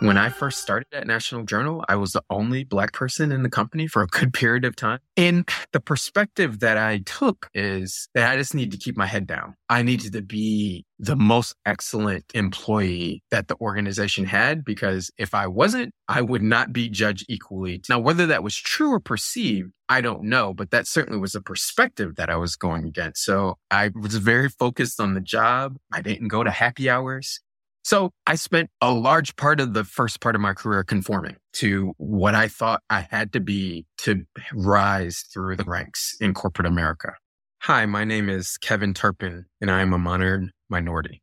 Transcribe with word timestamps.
When 0.00 0.16
I 0.16 0.28
first 0.28 0.60
started 0.60 0.86
at 0.92 1.08
National 1.08 1.42
Journal, 1.42 1.84
I 1.88 1.96
was 1.96 2.12
the 2.12 2.22
only 2.30 2.62
Black 2.62 2.92
person 2.92 3.32
in 3.32 3.42
the 3.42 3.50
company 3.50 3.88
for 3.88 4.00
a 4.02 4.06
good 4.06 4.32
period 4.32 4.64
of 4.64 4.76
time. 4.76 5.00
And 5.16 5.48
the 5.72 5.80
perspective 5.80 6.60
that 6.60 6.78
I 6.78 6.98
took 6.98 7.50
is 7.52 8.08
that 8.14 8.30
I 8.30 8.36
just 8.36 8.54
need 8.54 8.70
to 8.70 8.78
keep 8.78 8.96
my 8.96 9.06
head 9.06 9.26
down. 9.26 9.56
I 9.68 9.82
needed 9.82 10.12
to 10.12 10.22
be 10.22 10.84
the 11.00 11.16
most 11.16 11.56
excellent 11.66 12.24
employee 12.32 13.24
that 13.32 13.48
the 13.48 13.56
organization 13.60 14.24
had 14.24 14.64
because 14.64 15.10
if 15.18 15.34
I 15.34 15.48
wasn't, 15.48 15.92
I 16.06 16.22
would 16.22 16.42
not 16.42 16.72
be 16.72 16.88
judged 16.88 17.26
equally. 17.28 17.82
Now, 17.88 17.98
whether 17.98 18.26
that 18.26 18.44
was 18.44 18.54
true 18.54 18.92
or 18.92 19.00
perceived, 19.00 19.72
I 19.88 20.00
don't 20.00 20.24
know, 20.24 20.54
but 20.54 20.70
that 20.70 20.86
certainly 20.86 21.18
was 21.18 21.34
a 21.34 21.40
perspective 21.40 22.14
that 22.16 22.30
I 22.30 22.36
was 22.36 22.54
going 22.54 22.84
against. 22.84 23.24
So 23.24 23.56
I 23.68 23.90
was 24.00 24.14
very 24.16 24.48
focused 24.48 25.00
on 25.00 25.14
the 25.14 25.20
job. 25.20 25.76
I 25.92 26.02
didn't 26.02 26.28
go 26.28 26.44
to 26.44 26.50
happy 26.50 26.88
hours. 26.88 27.40
So 27.88 28.10
I 28.26 28.34
spent 28.34 28.68
a 28.82 28.92
large 28.92 29.34
part 29.36 29.60
of 29.60 29.72
the 29.72 29.82
first 29.82 30.20
part 30.20 30.34
of 30.34 30.42
my 30.42 30.52
career 30.52 30.84
conforming 30.84 31.36
to 31.54 31.94
what 31.96 32.34
I 32.34 32.46
thought 32.46 32.82
I 32.90 33.08
had 33.10 33.32
to 33.32 33.40
be 33.40 33.86
to 34.00 34.26
rise 34.52 35.24
through 35.32 35.56
the 35.56 35.64
ranks 35.64 36.14
in 36.20 36.34
corporate 36.34 36.66
America. 36.66 37.14
Hi, 37.62 37.86
my 37.86 38.04
name 38.04 38.28
is 38.28 38.58
Kevin 38.58 38.92
Turpin, 38.92 39.46
and 39.62 39.70
I 39.70 39.80
am 39.80 39.94
a 39.94 39.98
modern 39.98 40.52
minority. 40.68 41.22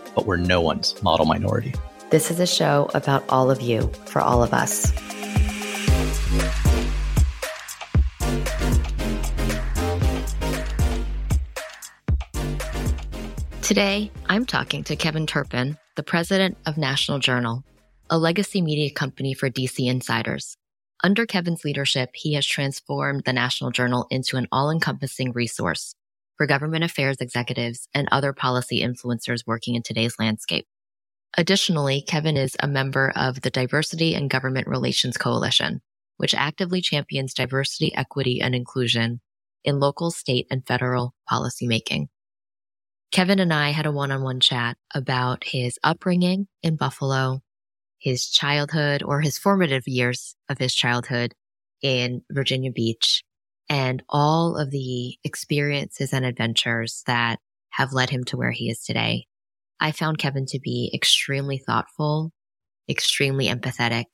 but 0.15 0.25
we're 0.25 0.37
no 0.37 0.61
one's 0.61 1.01
model 1.01 1.25
minority. 1.25 1.73
This 2.09 2.29
is 2.29 2.39
a 2.39 2.47
show 2.47 2.89
about 2.93 3.23
all 3.29 3.49
of 3.49 3.61
you 3.61 3.89
for 4.05 4.21
all 4.21 4.43
of 4.43 4.53
us. 4.53 4.91
Today, 13.61 14.11
I'm 14.27 14.45
talking 14.45 14.83
to 14.83 14.97
Kevin 14.97 15.25
Turpin, 15.25 15.77
the 15.95 16.03
president 16.03 16.57
of 16.65 16.77
National 16.77 17.19
Journal, 17.19 17.63
a 18.09 18.17
legacy 18.17 18.61
media 18.61 18.91
company 18.91 19.33
for 19.33 19.49
DC 19.49 19.87
insiders. 19.87 20.57
Under 21.03 21.25
Kevin's 21.25 21.63
leadership, 21.63 22.09
he 22.13 22.33
has 22.33 22.45
transformed 22.45 23.23
the 23.25 23.31
National 23.31 23.71
Journal 23.71 24.07
into 24.11 24.35
an 24.35 24.47
all 24.51 24.69
encompassing 24.69 25.31
resource 25.31 25.95
for 26.41 26.47
government 26.47 26.83
affairs 26.83 27.17
executives 27.21 27.87
and 27.93 28.07
other 28.11 28.33
policy 28.33 28.81
influencers 28.81 29.45
working 29.45 29.75
in 29.75 29.83
today's 29.83 30.15
landscape. 30.17 30.65
Additionally, 31.37 32.01
Kevin 32.01 32.35
is 32.35 32.57
a 32.59 32.67
member 32.67 33.13
of 33.15 33.41
the 33.41 33.51
Diversity 33.51 34.15
and 34.15 34.27
Government 34.27 34.65
Relations 34.65 35.17
Coalition, 35.17 35.81
which 36.17 36.33
actively 36.33 36.81
champions 36.81 37.35
diversity, 37.35 37.93
equity, 37.93 38.41
and 38.41 38.55
inclusion 38.55 39.21
in 39.63 39.79
local, 39.79 40.09
state, 40.09 40.47
and 40.49 40.65
federal 40.65 41.13
policymaking. 41.31 42.07
Kevin 43.11 43.37
and 43.37 43.53
I 43.53 43.69
had 43.69 43.85
a 43.85 43.91
one-on-one 43.91 44.39
chat 44.39 44.77
about 44.95 45.43
his 45.43 45.77
upbringing 45.83 46.47
in 46.63 46.75
Buffalo, 46.75 47.41
his 47.99 48.27
childhood 48.27 49.03
or 49.03 49.21
his 49.21 49.37
formative 49.37 49.87
years 49.87 50.35
of 50.49 50.57
his 50.57 50.73
childhood 50.73 51.35
in 51.83 52.23
Virginia 52.31 52.71
Beach, 52.71 53.23
and 53.71 54.03
all 54.09 54.57
of 54.57 54.69
the 54.69 55.17
experiences 55.23 56.11
and 56.11 56.25
adventures 56.25 57.03
that 57.07 57.39
have 57.69 57.93
led 57.93 58.09
him 58.09 58.25
to 58.25 58.35
where 58.35 58.51
he 58.51 58.69
is 58.69 58.83
today. 58.83 59.25
I 59.79 59.93
found 59.93 60.17
Kevin 60.17 60.45
to 60.47 60.59
be 60.59 60.91
extremely 60.93 61.57
thoughtful, 61.57 62.33
extremely 62.89 63.47
empathetic. 63.47 64.07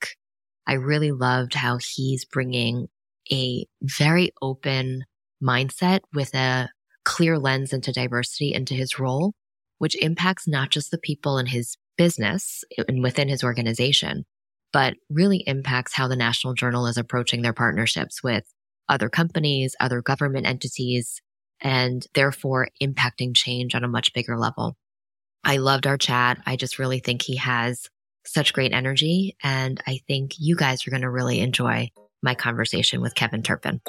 I 0.68 0.74
really 0.74 1.12
loved 1.12 1.56
how 1.56 1.80
he's 1.82 2.24
bringing 2.24 2.88
a 3.32 3.66
very 3.82 4.30
open 4.44 5.06
mindset 5.44 6.02
with 6.14 6.36
a 6.36 6.70
clear 7.04 7.40
lens 7.40 7.74
into 7.74 7.92
diversity 7.92 8.54
into 8.54 8.76
his 8.76 9.00
role, 9.00 9.34
which 9.80 9.96
impacts 9.96 10.48
not 10.48 10.70
just 10.70 10.92
the 10.92 11.00
people 11.00 11.40
in 11.40 11.48
his 11.48 11.78
business 11.98 12.64
and 12.88 13.02
within 13.02 13.28
his 13.28 13.44
organization, 13.44 14.24
but 14.72 14.94
really 15.10 15.44
impacts 15.48 15.96
how 15.96 16.08
the 16.08 16.16
National 16.16 16.54
Journal 16.54 16.86
is 16.86 16.98
approaching 16.98 17.42
their 17.42 17.54
partnerships 17.54 18.22
with 18.22 18.44
other 18.90 19.10
companies, 19.10 19.76
other 19.80 20.02
government 20.02 20.46
entities, 20.46 21.22
and 21.62 22.06
therefore 22.14 22.70
impacting 22.82 23.36
change 23.36 23.76
on 23.76 23.84
a 23.84 23.88
much 23.88 24.14
bigger 24.14 24.38
level. 24.38 24.76
I 25.44 25.58
loved 25.58 25.88
our 25.88 25.98
chat. 25.98 26.42
I 26.46 26.56
just 26.56 26.80
really 26.80 27.00
think 27.00 27.22
he 27.22 27.38
has 27.38 27.90
such 28.26 28.54
great 28.54 28.74
energy. 28.74 29.36
And 29.44 29.82
I 29.88 30.02
think 30.08 30.34
you 30.38 30.56
guys 30.56 30.86
are 30.86 30.92
going 30.92 31.02
to 31.02 31.10
really 31.10 31.40
enjoy 31.40 31.90
my 32.22 32.36
conversation 32.36 33.02
with 33.02 33.16
Kevin 33.16 33.44
Turpin. 33.44 33.82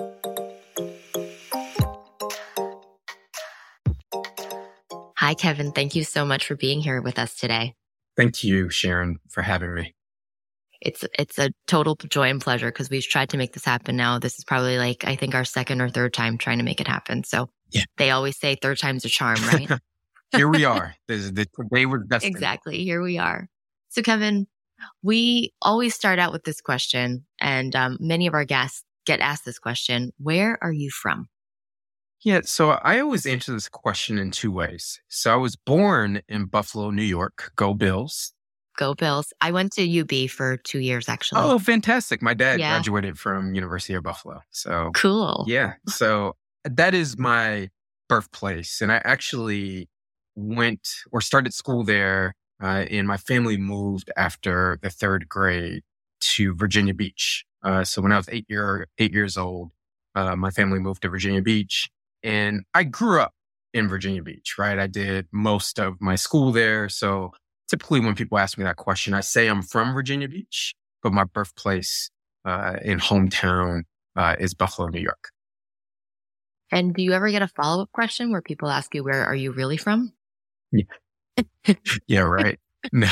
Hi, 5.16 5.34
Kevin. 5.34 5.72
Thank 5.72 5.94
you 5.94 6.04
so 6.04 6.24
much 6.24 6.46
for 6.46 6.54
being 6.54 6.80
here 6.80 7.02
with 7.02 7.18
us 7.18 7.34
today. 7.34 7.74
Thank 8.16 8.44
you, 8.44 8.70
Sharon, 8.70 9.18
for 9.28 9.42
having 9.42 9.74
me 9.74 9.94
it's 10.80 11.04
it's 11.18 11.38
a 11.38 11.50
total 11.66 11.96
joy 11.96 12.30
and 12.30 12.40
pleasure 12.40 12.68
because 12.68 12.90
we've 12.90 13.02
tried 13.02 13.30
to 13.30 13.36
make 13.36 13.52
this 13.52 13.64
happen 13.64 13.96
now. 13.96 14.18
This 14.18 14.38
is 14.38 14.44
probably 14.44 14.78
like 14.78 15.04
I 15.04 15.16
think 15.16 15.34
our 15.34 15.44
second 15.44 15.80
or 15.80 15.88
third 15.88 16.12
time 16.12 16.38
trying 16.38 16.58
to 16.58 16.64
make 16.64 16.80
it 16.80 16.88
happen. 16.88 17.24
So 17.24 17.50
yeah. 17.70 17.84
they 17.96 18.10
always 18.10 18.38
say 18.38 18.54
third 18.54 18.78
time's 18.78 19.04
a 19.04 19.08
charm, 19.08 19.38
right? 19.52 19.70
Here 20.36 20.48
we 20.48 20.64
are. 20.64 20.94
This 21.08 21.22
is 21.22 21.32
the 21.32 21.46
day 21.72 21.86
we're 21.86 21.98
destined. 21.98 22.34
Exactly. 22.34 22.84
Here 22.84 23.02
we 23.02 23.18
are. 23.18 23.48
So 23.88 24.02
Kevin, 24.02 24.46
we 25.02 25.54
always 25.62 25.94
start 25.94 26.18
out 26.18 26.32
with 26.32 26.44
this 26.44 26.60
question, 26.60 27.24
and 27.40 27.74
um, 27.74 27.96
many 27.98 28.26
of 28.26 28.34
our 28.34 28.44
guests 28.44 28.84
get 29.06 29.20
asked 29.20 29.44
this 29.44 29.58
question: 29.58 30.12
Where 30.18 30.58
are 30.62 30.72
you 30.72 30.90
from? 30.90 31.28
Yeah, 32.20 32.40
so 32.44 32.70
I 32.70 32.98
always 32.98 33.26
answer 33.26 33.52
this 33.52 33.68
question 33.68 34.18
in 34.18 34.32
two 34.32 34.50
ways. 34.50 35.00
So 35.08 35.32
I 35.32 35.36
was 35.36 35.54
born 35.54 36.20
in 36.28 36.46
Buffalo, 36.46 36.90
New 36.90 37.02
York. 37.02 37.52
Go 37.54 37.74
Bills. 37.74 38.32
Go 38.78 38.94
Bills. 38.94 39.32
I 39.40 39.50
went 39.50 39.72
to 39.72 40.00
UB 40.00 40.30
for 40.30 40.56
two 40.56 40.78
years 40.78 41.08
actually. 41.08 41.42
Oh, 41.42 41.58
fantastic. 41.58 42.22
My 42.22 42.32
dad 42.32 42.60
yeah. 42.60 42.70
graduated 42.70 43.18
from 43.18 43.54
University 43.54 43.94
of 43.94 44.04
Buffalo. 44.04 44.40
So 44.50 44.92
cool. 44.94 45.44
Yeah. 45.46 45.74
So 45.88 46.36
that 46.64 46.94
is 46.94 47.18
my 47.18 47.68
birthplace. 48.08 48.80
And 48.80 48.90
I 48.90 49.02
actually 49.04 49.88
went 50.36 50.88
or 51.10 51.20
started 51.20 51.52
school 51.52 51.84
there. 51.84 52.34
Uh, 52.62 52.86
and 52.90 53.06
my 53.06 53.16
family 53.16 53.56
moved 53.56 54.10
after 54.16 54.78
the 54.82 54.90
third 54.90 55.28
grade 55.28 55.82
to 56.20 56.54
Virginia 56.54 56.94
Beach. 56.94 57.44
Uh, 57.62 57.84
so 57.84 58.00
when 58.00 58.12
I 58.12 58.16
was 58.16 58.28
eight 58.30 58.46
year 58.48 58.86
eight 58.98 59.12
years 59.12 59.36
old, 59.36 59.70
uh, 60.14 60.36
my 60.36 60.50
family 60.50 60.78
moved 60.78 61.02
to 61.02 61.08
Virginia 61.08 61.42
Beach, 61.42 61.88
and 62.22 62.64
I 62.74 62.84
grew 62.84 63.20
up 63.20 63.32
in 63.74 63.88
Virginia 63.88 64.22
Beach. 64.22 64.56
Right, 64.58 64.78
I 64.78 64.86
did 64.86 65.26
most 65.32 65.78
of 65.78 66.00
my 66.00 66.14
school 66.16 66.52
there. 66.52 66.88
So 66.88 67.32
typically 67.68 68.00
when 68.00 68.14
people 68.14 68.38
ask 68.38 68.58
me 68.58 68.64
that 68.64 68.76
question, 68.76 69.14
I 69.14 69.20
say 69.20 69.48
I'm 69.48 69.62
from 69.62 69.92
Virginia 69.94 70.28
Beach, 70.28 70.74
but 71.02 71.12
my 71.12 71.24
birthplace 71.24 72.10
uh, 72.44 72.76
in 72.82 72.98
hometown 72.98 73.82
uh, 74.16 74.36
is 74.38 74.54
Buffalo, 74.54 74.88
New 74.88 75.00
York. 75.00 75.30
And 76.70 76.94
do 76.94 77.02
you 77.02 77.12
ever 77.12 77.30
get 77.30 77.42
a 77.42 77.48
follow 77.48 77.82
up 77.82 77.92
question 77.92 78.30
where 78.30 78.42
people 78.42 78.68
ask 78.68 78.94
you, 78.94 79.02
where 79.02 79.24
are 79.24 79.34
you 79.34 79.52
really 79.52 79.76
from? 79.76 80.12
Yeah, 80.70 81.44
yeah 82.06 82.20
right. 82.20 82.58
no. 82.92 83.08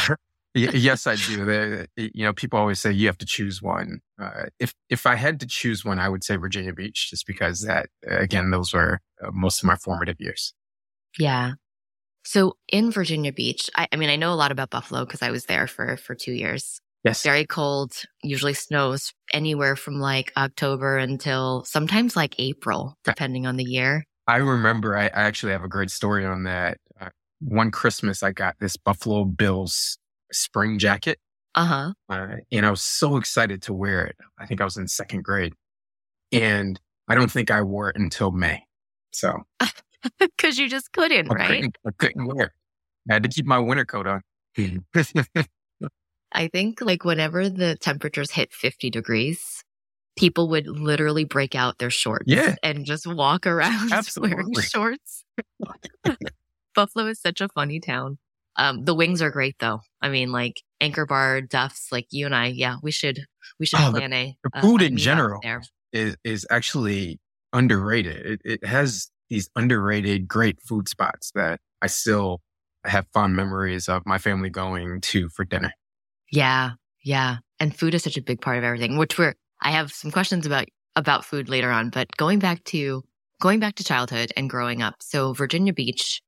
Yes, 0.55 1.07
I 1.07 1.17
do. 1.17 1.45
They, 1.45 1.87
you 1.97 2.25
know, 2.25 2.33
people 2.33 2.59
always 2.59 2.81
say 2.81 2.91
you 2.91 3.07
have 3.09 3.19
to 3.19 3.27
choose 3.27 3.61
one. 3.61 4.01
Uh, 4.19 4.45
if 4.59 4.73
if 4.89 5.07
I 5.07 5.15
had 5.15 5.39
to 5.41 5.47
choose 5.47 5.85
one, 5.85 5.99
I 5.99 6.09
would 6.09 6.25
say 6.25 6.37
Virginia 6.37 6.73
Beach, 6.73 7.11
just 7.11 7.27
because 7.27 7.61
that 7.61 7.91
again, 8.07 8.51
those 8.51 8.73
were 8.73 9.01
uh, 9.23 9.31
most 9.33 9.63
of 9.63 9.67
my 9.67 9.77
formative 9.77 10.17
years. 10.19 10.55
Yeah, 11.19 11.53
So 12.27 12.57
in 12.69 12.91
Virginia 12.91 13.33
Beach, 13.33 13.71
I, 13.77 13.87
I 13.93 13.97
mean, 13.97 14.11
I 14.11 14.17
know 14.17 14.33
a 14.33 14.35
lot 14.35 14.51
about 14.51 14.71
Buffalo 14.71 15.05
because 15.05 15.23
I 15.23 15.31
was 15.31 15.45
there 15.45 15.69
for 15.69 15.97
for 15.97 16.17
two 16.17 16.33
years. 16.33 16.81
Yes. 17.05 17.23
Very 17.23 17.47
cold, 17.47 17.93
usually 18.25 18.53
snows 18.53 19.13
anywhere 19.33 19.77
from 19.77 20.01
like 20.01 20.33
October 20.37 20.99
until 20.99 21.63
sometimes 21.65 22.17
like 22.17 22.35
April, 22.41 22.97
depending 23.05 23.47
on 23.47 23.57
the 23.57 23.65
year. 23.65 24.05
I 24.27 24.39
remember 24.39 24.97
I, 24.97 25.05
I 25.05 25.23
actually 25.23 25.53
have 25.53 25.63
a 25.63 25.69
great 25.69 25.93
story 25.93 26.27
on 26.27 26.43
that. 26.45 26.79
Uh, 27.01 27.11
one 27.39 27.71
Christmas, 27.71 28.25
I 28.25 28.33
got 28.33 28.57
this 28.59 28.77
Buffalo 28.77 29.25
Bills 29.25 29.99
spring 30.33 30.81
jacket. 30.81 31.21
Uh-huh. 31.55 31.93
Uh, 32.09 32.39
and 32.51 32.67
I 32.67 32.71
was 32.71 32.83
so 32.83 33.19
excited 33.19 33.63
to 33.63 33.73
wear 33.73 34.05
it. 34.05 34.17
I 34.37 34.47
think 34.47 34.61
I 34.61 34.65
was 34.65 34.77
in 34.77 34.89
second 34.89 35.23
grade. 35.23 35.55
And 36.33 36.81
I 37.07 37.15
don't 37.15 37.31
think 37.31 37.53
I 37.53 37.63
wore 37.63 37.89
it 37.89 37.97
until 37.97 38.33
May. 38.33 38.65
So 39.13 39.45
Because 40.19 40.59
you 40.59 40.69
just 40.69 40.93
couldn't, 40.93 41.31
I 41.31 41.35
right? 41.35 41.49
couldn't, 41.49 41.77
I 41.87 41.91
couldn't 41.99 42.27
wear. 42.27 42.53
I 43.11 43.15
had 43.15 43.23
to 43.23 43.29
keep 43.29 43.47
my 43.47 43.59
winter 43.59 43.85
coat 43.85 44.07
on. 44.07 44.23
I 46.33 46.49
think 46.49 46.81
like 46.81 47.05
whenever 47.05 47.49
the 47.49 47.77
temperatures 47.77 48.31
hit 48.33 48.53
50 48.53 48.91
degrees, 48.91 49.63
people 50.17 50.49
would 50.51 50.67
literally 50.67 51.25
break 51.25 51.55
out 51.55 51.79
their 51.79 51.91
shorts 51.91 52.25
Yeah. 52.27 52.57
and 52.63 52.85
just 52.85 53.07
walk 53.07 53.47
around 53.47 53.93
Absolutely. 53.93 54.35
wearing 54.35 54.53
shorts. 54.61 55.25
Buffalo 56.75 57.07
is 57.07 57.21
such 57.21 57.41
a 57.41 57.49
funny 57.49 57.81
town. 57.81 58.19
Um, 58.57 58.85
the 58.85 58.95
wings 58.95 59.23
are 59.23 59.31
great 59.31 59.57
though. 59.61 59.81
I 60.03 60.09
mean, 60.09 60.33
like 60.33 60.63
Anchor 60.81 61.07
Bar, 61.07 61.43
Duff's, 61.43 61.93
like 61.93 62.07
you 62.11 62.27
and 62.27 62.35
I, 62.35 62.47
yeah, 62.49 62.77
we 62.83 62.91
should 62.91 63.21
we 63.61 63.67
should 63.67 63.81
Oh, 63.81 63.93
the- 63.93 63.99
plan 63.99 64.13
a 64.13 64.37
the 64.43 64.51
a- 64.59 64.63
food 64.63 64.83
a 64.83 64.87
in 64.87 64.97
general. 64.97 65.41
there. 65.43 65.63
is, 65.93 66.17
is 66.25 66.47
actually 66.51 67.19
underrated. 67.53 68.27
It, 68.27 68.41
it 68.45 68.67
has 68.67 69.11
these 69.29 69.49
underrated 69.57 70.29
great 70.29 70.61
food 70.63 70.89
spots 70.89 71.31
that 71.35 71.61
I 71.83 71.87
still 71.87 72.41
have 72.85 73.07
fond 73.13 73.37
memories 73.37 73.89
of 73.89 74.07
my 74.07 74.19
family 74.19 74.51
going 74.51 75.01
to 75.01 75.29
for 75.29 75.45
dinner. 75.45 75.73
Yeah, 76.31 76.73
yeah. 77.05 77.39
And 77.59 77.77
food 77.77 77.95
is 77.95 78.03
such 78.03 78.17
a 78.17 78.23
big 78.23 78.41
part 78.41 78.59
of 78.59 78.65
everything, 78.65 78.97
which 78.97 79.19
we're 79.19 79.35
I 79.63 79.71
have 79.73 79.93
some 79.93 80.11
questions 80.11 80.47
about 80.47 80.67
about 80.95 81.25
food 81.25 81.49
later 81.49 81.71
on, 81.71 81.91
but 81.91 82.09
going 82.17 82.39
back 82.39 82.65
to 82.65 83.03
going 83.41 83.61
back 83.61 83.77
to 83.77 83.85
childhood 83.85 84.33
and 84.37 84.49
growing 84.49 84.83
up. 84.83 84.97
So 85.01 85.33
Virginia 85.33 85.73
Beach, 85.73 86.23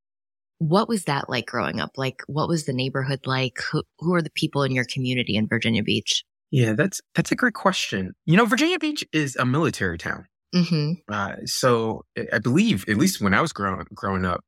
what 0.58 0.88
was 0.88 1.04
that 1.04 1.28
like 1.28 1.46
growing 1.46 1.80
up? 1.80 1.92
Like 1.96 2.22
what 2.26 2.48
was 2.48 2.64
the 2.64 2.72
neighborhood 2.72 3.26
like? 3.26 3.58
Who, 3.70 3.82
who 3.98 4.14
are 4.14 4.22
the 4.22 4.30
people 4.30 4.62
in 4.62 4.72
your 4.72 4.84
community 4.84 5.36
in 5.36 5.48
Virginia 5.48 5.82
Beach? 5.82 6.24
Yeah, 6.50 6.72
that's 6.72 7.00
that's 7.14 7.32
a 7.32 7.36
great 7.36 7.54
question. 7.54 8.14
You 8.24 8.36
know, 8.36 8.46
Virginia 8.46 8.78
Beach 8.78 9.04
is 9.12 9.36
a 9.36 9.44
military 9.44 9.98
town. 9.98 10.26
Mhm. 10.54 11.02
Uh, 11.08 11.36
so 11.46 12.04
I- 12.16 12.28
I 12.34 12.38
believe, 12.38 12.88
at 12.88 12.96
least 12.96 13.20
when 13.20 13.34
I 13.34 13.40
was 13.40 13.52
growing 13.52 13.84
growing 13.94 14.24
up, 14.24 14.44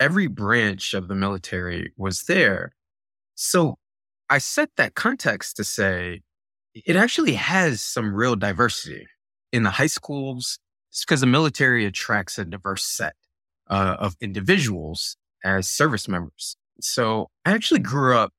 every 0.00 0.26
branch 0.26 0.94
of 0.94 1.08
the 1.08 1.14
military 1.14 1.92
was 1.96 2.22
there. 2.24 2.72
So 3.36 3.78
I 4.30 4.38
set 4.38 4.70
that 4.76 4.94
context 4.94 5.56
to 5.58 5.64
say 5.64 6.22
it 6.74 6.96
actually 6.96 7.34
has 7.34 7.82
some 7.82 8.14
real 8.14 8.36
diversity 8.36 9.06
in 9.52 9.64
the 9.64 9.70
high 9.72 9.86
schools. 9.88 10.58
It's 10.90 11.04
because 11.04 11.20
the 11.22 11.26
military 11.26 11.86
attracts 11.86 12.38
a 12.38 12.44
diverse 12.46 12.84
set 12.84 13.14
uh, 13.68 13.96
of 14.00 14.16
individuals 14.20 15.16
as 15.44 15.68
service 15.68 16.08
members. 16.08 16.56
So 16.80 17.30
I 17.46 17.52
actually 17.52 17.80
grew 17.80 18.16
up 18.16 18.32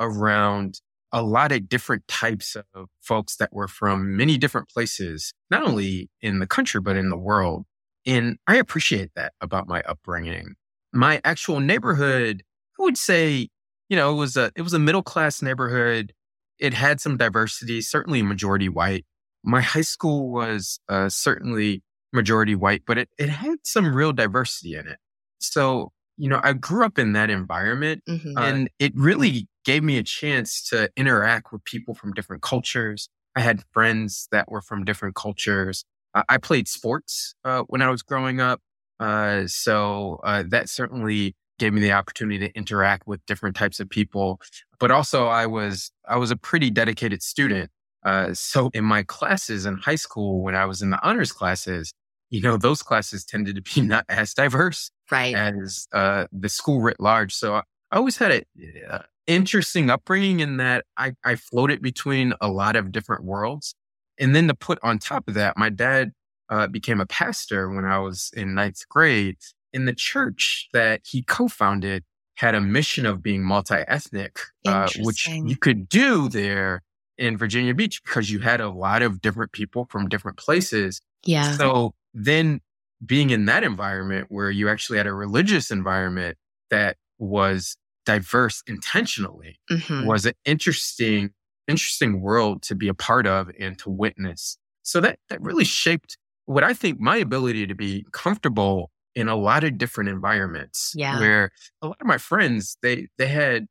around 0.00 0.80
a 1.12 1.22
lot 1.22 1.52
of 1.52 1.68
different 1.68 2.06
types 2.08 2.56
of 2.56 2.88
folks 3.00 3.36
that 3.36 3.52
were 3.52 3.68
from 3.68 4.16
many 4.16 4.38
different 4.38 4.68
places, 4.68 5.34
not 5.50 5.62
only 5.62 6.08
in 6.20 6.38
the 6.38 6.46
country, 6.46 6.80
but 6.80 6.96
in 6.96 7.10
the 7.10 7.18
world. 7.18 7.64
And 8.06 8.38
I 8.46 8.56
appreciate 8.56 9.10
that 9.14 9.32
about 9.40 9.68
my 9.68 9.82
upbringing. 9.82 10.54
My 10.92 11.20
actual 11.24 11.60
neighborhood, 11.60 12.42
I 12.78 12.82
would 12.82 12.96
say, 12.98 13.48
you 13.88 13.96
know, 13.96 14.12
it 14.12 14.16
was 14.16 14.36
a, 14.36 14.50
it 14.56 14.62
was 14.62 14.72
a 14.72 14.78
middle 14.78 15.02
class 15.02 15.42
neighborhood. 15.42 16.12
It 16.58 16.74
had 16.74 17.00
some 17.00 17.16
diversity, 17.16 17.80
certainly 17.82 18.22
majority 18.22 18.68
white. 18.68 19.04
My 19.44 19.60
high 19.60 19.80
school 19.82 20.30
was 20.30 20.80
uh, 20.88 21.08
certainly 21.08 21.82
majority 22.12 22.54
white, 22.54 22.82
but 22.86 22.98
it, 22.98 23.08
it 23.18 23.28
had 23.28 23.58
some 23.64 23.94
real 23.94 24.12
diversity 24.12 24.74
in 24.76 24.86
it. 24.86 24.98
So, 25.40 25.92
you 26.16 26.28
know, 26.28 26.40
I 26.42 26.52
grew 26.52 26.84
up 26.84 26.98
in 26.98 27.12
that 27.14 27.30
environment 27.30 28.02
Mhm. 28.08 28.34
and 28.36 28.70
it 28.78 28.92
really 28.94 29.48
gave 29.64 29.82
me 29.82 29.98
a 29.98 30.02
chance 30.02 30.62
to 30.70 30.90
interact 30.96 31.52
with 31.52 31.64
people 31.64 31.94
from 31.94 32.12
different 32.12 32.42
cultures. 32.42 33.08
I 33.36 33.40
had 33.40 33.62
friends 33.72 34.28
that 34.30 34.50
were 34.50 34.60
from 34.60 34.84
different 34.84 35.14
cultures. 35.14 35.84
I, 36.14 36.22
I 36.28 36.38
played 36.38 36.68
sports 36.68 37.34
uh, 37.44 37.62
when 37.68 37.82
I 37.82 37.90
was 37.90 38.02
growing 38.02 38.40
up. 38.40 38.60
Uh, 39.00 39.46
so 39.46 40.20
uh, 40.24 40.44
that 40.48 40.68
certainly 40.68 41.34
gave 41.58 41.72
me 41.72 41.80
the 41.80 41.92
opportunity 41.92 42.38
to 42.38 42.56
interact 42.56 43.06
with 43.06 43.24
different 43.26 43.56
types 43.56 43.80
of 43.80 43.88
people. 43.88 44.40
But 44.78 44.90
also 44.90 45.26
I 45.26 45.46
was, 45.46 45.90
I 46.08 46.16
was 46.16 46.30
a 46.30 46.36
pretty 46.36 46.70
dedicated 46.70 47.22
student. 47.22 47.70
Uh, 48.04 48.34
so 48.34 48.70
in 48.74 48.84
my 48.84 49.04
classes 49.04 49.64
in 49.64 49.76
high 49.76 49.94
school, 49.96 50.42
when 50.42 50.56
I 50.56 50.66
was 50.66 50.82
in 50.82 50.90
the 50.90 51.00
honors 51.06 51.32
classes, 51.32 51.92
you 52.30 52.40
know, 52.40 52.56
those 52.56 52.82
classes 52.82 53.24
tended 53.24 53.56
to 53.56 53.62
be 53.62 53.80
not 53.86 54.04
as 54.08 54.34
diverse 54.34 54.90
right. 55.10 55.34
as 55.34 55.86
uh, 55.92 56.26
the 56.32 56.48
school 56.48 56.80
writ 56.80 56.98
large. 56.98 57.32
So 57.32 57.54
I 57.54 57.62
always 57.92 58.16
had 58.16 58.32
a 58.32 59.04
interesting 59.26 59.90
upbringing 59.90 60.40
in 60.40 60.56
that 60.58 60.84
I, 60.96 61.12
I 61.24 61.36
floated 61.36 61.82
between 61.82 62.34
a 62.40 62.48
lot 62.48 62.76
of 62.76 62.92
different 62.92 63.24
worlds. 63.24 63.74
And 64.18 64.34
then 64.34 64.48
to 64.48 64.54
put 64.54 64.78
on 64.82 64.98
top 64.98 65.28
of 65.28 65.34
that, 65.34 65.56
my 65.56 65.70
dad 65.70 66.12
uh, 66.48 66.66
became 66.66 67.00
a 67.00 67.06
pastor 67.06 67.70
when 67.70 67.84
I 67.84 67.98
was 67.98 68.30
in 68.34 68.54
ninth 68.54 68.88
grade. 68.88 69.38
In 69.72 69.86
the 69.86 69.94
church 69.94 70.68
that 70.74 71.00
he 71.04 71.22
co-founded 71.22 72.04
had 72.36 72.54
a 72.54 72.60
mission 72.60 73.06
of 73.06 73.22
being 73.22 73.42
multi-ethnic, 73.42 74.38
uh, 74.66 74.88
which 74.98 75.28
you 75.28 75.56
could 75.56 75.88
do 75.88 76.28
there 76.28 76.82
in 77.16 77.36
Virginia 77.36 77.74
Beach 77.74 78.02
because 78.04 78.30
you 78.30 78.40
had 78.40 78.60
a 78.60 78.68
lot 78.68 79.02
of 79.02 79.20
different 79.22 79.52
people 79.52 79.86
from 79.90 80.08
different 80.08 80.36
places. 80.38 81.00
yeah. 81.24 81.56
So 81.56 81.94
then 82.12 82.60
being 83.04 83.30
in 83.30 83.46
that 83.46 83.64
environment 83.64 84.26
where 84.28 84.50
you 84.50 84.68
actually 84.68 84.98
had 84.98 85.06
a 85.06 85.12
religious 85.12 85.70
environment 85.70 86.36
that 86.70 86.96
was 87.18 87.76
diverse 88.04 88.62
intentionally 88.66 89.58
Mhm. 89.70 90.06
was 90.06 90.26
an 90.26 90.34
interesting, 90.44 91.30
interesting 91.68 92.20
world 92.20 92.62
to 92.62 92.74
be 92.74 92.88
a 92.88 92.94
part 92.94 93.26
of 93.26 93.50
and 93.58 93.78
to 93.78 93.90
witness. 93.90 94.58
So 94.82 95.00
that, 95.00 95.18
that 95.28 95.40
really 95.40 95.64
shaped 95.64 96.18
what 96.46 96.64
I 96.64 96.74
think 96.74 96.98
my 97.00 97.16
ability 97.16 97.66
to 97.68 97.74
be 97.74 98.04
comfortable 98.12 98.90
in 99.14 99.28
a 99.28 99.36
lot 99.36 99.62
of 99.62 99.78
different 99.78 100.10
environments. 100.10 100.92
Yeah. 100.96 101.18
Where 101.18 101.50
a 101.82 101.86
lot 101.86 102.00
of 102.00 102.06
my 102.06 102.18
friends, 102.18 102.76
they, 102.82 103.08
they 103.18 103.28
had 103.28 103.66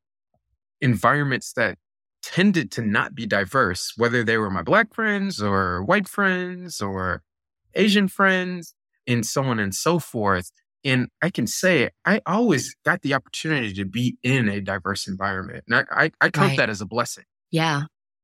environments 0.80 1.54
that 1.54 1.78
tended 2.24 2.72
to 2.72 2.82
not 2.82 3.16
be 3.16 3.26
diverse, 3.26 3.94
whether 3.98 4.24
they 4.24 4.38
were 4.38 4.50
my 4.50 4.62
black 4.62 4.94
friends 4.94 5.42
or 5.42 5.84
white 5.84 6.08
friends 6.08 6.82
or 6.82 7.24
Asian 7.74 8.08
friends 8.08 8.74
and 9.08 9.26
so 9.26 9.44
on 9.44 9.60
and 9.60 9.74
so 9.74 10.00
forth. 10.00 10.52
And 10.84 11.10
I 11.22 11.30
can 11.30 11.46
say 11.48 11.90
I 12.06 12.22
always 12.26 12.76
got 12.86 13.02
the 13.02 13.14
opportunity 13.14 13.74
to 13.74 13.86
be 13.86 14.18
in 14.24 14.50
a 14.50 14.62
diverse 14.62 15.08
environment. 15.08 15.64
And 15.68 15.76
I, 15.76 16.06
I, 16.06 16.12
I 16.22 16.30
count 16.30 16.50
Right. 16.50 16.58
that 16.58 16.70
as 16.70 16.82
a 16.82 16.86
blessing. 16.86 17.26
yeah. 17.52 17.84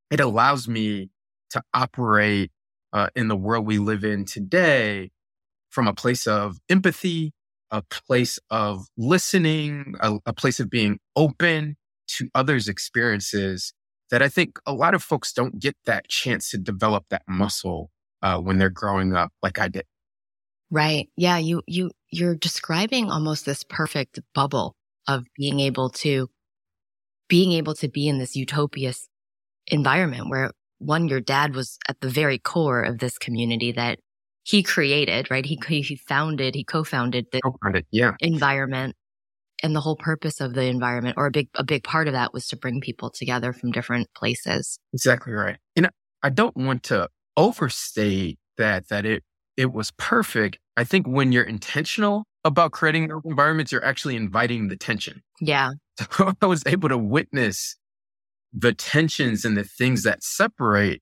It 0.10 0.20
allows 0.22 0.68
me 0.70 1.10
to 1.50 1.62
operate 1.74 2.52
uh, 2.94 3.10
in 3.16 3.28
the 3.28 3.36
world 3.36 3.66
we 3.66 3.78
live 3.78 4.04
in 4.06 4.24
today 4.26 5.12
from 5.70 5.88
a 5.88 5.94
place 5.94 6.26
of 6.26 6.58
empathy, 6.70 7.34
a 7.72 7.82
place 7.82 8.40
of 8.50 8.86
listening, 8.98 9.96
a, 10.00 10.18
a 10.26 10.32
place 10.34 10.60
of 10.62 10.70
being 10.70 11.00
open 11.18 11.76
to 12.08 12.30
others' 12.34 12.70
experiences 12.70 13.74
that 14.10 14.22
I 14.22 14.30
think 14.30 14.60
a 14.66 14.72
lot 14.72 14.94
of 14.94 15.04
folks 15.04 15.34
don't 15.34 15.60
get 15.60 15.76
that 15.86 16.08
chance 16.08 16.50
to 16.52 16.58
develop 16.58 17.04
that 17.10 17.24
muscle 17.28 17.92
uh, 18.22 18.40
when 18.40 18.58
they're 18.58 18.70
growing 18.70 19.14
up 19.14 19.32
like 19.44 19.60
I 19.60 19.68
did. 19.68 19.84
Right. 20.70 21.10
Yeah. 21.16 21.38
You, 21.38 21.62
you, 21.68 21.92
you're 22.12 22.36
describing 22.36 23.10
almost 23.10 23.46
this 23.46 23.64
perfect 23.64 24.20
bubble 24.34 24.76
of 25.08 25.26
being 25.38 25.60
able 25.60 25.90
to, 25.90 26.30
being 27.30 27.54
able 27.54 27.74
to 27.76 27.88
be 27.88 28.08
in 28.08 28.20
this 28.20 28.36
utopious 28.36 29.08
environment 29.68 30.30
where 30.30 30.52
one, 30.80 31.08
your 31.08 31.22
dad 31.22 31.56
was 31.56 31.78
at 31.88 32.00
the 32.02 32.10
very 32.10 32.38
core 32.38 32.84
of 32.84 33.00
this 33.00 33.18
community 33.18 33.72
that 33.72 34.00
he 34.44 34.64
created, 34.64 35.30
right? 35.32 35.46
He, 35.46 35.60
he 35.68 35.96
founded, 35.96 36.56
he 36.56 36.64
co-founded 36.64 37.28
the 37.32 37.42
it. 37.74 37.86
Yeah. 37.92 38.14
environment 38.20 38.96
and 39.64 39.76
the 39.76 39.82
whole 39.82 39.96
purpose 39.96 40.40
of 40.40 40.54
the 40.54 40.64
environment 40.64 41.16
or 41.18 41.28
a 41.28 41.32
big, 41.32 41.50
a 41.56 41.64
big 41.64 41.84
part 41.84 42.08
of 42.08 42.14
that 42.14 42.34
was 42.34 42.48
to 42.50 42.56
bring 42.56 42.80
people 42.80 43.10
together 43.10 43.54
from 43.54 43.72
different 43.72 44.08
places. 44.16 44.80
Exactly 44.94 45.34
right. 45.34 45.58
And 45.76 45.90
I 46.24 46.30
don't 46.30 46.56
want 46.56 46.84
to 46.84 47.10
overstate 47.36 48.40
that 48.58 48.88
that 48.90 49.06
it 49.06 49.24
it 49.58 49.74
was 49.74 49.92
perfect. 49.98 50.60
I 50.78 50.84
think 50.84 51.08
when 51.08 51.32
you're 51.32 51.44
intentional 51.44 52.26
about 52.46 52.72
creating 52.72 53.08
those 53.10 53.22
environments, 53.26 53.72
you're 53.72 53.84
actually 53.84 54.16
inviting 54.16 54.70
the 54.70 54.78
tension. 54.78 55.22
Yeah. 55.42 55.72
So 56.12 56.32
I 56.42 56.46
was 56.46 56.62
able 56.68 56.90
to 56.90 56.98
witness 56.98 57.76
the 58.54 58.72
tensions 58.72 59.44
and 59.44 59.58
the 59.58 59.64
things 59.64 60.04
that 60.04 60.24
separate 60.24 61.02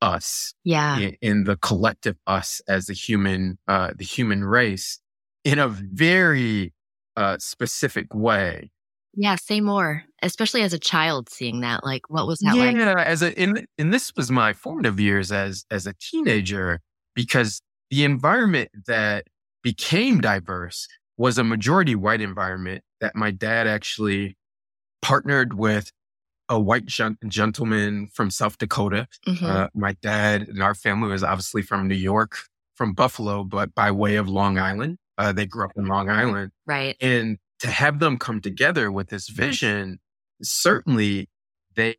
us 0.00 0.54
Yeah. 0.64 0.98
in, 0.98 1.16
in 1.20 1.44
the 1.44 1.56
collective 1.56 2.16
us 2.28 2.62
as 2.68 2.86
the 2.86 2.94
human 2.94 3.58
uh 3.68 3.90
the 3.96 4.04
human 4.04 4.44
race 4.44 5.00
in 5.44 5.58
a 5.58 5.68
very 5.68 6.72
uh, 7.16 7.36
specific 7.38 8.14
way. 8.14 8.70
Yeah, 9.14 9.34
say 9.34 9.60
more, 9.60 10.04
especially 10.22 10.62
as 10.62 10.72
a 10.72 10.78
child 10.78 11.28
seeing 11.28 11.60
that. 11.60 11.84
Like, 11.84 12.02
what 12.08 12.26
was 12.28 12.38
that 12.38 12.54
yeah, 12.54 12.64
like? 12.64 12.76
Yeah, 12.76 13.02
as 13.02 13.22
a 13.22 13.38
in 13.38 13.66
and 13.76 13.92
this 13.92 14.12
was 14.16 14.30
my 14.30 14.52
formative 14.52 15.00
years 15.00 15.32
as 15.32 15.64
as 15.70 15.86
a 15.86 15.94
teenager 16.00 16.80
because 17.14 17.60
the 17.90 18.04
environment 18.04 18.70
that 18.86 19.26
became 19.62 20.20
diverse 20.20 20.88
was 21.16 21.36
a 21.36 21.44
majority 21.44 21.94
white 21.94 22.20
environment 22.20 22.82
that 23.00 23.14
my 23.14 23.30
dad 23.30 23.66
actually 23.66 24.36
partnered 25.02 25.54
with 25.54 25.90
a 26.48 26.58
white 26.58 26.86
gentleman 26.86 28.08
from 28.12 28.30
South 28.30 28.58
Dakota. 28.58 29.06
Mm-hmm. 29.26 29.44
Uh, 29.44 29.66
my 29.74 29.92
dad 30.02 30.48
and 30.48 30.62
our 30.62 30.74
family 30.74 31.08
was 31.08 31.22
obviously 31.22 31.62
from 31.62 31.86
New 31.86 31.94
York, 31.94 32.38
from 32.74 32.92
Buffalo, 32.92 33.44
but 33.44 33.74
by 33.74 33.90
way 33.90 34.16
of 34.16 34.28
Long 34.28 34.58
Island. 34.58 34.98
Uh, 35.18 35.32
they 35.32 35.46
grew 35.46 35.64
up 35.64 35.72
in 35.76 35.84
Long 35.84 36.08
Island. 36.08 36.50
Right. 36.66 36.96
And 37.00 37.38
to 37.60 37.68
have 37.68 37.98
them 37.98 38.16
come 38.16 38.40
together 38.40 38.90
with 38.90 39.10
this 39.10 39.28
vision, 39.28 39.98
certainly 40.42 41.28
they 41.76 41.96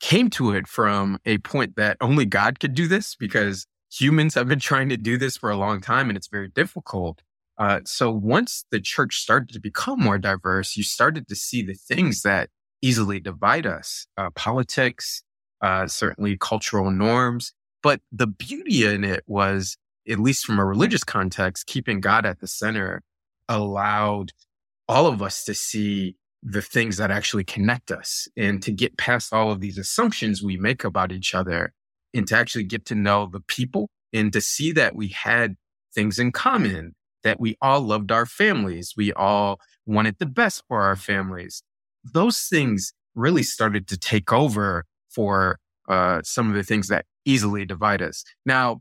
came 0.00 0.30
to 0.30 0.52
it 0.52 0.66
from 0.66 1.18
a 1.26 1.38
point 1.38 1.76
that 1.76 1.96
only 2.00 2.24
God 2.24 2.58
could 2.58 2.74
do 2.74 2.88
this 2.88 3.14
because 3.14 3.66
humans 3.90 4.34
have 4.34 4.48
been 4.48 4.60
trying 4.60 4.88
to 4.88 4.96
do 4.96 5.18
this 5.18 5.36
for 5.36 5.50
a 5.50 5.56
long 5.56 5.80
time 5.80 6.08
and 6.08 6.16
it's 6.16 6.28
very 6.28 6.48
difficult. 6.48 7.22
Uh, 7.58 7.80
so 7.84 8.10
once 8.10 8.64
the 8.70 8.80
church 8.80 9.16
started 9.16 9.50
to 9.50 9.60
become 9.60 10.00
more 10.00 10.18
diverse, 10.18 10.76
you 10.76 10.82
started 10.82 11.28
to 11.28 11.34
see 11.34 11.62
the 11.62 11.74
things 11.74 12.22
that 12.22 12.48
easily 12.80 13.20
divide 13.20 13.66
us 13.66 14.06
uh, 14.16 14.30
politics, 14.30 15.22
uh, 15.60 15.86
certainly 15.86 16.38
cultural 16.38 16.90
norms. 16.90 17.52
But 17.82 18.00
the 18.12 18.26
beauty 18.26 18.86
in 18.86 19.04
it 19.04 19.24
was, 19.26 19.76
at 20.08 20.18
least 20.18 20.46
from 20.46 20.58
a 20.58 20.64
religious 20.64 21.04
context, 21.04 21.66
keeping 21.66 22.00
God 22.00 22.24
at 22.24 22.40
the 22.40 22.46
center 22.46 23.02
allowed 23.48 24.32
all 24.88 25.06
of 25.06 25.20
us 25.20 25.44
to 25.44 25.54
see 25.54 26.16
the 26.42 26.62
things 26.62 26.96
that 26.96 27.10
actually 27.10 27.44
connect 27.44 27.90
us 27.90 28.26
and 28.36 28.62
to 28.62 28.72
get 28.72 28.96
past 28.96 29.32
all 29.32 29.50
of 29.50 29.60
these 29.60 29.76
assumptions 29.76 30.42
we 30.42 30.56
make 30.56 30.84
about 30.84 31.12
each 31.12 31.34
other 31.34 31.74
and 32.14 32.26
to 32.28 32.36
actually 32.36 32.64
get 32.64 32.84
to 32.86 32.94
know 32.94 33.28
the 33.30 33.40
people 33.40 33.88
and 34.12 34.32
to 34.32 34.40
see 34.40 34.72
that 34.72 34.94
we 34.94 35.08
had 35.08 35.56
things 35.94 36.18
in 36.18 36.32
common, 36.32 36.94
that 37.22 37.40
we 37.40 37.56
all 37.60 37.80
loved 37.80 38.10
our 38.10 38.26
families. 38.26 38.94
We 38.96 39.12
all 39.12 39.60
wanted 39.86 40.16
the 40.18 40.26
best 40.26 40.62
for 40.68 40.82
our 40.82 40.96
families. 40.96 41.62
Those 42.04 42.42
things 42.42 42.92
really 43.14 43.42
started 43.42 43.86
to 43.88 43.98
take 43.98 44.32
over 44.32 44.84
for 45.08 45.58
uh, 45.88 46.22
some 46.22 46.48
of 46.48 46.54
the 46.54 46.62
things 46.62 46.88
that 46.88 47.04
easily 47.24 47.64
divide 47.64 48.02
us. 48.02 48.24
Now, 48.46 48.80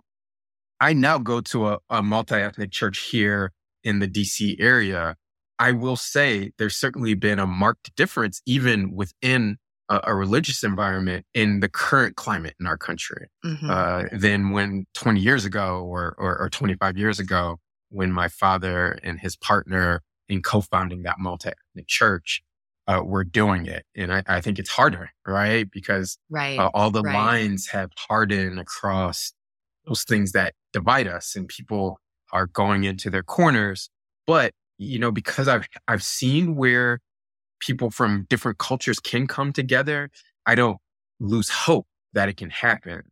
I 0.80 0.94
now 0.94 1.18
go 1.18 1.42
to 1.42 1.68
a, 1.68 1.80
a 1.90 2.02
multi 2.02 2.36
ethnic 2.36 2.72
church 2.72 3.00
here 3.12 3.52
in 3.84 4.00
the 4.00 4.08
DC 4.08 4.56
area. 4.60 5.16
I 5.58 5.74
will 5.74 5.98
say 5.98 6.52
there's 6.58 6.78
certainly 6.78 7.16
been 7.16 7.40
a 7.40 7.48
marked 7.48 7.94
difference, 7.96 8.42
even 8.46 8.96
within 8.96 9.58
a, 9.90 10.02
a 10.06 10.16
religious 10.16 10.64
environment 10.64 11.26
in 11.34 11.60
the 11.60 11.70
current 11.70 12.16
climate 12.16 12.56
in 12.60 12.68
our 12.68 12.78
country 12.78 13.28
mm-hmm. 13.44 13.70
uh, 13.70 14.04
than 14.12 14.52
when 14.52 14.86
20 14.94 15.20
years 15.20 15.46
ago 15.46 15.84
or, 15.84 16.16
or, 16.18 16.40
or 16.40 16.50
25 16.50 16.98
years 16.98 17.20
ago, 17.20 17.58
when 17.90 18.12
my 18.12 18.28
father 18.28 19.00
and 19.04 19.20
his 19.20 19.36
partner 19.36 20.02
in 20.28 20.42
co-founding 20.42 21.04
that 21.04 21.16
multi-ethnic 21.18 21.88
church 21.88 22.44
uh, 22.88 23.02
were 23.04 23.24
doing 23.24 23.66
it. 23.66 23.84
And 23.96 24.14
I, 24.14 24.24
I, 24.28 24.42
think 24.42 24.58
it's 24.58 24.70
harder, 24.70 25.12
right? 25.28 25.70
Because 25.70 26.18
right, 26.30 26.58
uh, 26.58 26.72
all 26.74 26.92
the 26.92 27.04
right. 27.04 27.14
lines 27.14 27.68
have 27.68 27.90
hardened 27.98 28.60
across 28.60 29.34
those 29.86 30.04
things 30.04 30.32
that 30.32 30.54
divide 30.74 31.08
us 31.08 31.36
and 31.36 31.48
people 31.48 32.00
are 32.32 32.48
going 32.48 32.84
into 32.84 33.10
their 33.10 33.24
corners. 33.24 33.90
But, 34.26 34.54
you 34.78 34.98
know, 34.98 35.12
because 35.12 35.48
I've, 35.48 35.68
I've 35.88 36.04
seen 36.04 36.56
where 36.56 37.00
people 37.60 37.92
from 37.92 38.26
different 38.30 38.58
cultures 38.58 39.00
can 39.00 39.28
come 39.28 39.54
together, 39.54 40.10
I 40.46 40.56
don't 40.56 40.78
lose 41.20 41.50
hope 41.50 41.88
that 42.14 42.30
it 42.30 42.38
can 42.38 42.50
happen. 42.50 43.04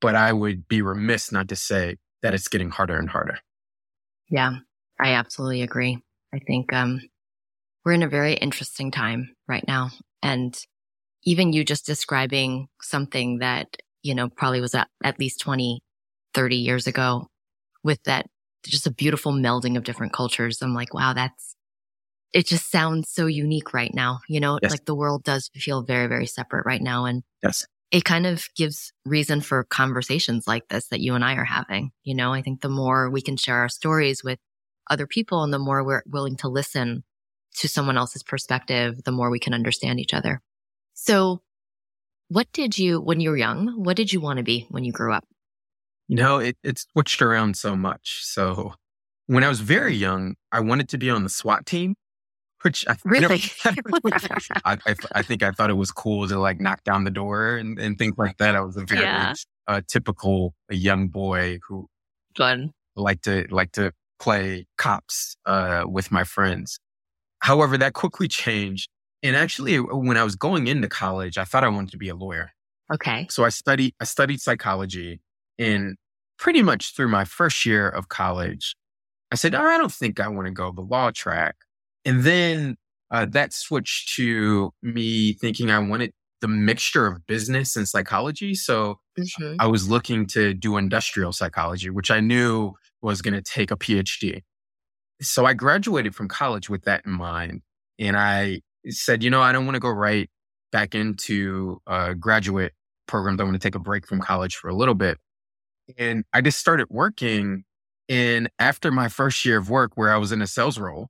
But 0.00 0.14
I 0.14 0.32
would 0.32 0.68
be 0.68 0.82
remiss 0.82 1.32
not 1.32 1.48
to 1.48 1.56
say 1.56 1.96
that 2.22 2.34
it's 2.34 2.48
getting 2.48 2.70
harder 2.70 2.98
and 2.98 3.08
harder. 3.08 3.38
Yeah, 4.28 4.56
I 5.00 5.12
absolutely 5.14 5.62
agree. 5.62 5.98
I 6.34 6.38
think 6.38 6.72
um, 6.72 7.00
we're 7.84 7.92
in 7.92 8.02
a 8.02 8.08
very 8.08 8.34
interesting 8.34 8.90
time 8.90 9.34
right 9.46 9.64
now. 9.66 9.90
And 10.22 10.56
even 11.24 11.52
you 11.52 11.64
just 11.64 11.86
describing 11.86 12.68
something 12.80 13.38
that, 13.38 13.76
you 14.02 14.14
know, 14.14 14.28
probably 14.28 14.60
was 14.60 14.74
at, 14.74 14.88
at 15.04 15.18
least 15.18 15.40
20, 15.40 15.82
30 16.34 16.56
years 16.56 16.86
ago 16.86 17.28
with 17.84 18.02
that, 18.04 18.26
just 18.64 18.86
a 18.86 18.92
beautiful 18.92 19.32
melding 19.32 19.76
of 19.76 19.84
different 19.84 20.12
cultures. 20.12 20.62
I'm 20.62 20.74
like, 20.74 20.94
wow, 20.94 21.12
that's, 21.12 21.56
it 22.32 22.46
just 22.46 22.70
sounds 22.70 23.10
so 23.10 23.26
unique 23.26 23.74
right 23.74 23.92
now. 23.94 24.20
You 24.28 24.40
know, 24.40 24.58
yes. 24.62 24.70
like 24.70 24.84
the 24.84 24.94
world 24.94 25.22
does 25.24 25.50
feel 25.54 25.82
very, 25.82 26.06
very 26.06 26.26
separate 26.26 26.66
right 26.66 26.80
now. 26.80 27.04
And 27.04 27.22
yes. 27.42 27.66
it 27.90 28.04
kind 28.04 28.26
of 28.26 28.48
gives 28.56 28.92
reason 29.04 29.40
for 29.40 29.64
conversations 29.64 30.46
like 30.46 30.68
this 30.68 30.88
that 30.88 31.00
you 31.00 31.14
and 31.14 31.24
I 31.24 31.34
are 31.34 31.44
having. 31.44 31.90
You 32.04 32.14
know, 32.14 32.32
I 32.32 32.42
think 32.42 32.60
the 32.60 32.68
more 32.68 33.10
we 33.10 33.22
can 33.22 33.36
share 33.36 33.56
our 33.56 33.68
stories 33.68 34.24
with 34.24 34.38
other 34.90 35.06
people 35.06 35.42
and 35.42 35.52
the 35.52 35.58
more 35.58 35.84
we're 35.84 36.02
willing 36.06 36.36
to 36.36 36.48
listen 36.48 37.04
to 37.56 37.68
someone 37.68 37.98
else's 37.98 38.22
perspective, 38.22 39.04
the 39.04 39.12
more 39.12 39.30
we 39.30 39.38
can 39.38 39.54
understand 39.54 40.00
each 40.00 40.14
other. 40.14 40.40
So 40.94 41.42
what 42.28 42.50
did 42.52 42.78
you, 42.78 42.98
when 43.00 43.20
you 43.20 43.30
were 43.30 43.36
young, 43.36 43.74
what 43.76 43.96
did 43.96 44.12
you 44.12 44.20
want 44.20 44.38
to 44.38 44.42
be 44.42 44.66
when 44.70 44.84
you 44.84 44.92
grew 44.92 45.12
up? 45.12 45.26
You 46.08 46.16
know, 46.16 46.38
it, 46.38 46.56
it 46.62 46.78
switched 46.78 47.20
around 47.20 47.56
so 47.56 47.76
much. 47.76 48.24
So 48.24 48.72
when 49.26 49.44
I 49.44 49.48
was 49.48 49.60
very 49.60 49.94
young, 49.94 50.36
I 50.50 50.60
wanted 50.60 50.88
to 50.90 50.98
be 50.98 51.10
on 51.10 51.24
the 51.24 51.28
SWAT 51.28 51.66
team 51.66 51.94
which 52.62 52.86
I 52.88 52.96
really, 53.04 53.42
I, 53.64 54.78
I, 54.86 54.94
I, 55.12 55.22
think 55.22 55.42
I 55.42 55.50
thought 55.50 55.70
it 55.70 55.74
was 55.74 55.90
cool 55.90 56.26
to 56.28 56.38
like 56.38 56.60
knock 56.60 56.84
down 56.84 57.04
the 57.04 57.10
door 57.10 57.56
and, 57.56 57.78
and 57.78 57.98
things 57.98 58.14
like 58.16 58.38
that. 58.38 58.56
I 58.56 58.60
was 58.60 58.76
a 58.76 58.84
very 58.84 59.02
yeah. 59.02 59.34
uh, 59.68 59.80
typical 59.86 60.54
a 60.70 60.74
young 60.74 61.08
boy 61.08 61.58
who 61.66 61.88
fun 62.36 62.72
like 62.96 63.22
to 63.22 63.46
like 63.50 63.72
to 63.72 63.92
play 64.18 64.66
cops 64.78 65.36
uh, 65.46 65.84
with 65.86 66.10
my 66.10 66.24
friends. 66.24 66.78
However, 67.40 67.76
that 67.78 67.92
quickly 67.92 68.28
changed. 68.28 68.88
And 69.22 69.36
actually, 69.36 69.76
uh, 69.78 69.82
when 69.82 70.16
I 70.16 70.24
was 70.24 70.36
going 70.36 70.66
into 70.66 70.88
college, 70.88 71.38
I 71.38 71.44
thought 71.44 71.64
I 71.64 71.68
wanted 71.68 71.90
to 71.92 71.98
be 71.98 72.08
a 72.08 72.14
lawyer. 72.14 72.52
Okay. 72.92 73.26
So 73.30 73.44
I 73.44 73.48
studied 73.48 73.94
I 74.00 74.04
studied 74.04 74.40
psychology, 74.40 75.20
and 75.58 75.96
pretty 76.38 76.62
much 76.62 76.94
through 76.94 77.08
my 77.08 77.24
first 77.24 77.64
year 77.66 77.88
of 77.88 78.08
college, 78.08 78.76
I 79.30 79.36
said, 79.36 79.54
oh, 79.54 79.62
I 79.62 79.78
don't 79.78 79.92
think 79.92 80.20
I 80.20 80.28
want 80.28 80.46
to 80.46 80.52
go 80.52 80.72
the 80.72 80.82
law 80.82 81.10
track. 81.10 81.56
And 82.04 82.24
then 82.24 82.76
uh, 83.10 83.26
that 83.30 83.52
switched 83.52 84.14
to 84.16 84.72
me 84.82 85.34
thinking 85.34 85.70
I 85.70 85.78
wanted 85.78 86.12
the 86.40 86.48
mixture 86.48 87.06
of 87.06 87.26
business 87.26 87.76
and 87.76 87.88
psychology. 87.88 88.54
So 88.54 88.98
mm-hmm. 89.18 89.56
I 89.60 89.66
was 89.66 89.88
looking 89.88 90.26
to 90.28 90.54
do 90.54 90.76
industrial 90.76 91.32
psychology, 91.32 91.88
which 91.88 92.10
I 92.10 92.20
knew 92.20 92.72
was 93.00 93.22
going 93.22 93.34
to 93.34 93.42
take 93.42 93.70
a 93.70 93.76
PhD. 93.76 94.42
So 95.20 95.46
I 95.46 95.54
graduated 95.54 96.14
from 96.14 96.28
college 96.28 96.68
with 96.68 96.82
that 96.82 97.06
in 97.06 97.12
mind. 97.12 97.62
And 97.98 98.16
I 98.16 98.60
said, 98.88 99.22
you 99.22 99.30
know, 99.30 99.40
I 99.40 99.52
don't 99.52 99.66
want 99.66 99.76
to 99.76 99.80
go 99.80 99.90
right 99.90 100.28
back 100.72 100.94
into 100.94 101.80
a 101.86 102.14
graduate 102.14 102.72
program. 103.06 103.38
I 103.38 103.44
want 103.44 103.54
to 103.54 103.60
take 103.60 103.76
a 103.76 103.80
break 103.80 104.06
from 104.06 104.20
college 104.20 104.56
for 104.56 104.68
a 104.68 104.74
little 104.74 104.94
bit. 104.94 105.18
And 105.96 106.24
I 106.32 106.40
just 106.40 106.58
started 106.58 106.88
working. 106.90 107.62
And 108.08 108.48
after 108.58 108.90
my 108.90 109.08
first 109.08 109.44
year 109.44 109.58
of 109.58 109.70
work, 109.70 109.92
where 109.94 110.12
I 110.12 110.16
was 110.16 110.32
in 110.32 110.42
a 110.42 110.46
sales 110.46 110.78
role, 110.78 111.08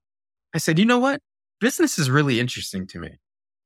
I 0.54 0.58
said, 0.58 0.78
you 0.78 0.84
know 0.84 0.98
what? 0.98 1.20
Business 1.60 1.98
is 1.98 2.10
really 2.10 2.40
interesting 2.40 2.86
to 2.88 2.98
me. 2.98 3.18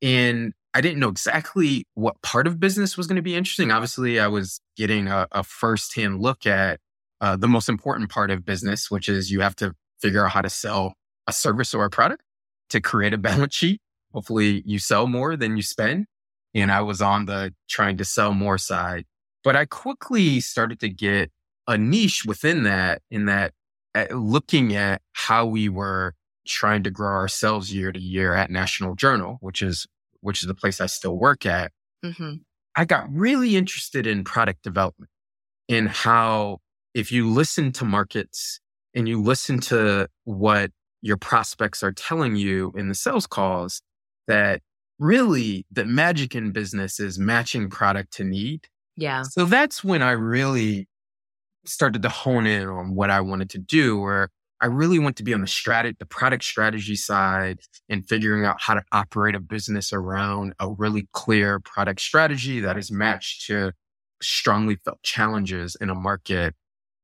And 0.02 0.52
I 0.74 0.80
didn't 0.80 0.98
know 0.98 1.08
exactly 1.08 1.86
what 1.94 2.20
part 2.22 2.46
of 2.46 2.60
business 2.60 2.96
was 2.96 3.06
going 3.06 3.16
to 3.16 3.22
be 3.22 3.34
interesting. 3.34 3.70
Obviously, 3.70 4.20
I 4.20 4.26
was 4.28 4.60
getting 4.76 5.08
a, 5.08 5.26
a 5.32 5.42
firsthand 5.42 6.20
look 6.20 6.46
at 6.46 6.80
uh, 7.20 7.36
the 7.36 7.48
most 7.48 7.68
important 7.68 8.10
part 8.10 8.30
of 8.30 8.44
business, 8.44 8.90
which 8.90 9.08
is 9.08 9.30
you 9.30 9.40
have 9.40 9.56
to 9.56 9.74
figure 10.00 10.24
out 10.24 10.32
how 10.32 10.42
to 10.42 10.50
sell 10.50 10.94
a 11.26 11.32
service 11.32 11.72
or 11.72 11.86
a 11.86 11.90
product 11.90 12.22
to 12.70 12.80
create 12.80 13.14
a 13.14 13.18
balance 13.30 13.54
sheet. 13.54 13.80
Hopefully, 14.12 14.62
you 14.66 14.78
sell 14.78 15.06
more 15.06 15.36
than 15.36 15.56
you 15.56 15.62
spend. 15.62 16.06
And 16.54 16.70
I 16.70 16.80
was 16.82 17.02
on 17.02 17.26
the 17.26 17.54
trying 17.68 17.96
to 17.98 18.04
sell 18.04 18.32
more 18.32 18.58
side. 18.58 19.04
But 19.44 19.56
I 19.56 19.64
quickly 19.64 20.40
started 20.40 20.80
to 20.80 20.88
get 20.88 21.30
a 21.66 21.78
niche 21.78 22.24
within 22.26 22.62
that, 22.64 23.02
in 23.10 23.26
that 23.26 23.52
uh, 23.94 24.06
looking 24.10 24.74
at 24.74 25.02
how 25.12 25.46
we 25.46 25.68
were 25.68 26.14
trying 26.46 26.82
to 26.84 26.90
grow 26.90 27.12
ourselves 27.12 27.74
year 27.74 27.92
to 27.92 28.00
year 28.00 28.34
at 28.34 28.50
National 28.50 28.94
Journal, 28.94 29.38
which 29.40 29.62
is 29.62 29.86
which 30.20 30.42
is 30.42 30.48
the 30.48 30.54
place 30.54 30.80
I 30.80 30.86
still 30.86 31.16
work 31.16 31.46
at. 31.46 31.72
Mm-hmm. 32.04 32.34
I 32.74 32.84
got 32.84 33.12
really 33.12 33.56
interested 33.56 34.06
in 34.06 34.24
product 34.24 34.62
development 34.62 35.10
in 35.68 35.86
how 35.86 36.58
if 36.94 37.12
you 37.12 37.30
listen 37.30 37.72
to 37.72 37.84
markets 37.84 38.60
and 38.94 39.08
you 39.08 39.22
listen 39.22 39.60
to 39.60 40.08
what 40.24 40.70
your 41.02 41.16
prospects 41.16 41.82
are 41.82 41.92
telling 41.92 42.36
you 42.36 42.72
in 42.76 42.88
the 42.88 42.94
sales 42.94 43.26
calls, 43.26 43.82
that 44.26 44.62
really 44.98 45.66
the 45.70 45.84
magic 45.84 46.34
in 46.34 46.52
business 46.52 46.98
is 46.98 47.18
matching 47.18 47.68
product 47.68 48.12
to 48.14 48.24
need. 48.24 48.66
Yeah. 48.96 49.22
So 49.22 49.44
that's 49.44 49.84
when 49.84 50.02
I 50.02 50.12
really 50.12 50.88
started 51.66 52.02
to 52.02 52.08
hone 52.08 52.46
in 52.46 52.66
on 52.68 52.94
what 52.94 53.10
I 53.10 53.20
wanted 53.20 53.50
to 53.50 53.58
do, 53.58 53.98
where 53.98 54.30
I 54.60 54.66
really 54.66 54.98
want 54.98 55.16
to 55.16 55.22
be 55.22 55.34
on 55.34 55.42
the 55.42 55.46
strat, 55.46 55.98
the 55.98 56.06
product 56.06 56.42
strategy 56.44 56.96
side 56.96 57.60
and 57.88 58.06
figuring 58.08 58.44
out 58.44 58.56
how 58.60 58.74
to 58.74 58.82
operate 58.90 59.34
a 59.34 59.40
business 59.40 59.92
around 59.92 60.54
a 60.58 60.70
really 60.70 61.08
clear 61.12 61.60
product 61.60 62.00
strategy 62.00 62.60
that 62.60 62.78
is 62.78 62.90
matched 62.90 63.46
to 63.46 63.72
strongly 64.22 64.76
felt 64.76 65.02
challenges 65.02 65.76
in 65.80 65.90
a 65.90 65.94
market. 65.94 66.54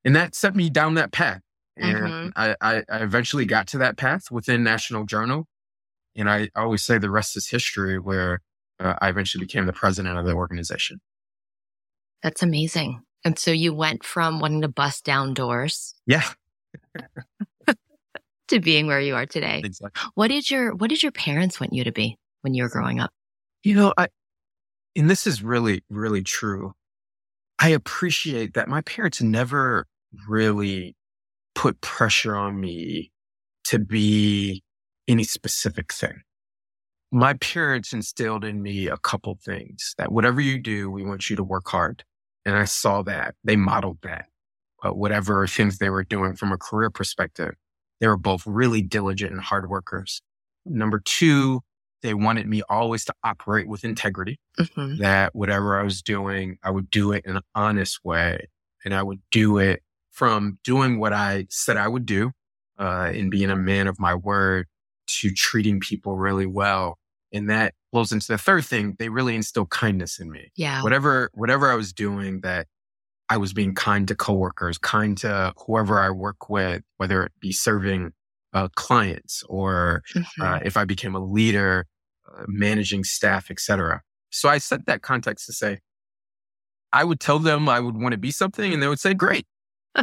And 0.04 0.16
that 0.16 0.35
set 0.35 0.56
me 0.56 0.71
down 0.71 0.94
that 0.94 1.12
path. 1.12 1.40
And 1.76 1.99
mm-hmm. 1.99 2.28
I, 2.37 2.56
I, 2.61 2.82
I 2.90 2.99
eventually 3.02 3.44
got 3.44 3.66
to 3.68 3.78
that 3.78 3.97
path 3.97 4.30
within 4.30 4.62
National 4.62 5.04
Journal. 5.04 5.47
And 6.16 6.28
I 6.28 6.49
always 6.54 6.82
say 6.82 6.99
the 6.99 7.11
rest 7.11 7.37
is 7.37 7.49
history 7.49 7.99
where 7.99 8.40
uh, 8.80 8.94
I 9.00 9.09
eventually 9.09 9.44
became 9.44 9.66
the 9.66 9.73
president 9.73 10.18
of 10.18 10.26
the 10.26 10.32
organization. 10.32 11.00
That's 12.23 12.42
amazing. 12.42 13.02
And 13.25 13.38
so 13.38 13.50
you 13.50 13.73
went 13.75 14.04
from 14.04 14.40
wanting 14.40 14.62
to 14.62 14.68
bust 14.68 15.04
down 15.04 15.35
doors. 15.35 15.94
Yeah. 16.06 16.25
to 18.49 18.61
being 18.61 18.87
where 18.87 19.00
you 19.00 19.14
are 19.14 19.26
today. 19.26 19.62
Exactly. 19.64 20.02
What 20.14 20.28
did 20.28 20.50
your 20.50 20.75
what 20.75 20.90
did 20.90 21.02
your 21.02 21.12
parents 21.12 21.61
want 21.61 21.72
you 21.72 21.84
to 21.84 21.92
be 21.92 22.18
when 22.42 22.54
you 22.54 22.62
were 22.62 22.68
growing 22.68 23.00
up? 23.00 23.11
You 23.62 23.75
know, 23.75 23.94
I 23.96 24.08
and 24.96 25.08
this 25.08 25.26
is 25.26 25.42
really, 25.42 25.82
really 25.88 26.22
true. 26.22 26.72
I 27.58 27.68
appreciate 27.70 28.54
that 28.54 28.68
my 28.68 28.80
parents 28.82 29.22
never 29.22 29.87
really 30.28 30.96
put 31.54 31.80
pressure 31.80 32.37
on 32.37 32.61
me 32.61 33.11
to 33.64 33.78
be 33.78 34.62
any 35.08 35.25
specific 35.25 35.92
thing. 35.92 36.20
My 37.11 37.34
parents 37.34 37.92
instilled 37.92 38.44
in 38.44 38.62
me 38.62 38.88
a 38.88 38.96
couple 38.96 39.38
things 39.44 39.94
that 39.99 40.12
whatever 40.12 40.40
you 40.40 40.58
do, 40.58 40.90
we 40.90 41.04
want 41.04 41.30
you 41.30 41.37
to 41.37 41.44
work 41.44 41.68
hard. 41.68 42.04
And 42.44 42.56
I 42.56 42.64
saw 42.64 43.02
that 43.02 43.34
they 43.44 43.56
modeled 43.56 43.99
that. 44.02 44.26
But 44.82 44.96
whatever 44.96 45.46
things 45.46 45.78
they 45.78 45.90
were 45.90 46.04
doing 46.04 46.34
from 46.34 46.52
a 46.52 46.58
career 46.58 46.90
perspective, 46.90 47.54
they 48.00 48.08
were 48.08 48.16
both 48.16 48.46
really 48.46 48.82
diligent 48.82 49.32
and 49.32 49.40
hard 49.40 49.70
workers. 49.70 50.20
Number 50.66 50.98
two, 50.98 51.60
they 52.02 52.14
wanted 52.14 52.48
me 52.48 52.62
always 52.68 53.04
to 53.04 53.14
operate 53.22 53.68
with 53.68 53.84
integrity, 53.84 54.40
mm-hmm. 54.58 54.96
that 54.96 55.34
whatever 55.34 55.78
I 55.78 55.84
was 55.84 56.02
doing, 56.02 56.58
I 56.64 56.70
would 56.70 56.90
do 56.90 57.12
it 57.12 57.24
in 57.24 57.36
an 57.36 57.42
honest 57.54 58.04
way. 58.04 58.48
And 58.84 58.92
I 58.92 59.04
would 59.04 59.20
do 59.30 59.58
it 59.58 59.82
from 60.10 60.58
doing 60.64 60.98
what 60.98 61.12
I 61.12 61.46
said 61.48 61.76
I 61.76 61.86
would 61.86 62.04
do, 62.04 62.32
uh, 62.78 63.12
and 63.14 63.30
being 63.30 63.50
a 63.50 63.56
man 63.56 63.86
of 63.86 64.00
my 64.00 64.16
word 64.16 64.66
to 65.06 65.30
treating 65.30 65.78
people 65.78 66.16
really 66.16 66.46
well. 66.46 66.98
And 67.32 67.48
that 67.48 67.74
flows 67.92 68.10
into 68.10 68.26
the 68.26 68.38
third 68.38 68.64
thing. 68.64 68.96
They 68.98 69.08
really 69.08 69.36
instilled 69.36 69.70
kindness 69.70 70.18
in 70.18 70.30
me. 70.30 70.50
Yeah. 70.56 70.82
Whatever, 70.82 71.30
whatever 71.34 71.70
I 71.70 71.76
was 71.76 71.92
doing 71.92 72.40
that 72.40 72.66
I 73.28 73.36
was 73.36 73.52
being 73.52 73.74
kind 73.74 74.06
to 74.08 74.14
coworkers, 74.14 74.78
kind 74.78 75.16
to 75.18 75.54
whoever 75.66 75.98
I 76.00 76.10
work 76.10 76.48
with, 76.48 76.82
whether 76.96 77.24
it 77.24 77.32
be 77.40 77.52
serving 77.52 78.12
uh, 78.52 78.68
clients 78.74 79.42
or 79.48 80.02
uh, 80.14 80.18
mm-hmm. 80.18 80.42
uh, 80.42 80.58
if 80.64 80.76
I 80.76 80.84
became 80.84 81.14
a 81.14 81.20
leader, 81.20 81.86
uh, 82.28 82.44
managing 82.46 83.04
staff, 83.04 83.50
etc. 83.50 84.02
So 84.30 84.48
I 84.48 84.58
set 84.58 84.86
that 84.86 85.02
context 85.02 85.46
to 85.46 85.52
say, 85.52 85.78
I 86.92 87.04
would 87.04 87.20
tell 87.20 87.38
them 87.38 87.68
I 87.68 87.80
would 87.80 87.96
want 87.96 88.12
to 88.12 88.18
be 88.18 88.30
something, 88.30 88.72
and 88.72 88.82
they 88.82 88.88
would 88.88 89.00
say, 89.00 89.14
"Great." 89.14 89.46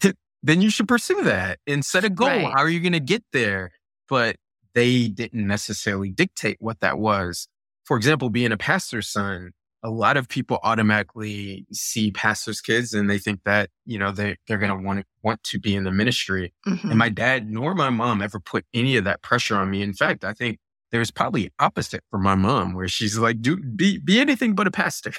then 0.42 0.60
you 0.60 0.70
should 0.70 0.88
pursue 0.88 1.22
that 1.22 1.58
and 1.66 1.84
set 1.84 2.04
a 2.04 2.10
goal. 2.10 2.28
Right. 2.28 2.44
How 2.44 2.62
are 2.62 2.68
you 2.68 2.80
going 2.80 2.92
to 2.92 3.00
get 3.00 3.24
there? 3.32 3.72
But 4.08 4.36
they 4.74 5.08
didn't 5.08 5.46
necessarily 5.46 6.10
dictate 6.10 6.56
what 6.60 6.80
that 6.80 6.98
was. 6.98 7.48
For 7.84 7.96
example, 7.96 8.30
being 8.30 8.52
a 8.52 8.56
pastor's 8.56 9.08
son, 9.08 9.52
a 9.84 9.90
lot 9.90 10.16
of 10.16 10.28
people 10.28 10.58
automatically 10.62 11.66
see 11.70 12.10
pastors' 12.10 12.62
kids 12.62 12.94
and 12.94 13.08
they 13.08 13.18
think 13.18 13.40
that, 13.44 13.68
you 13.84 13.98
know, 13.98 14.10
they, 14.10 14.36
they're 14.48 14.58
going 14.58 14.76
to 14.76 14.82
want 14.82 15.00
to 15.00 15.04
want 15.22 15.42
to 15.44 15.60
be 15.60 15.76
in 15.76 15.84
the 15.84 15.90
ministry. 15.90 16.54
Mm-hmm. 16.66 16.88
And 16.88 16.98
my 16.98 17.10
dad 17.10 17.50
nor 17.50 17.74
my 17.74 17.90
mom 17.90 18.22
ever 18.22 18.40
put 18.40 18.64
any 18.72 18.96
of 18.96 19.04
that 19.04 19.20
pressure 19.20 19.56
on 19.56 19.70
me. 19.70 19.82
In 19.82 19.92
fact, 19.92 20.24
I 20.24 20.32
think 20.32 20.58
there's 20.90 21.10
probably 21.10 21.52
opposite 21.58 22.02
for 22.10 22.18
my 22.18 22.34
mom 22.34 22.72
where 22.72 22.88
she's 22.88 23.18
like, 23.18 23.42
do 23.42 23.58
be, 23.58 23.98
be 23.98 24.20
anything 24.20 24.54
but 24.54 24.66
a 24.66 24.70
pastor. 24.70 25.12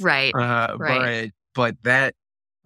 right. 0.00 0.34
Uh, 0.36 0.76
right. 0.78 1.32
But, 1.54 1.74
but 1.74 1.76
that, 1.84 2.14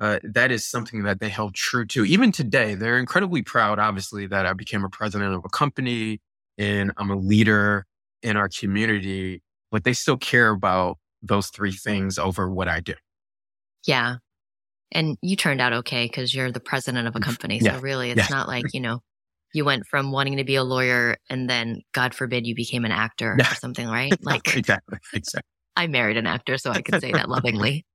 uh, 0.00 0.20
that 0.22 0.50
is 0.50 0.66
something 0.66 1.02
that 1.02 1.20
they 1.20 1.28
held 1.28 1.54
true 1.54 1.84
to. 1.84 2.06
Even 2.06 2.32
today, 2.32 2.74
they're 2.74 2.98
incredibly 2.98 3.42
proud, 3.42 3.78
obviously, 3.78 4.26
that 4.26 4.46
I 4.46 4.54
became 4.54 4.84
a 4.84 4.88
president 4.88 5.34
of 5.34 5.44
a 5.44 5.50
company 5.50 6.20
and 6.56 6.92
I'm 6.96 7.10
a 7.10 7.16
leader 7.16 7.84
in 8.22 8.38
our 8.38 8.48
community, 8.48 9.42
but 9.70 9.84
they 9.84 9.92
still 9.92 10.16
care 10.16 10.48
about 10.48 10.96
those 11.22 11.48
three 11.48 11.72
things 11.72 12.18
over 12.18 12.50
what 12.50 12.68
I 12.68 12.80
do. 12.80 12.94
Yeah. 13.86 14.16
And 14.92 15.16
you 15.22 15.36
turned 15.36 15.60
out 15.60 15.72
okay 15.72 16.06
because 16.06 16.34
you're 16.34 16.50
the 16.50 16.60
president 16.60 17.06
of 17.06 17.14
a 17.14 17.20
company. 17.20 17.60
So 17.60 17.66
yeah. 17.66 17.78
really, 17.80 18.10
it's 18.10 18.30
yeah. 18.30 18.36
not 18.36 18.48
like, 18.48 18.66
you 18.74 18.80
know, 18.80 19.00
you 19.52 19.64
went 19.64 19.86
from 19.86 20.12
wanting 20.12 20.36
to 20.36 20.44
be 20.44 20.54
a 20.56 20.64
lawyer 20.64 21.16
and 21.28 21.48
then, 21.48 21.82
God 21.92 22.14
forbid, 22.14 22.46
you 22.46 22.54
became 22.54 22.84
an 22.84 22.92
actor 22.92 23.36
yeah. 23.38 23.50
or 23.50 23.54
something, 23.54 23.86
right? 23.86 24.12
Like, 24.22 24.56
exactly. 24.56 24.98
Exactly. 25.12 25.46
I 25.76 25.86
married 25.86 26.16
an 26.16 26.26
actor, 26.26 26.58
so 26.58 26.72
I 26.72 26.82
can 26.82 27.00
say 27.00 27.12
that 27.12 27.28
lovingly. 27.28 27.86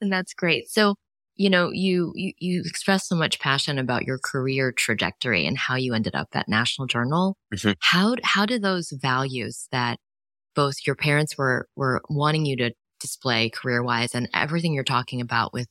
and 0.00 0.12
that's 0.12 0.34
great. 0.34 0.68
So, 0.68 0.94
you 1.36 1.50
know, 1.50 1.70
you, 1.72 2.12
you, 2.14 2.32
you 2.38 2.62
expressed 2.64 3.08
so 3.08 3.16
much 3.16 3.40
passion 3.40 3.78
about 3.78 4.04
your 4.04 4.18
career 4.18 4.72
trajectory 4.72 5.46
and 5.46 5.58
how 5.58 5.74
you 5.74 5.94
ended 5.94 6.14
up 6.14 6.28
at 6.34 6.48
National 6.48 6.86
Journal. 6.86 7.36
Mm-hmm. 7.52 7.72
How, 7.80 8.14
how 8.22 8.46
do 8.46 8.58
those 8.58 8.92
values 8.92 9.68
that 9.72 9.98
both 10.56 10.78
your 10.86 10.96
parents 10.96 11.38
were 11.38 11.68
were 11.76 12.02
wanting 12.08 12.44
you 12.46 12.56
to 12.56 12.72
display 12.98 13.50
career 13.50 13.82
wise 13.82 14.14
and 14.14 14.28
everything 14.34 14.72
you're 14.72 14.82
talking 14.82 15.20
about 15.20 15.52
with 15.52 15.68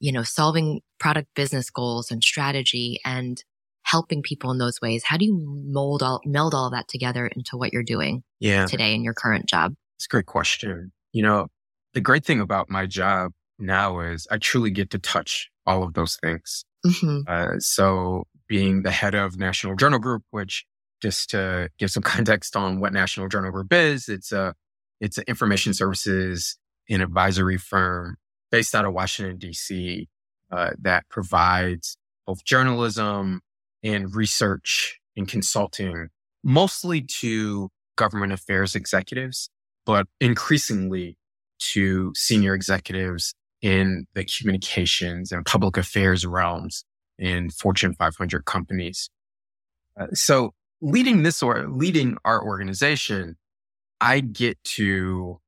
you 0.00 0.10
know 0.10 0.22
solving 0.22 0.80
product 0.98 1.28
business 1.36 1.70
goals 1.70 2.10
and 2.10 2.24
strategy 2.24 2.98
and 3.04 3.44
helping 3.84 4.22
people 4.22 4.50
in 4.50 4.58
those 4.58 4.80
ways 4.80 5.04
how 5.04 5.16
do 5.16 5.24
you 5.24 5.62
mold 5.66 6.02
all 6.02 6.20
meld 6.24 6.54
all 6.54 6.70
that 6.70 6.88
together 6.88 7.26
into 7.26 7.56
what 7.56 7.72
you're 7.72 7.82
doing 7.82 8.22
yeah. 8.40 8.66
today 8.66 8.94
in 8.94 9.04
your 9.04 9.14
current 9.14 9.46
job 9.46 9.74
it's 9.98 10.06
a 10.06 10.08
great 10.08 10.26
question 10.26 10.90
you 11.12 11.22
know 11.22 11.46
the 11.94 12.00
great 12.00 12.24
thing 12.24 12.40
about 12.40 12.70
my 12.70 12.86
job 12.86 13.32
now 13.58 14.00
is 14.00 14.26
i 14.30 14.38
truly 14.38 14.70
get 14.70 14.90
to 14.90 14.98
touch 14.98 15.50
all 15.66 15.82
of 15.82 15.94
those 15.94 16.16
things 16.16 16.64
mm-hmm. 16.86 17.20
uh, 17.26 17.58
so 17.58 18.24
being 18.48 18.82
the 18.82 18.90
head 18.90 19.14
of 19.14 19.38
national 19.38 19.76
journal 19.76 19.98
group 19.98 20.22
which 20.30 20.64
just 21.02 21.30
to 21.30 21.68
give 21.78 21.90
some 21.90 22.02
context 22.14 22.56
on 22.56 22.80
what 22.80 22.92
National 22.92 23.28
Journal 23.28 23.50
Group 23.50 23.72
is, 23.72 24.08
it's 24.08 24.32
a 24.32 24.54
it's 25.00 25.18
an 25.18 25.24
information 25.26 25.74
services 25.74 26.56
and 26.88 27.02
advisory 27.02 27.58
firm 27.58 28.16
based 28.50 28.74
out 28.74 28.84
of 28.84 28.92
Washington 28.92 29.36
D.C. 29.36 30.08
Uh, 30.50 30.70
that 30.80 31.08
provides 31.08 31.96
both 32.26 32.44
journalism 32.44 33.40
and 33.82 34.14
research 34.14 35.00
and 35.16 35.26
consulting, 35.26 36.08
mostly 36.44 37.00
to 37.00 37.68
government 37.96 38.32
affairs 38.32 38.76
executives, 38.76 39.50
but 39.84 40.06
increasingly 40.20 41.16
to 41.58 42.12
senior 42.14 42.54
executives 42.54 43.34
in 43.60 44.06
the 44.14 44.24
communications 44.24 45.32
and 45.32 45.44
public 45.46 45.76
affairs 45.76 46.26
realms 46.26 46.84
in 47.18 47.50
Fortune 47.50 47.94
500 47.94 48.44
companies. 48.44 49.08
Uh, 49.98 50.06
so 50.12 50.52
leading 50.82 51.22
this 51.22 51.42
or 51.42 51.66
leading 51.68 52.18
our 52.24 52.44
organization, 52.44 53.36
I 54.00 54.20
get 54.20 54.62
to 54.64 55.40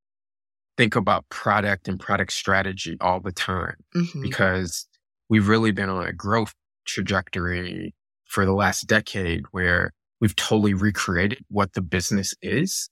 think 0.77 0.97
about 0.97 1.29
product 1.29 1.89
and 1.89 2.01
product 2.01 2.33
strategy 2.33 2.97
all 3.01 3.21
the 3.21 3.33
time 3.33 3.77
mm-hmm. 3.95 4.23
because 4.23 4.87
we've 5.29 5.49
really 5.49 5.73
been 5.73 5.89
on 5.89 6.07
a 6.07 6.13
growth 6.13 6.55
trajectory 6.87 7.95
for 8.27 8.47
the 8.47 8.53
last 8.53 8.87
decade 8.87 9.45
where 9.51 9.93
we've 10.21 10.37
totally 10.37 10.75
recreated 10.75 11.45
what 11.49 11.73
the 11.75 11.83
business 11.83 12.35
is, 12.41 12.89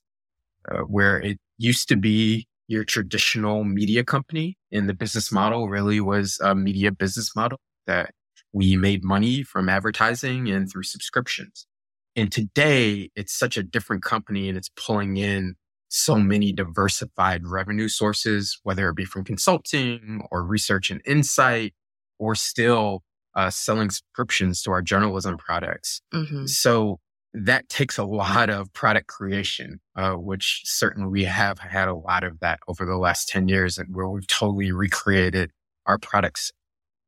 uh, 0.69 0.79
where 0.79 1.19
it 1.19 1.37
used 1.57 1.87
to 1.89 1.95
be 1.95 2.45
your 2.67 2.83
traditional 2.83 3.63
media 3.63 4.03
company 4.03 4.57
and 4.71 4.87
the 4.87 4.93
business 4.93 5.31
model 5.31 5.69
really 5.69 5.99
was 5.99 6.39
a 6.41 6.55
media 6.55 6.91
business 6.91 7.35
model 7.35 7.59
that 7.87 8.11
we 8.53 8.75
made 8.77 9.03
money 9.03 9.43
from 9.43 9.67
advertising 9.67 10.49
and 10.49 10.71
through 10.71 10.83
subscriptions. 10.83 11.67
And 12.15 12.31
today 12.31 13.09
it's 13.15 13.33
such 13.33 13.57
a 13.57 13.63
different 13.63 14.03
company 14.03 14.49
and 14.49 14.57
it's 14.57 14.69
pulling 14.75 15.17
in 15.17 15.55
so 15.89 16.15
many 16.15 16.51
diversified 16.51 17.45
revenue 17.45 17.87
sources, 17.87 18.59
whether 18.63 18.89
it 18.89 18.95
be 18.95 19.05
from 19.05 19.23
consulting 19.23 20.21
or 20.31 20.43
research 20.43 20.89
and 20.89 21.01
insight 21.05 21.73
or 22.17 22.33
still 22.33 23.03
uh, 23.35 23.49
selling 23.49 23.89
subscriptions 23.89 24.61
to 24.63 24.71
our 24.71 24.81
journalism 24.81 25.37
products. 25.37 26.01
Mm-hmm. 26.13 26.45
So 26.47 26.99
that 27.33 27.67
takes 27.69 27.97
a 27.97 28.03
lot 28.03 28.49
of 28.49 28.71
product 28.73 29.07
creation, 29.07 29.79
uh, 29.95 30.13
which 30.13 30.61
certainly 30.65 31.09
we 31.09 31.23
have 31.23 31.59
had 31.59 31.87
a 31.87 31.95
lot 31.95 32.23
of 32.23 32.39
that 32.39 32.59
over 32.67 32.85
the 32.85 32.97
last 32.97 33.27
10 33.27 33.47
years 33.47 33.77
and 33.77 33.95
where 33.95 34.07
we've 34.07 34.27
totally 34.27 34.71
recreated 34.71 35.51
our 35.85 35.97
products. 35.97 36.51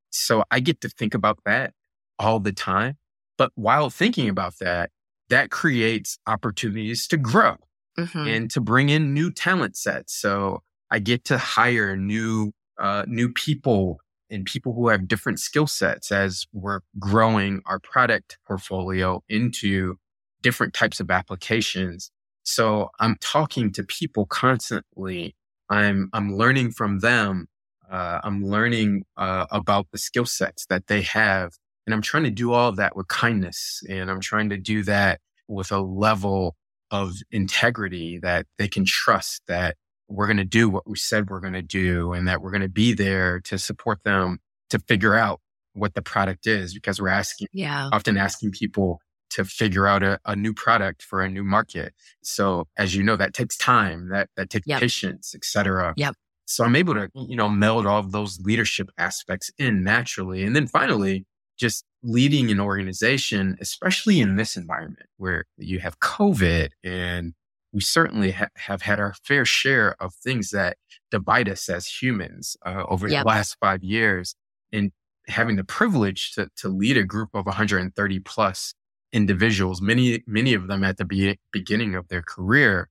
So 0.10 0.44
I 0.50 0.60
get 0.60 0.82
to 0.82 0.90
think 0.90 1.14
about 1.14 1.40
that 1.46 1.74
all 2.18 2.40
the 2.40 2.54
time. 2.54 2.98
But 3.38 3.52
while 3.56 3.90
thinking 3.90 4.30
about 4.30 4.60
that, 4.60 4.92
that 5.30 5.50
creates 5.50 6.18
opportunities 6.28 7.08
to 7.08 7.18
grow 7.18 7.56
mm-hmm. 7.98 8.28
and 8.28 8.52
to 8.52 8.62
bring 8.62 8.90
in 8.90 9.14
new 9.14 9.32
talent 9.32 9.76
sets. 9.76 10.14
So 10.14 10.62
I 10.92 11.00
get 11.00 11.26
to 11.26 11.38
hire 11.38 11.96
new, 11.98 12.52
uh, 12.80 13.06
new 13.08 13.32
people 13.32 14.00
and 14.30 14.46
people 14.46 14.74
who 14.74 14.90
have 14.90 15.08
different 15.08 15.40
skill 15.40 15.68
sets 15.68 16.12
as 16.12 16.46
we're 16.54 16.82
growing 17.00 17.62
our 17.66 17.80
product 17.80 18.38
portfolio 18.48 19.24
into 19.30 19.96
different 20.42 20.74
types 20.74 21.00
of 21.00 21.10
applications. 21.10 22.12
So 22.44 22.90
I'm 23.00 23.18
talking 23.20 23.72
to 23.74 23.84
people 23.84 24.26
constantly. 24.26 25.36
I'm, 25.70 26.10
I'm 26.14 26.36
learning 26.36 26.72
from 26.72 27.00
them. 27.00 27.48
Uh, 27.90 28.20
I'm 28.24 28.46
learning 28.46 29.04
uh, 29.18 29.46
about 29.52 29.88
the 29.92 29.98
skill 29.98 30.26
sets 30.26 30.66
that 30.68 30.88
they 30.88 31.02
have. 31.02 31.54
And 31.86 31.94
I'm 31.94 32.02
trying 32.02 32.24
to 32.24 32.32
do 32.32 32.54
all 32.54 32.70
of 32.70 32.78
that 32.78 32.96
with 32.96 33.08
kindness. 33.08 33.84
And 33.90 34.10
I'm 34.10 34.20
trying 34.20 34.50
to 34.50 34.58
do 34.58 34.84
that 34.84 35.20
with 35.48 35.72
a 35.72 35.80
level 35.80 36.56
of 36.92 37.14
integrity 37.32 38.20
that 38.20 38.46
they 38.58 38.68
can 38.68 38.86
trust 38.86 39.42
that 39.48 39.76
we're 40.08 40.28
going 40.28 40.38
to 40.38 40.46
do 40.46 40.70
what 40.70 40.88
we 40.88 40.96
said 40.98 41.30
we're 41.30 41.40
going 41.40 41.54
to 41.54 41.62
do 41.62 42.14
and 42.14 42.28
that 42.28 42.42
we're 42.42 42.52
going 42.52 42.62
to 42.62 42.70
be 42.70 42.94
there 42.94 43.40
to 43.42 43.58
support 43.58 44.04
them 44.04 44.40
to 44.70 44.80
figure 44.80 45.16
out 45.16 45.42
what 45.74 45.94
the 45.94 46.02
product 46.02 46.48
is 46.48 46.74
because 46.74 47.02
we're 47.02 47.08
asking, 47.10 47.48
yeah. 47.52 47.90
often 47.92 48.18
asking 48.18 48.52
people 48.52 49.00
to 49.32 49.44
figure 49.44 49.88
out 49.88 50.04
a, 50.04 50.20
a 50.26 50.36
new 50.36 50.54
product 50.54 51.02
for 51.02 51.22
a 51.22 51.30
new 51.30 51.44
market. 51.44 51.94
So 52.24 52.68
as 52.78 52.96
you 52.96 53.04
know, 53.04 53.16
that 53.16 53.34
takes 53.34 53.58
time, 53.58 54.10
that, 54.10 54.30
that 54.38 54.50
takes 54.50 54.68
yep. 54.68 54.80
patience, 54.80 55.34
et 55.36 55.44
cetera. 55.44 55.94
Yep. 55.98 56.16
So 56.46 56.64
I'm 56.64 56.76
able 56.76 56.94
to, 56.94 57.10
you 57.16 57.36
know, 57.36 57.50
meld 57.50 57.88
all 57.88 58.00
of 58.00 58.12
those 58.12 58.40
leadership 58.42 58.90
aspects 58.98 59.52
in 59.58 59.84
naturally. 59.84 60.44
And 60.44 60.56
then 60.56 60.68
finally, 60.68 61.26
just 61.58 61.86
leading 62.04 62.52
an 62.52 62.60
organization, 62.60 63.58
especially 63.60 64.20
in 64.20 64.36
this 64.36 64.56
environment 64.56 65.08
where 65.18 65.46
you 65.58 65.80
have 65.80 66.00
COVID 66.00 66.70
and 66.84 67.34
we 67.74 67.82
certainly 67.82 68.32
ha- 68.32 68.48
have 68.56 68.82
had 68.84 69.00
our 69.00 69.14
fair 69.24 69.44
share 69.44 69.96
of 70.02 70.14
things 70.14 70.52
that 70.52 70.78
divide 71.12 71.50
us 71.50 71.68
as 71.68 71.88
humans 71.88 72.56
uh, 72.66 72.84
over 72.88 73.08
yep. 73.08 73.24
the 73.24 73.28
last 73.28 73.58
five 73.60 73.84
years. 73.84 74.34
And 74.72 74.92
having 75.28 75.58
the 75.58 75.64
privilege 75.64 76.32
to, 76.34 76.50
to 76.58 76.70
lead 76.70 76.98
a 76.98 77.04
group 77.04 77.30
of 77.34 77.46
130 77.46 78.20
plus 78.20 78.74
individuals, 79.12 79.82
many, 79.82 80.24
many 80.26 80.54
of 80.54 80.68
them 80.68 80.84
at 80.84 80.98
the 80.98 81.06
be- 81.06 81.40
beginning 81.52 81.96
of 81.96 82.08
their 82.08 82.22
career, 82.22 82.90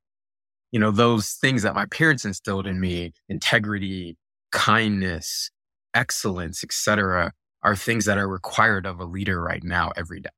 you 0.70 0.78
know, 0.78 0.90
those 0.90 1.32
things 1.32 1.62
that 1.62 1.74
my 1.74 1.86
parents 1.86 2.24
instilled 2.24 2.66
in 2.66 2.78
me, 2.78 3.12
integrity, 3.28 4.18
kindness, 4.52 5.50
excellence, 5.94 6.62
etc., 6.62 7.32
are 7.64 7.74
things 7.74 8.04
that 8.04 8.18
are 8.18 8.28
required 8.28 8.86
of 8.86 9.00
a 9.00 9.04
leader 9.04 9.40
right 9.40 9.64
now 9.64 9.90
every 9.96 10.20
day. 10.20 10.30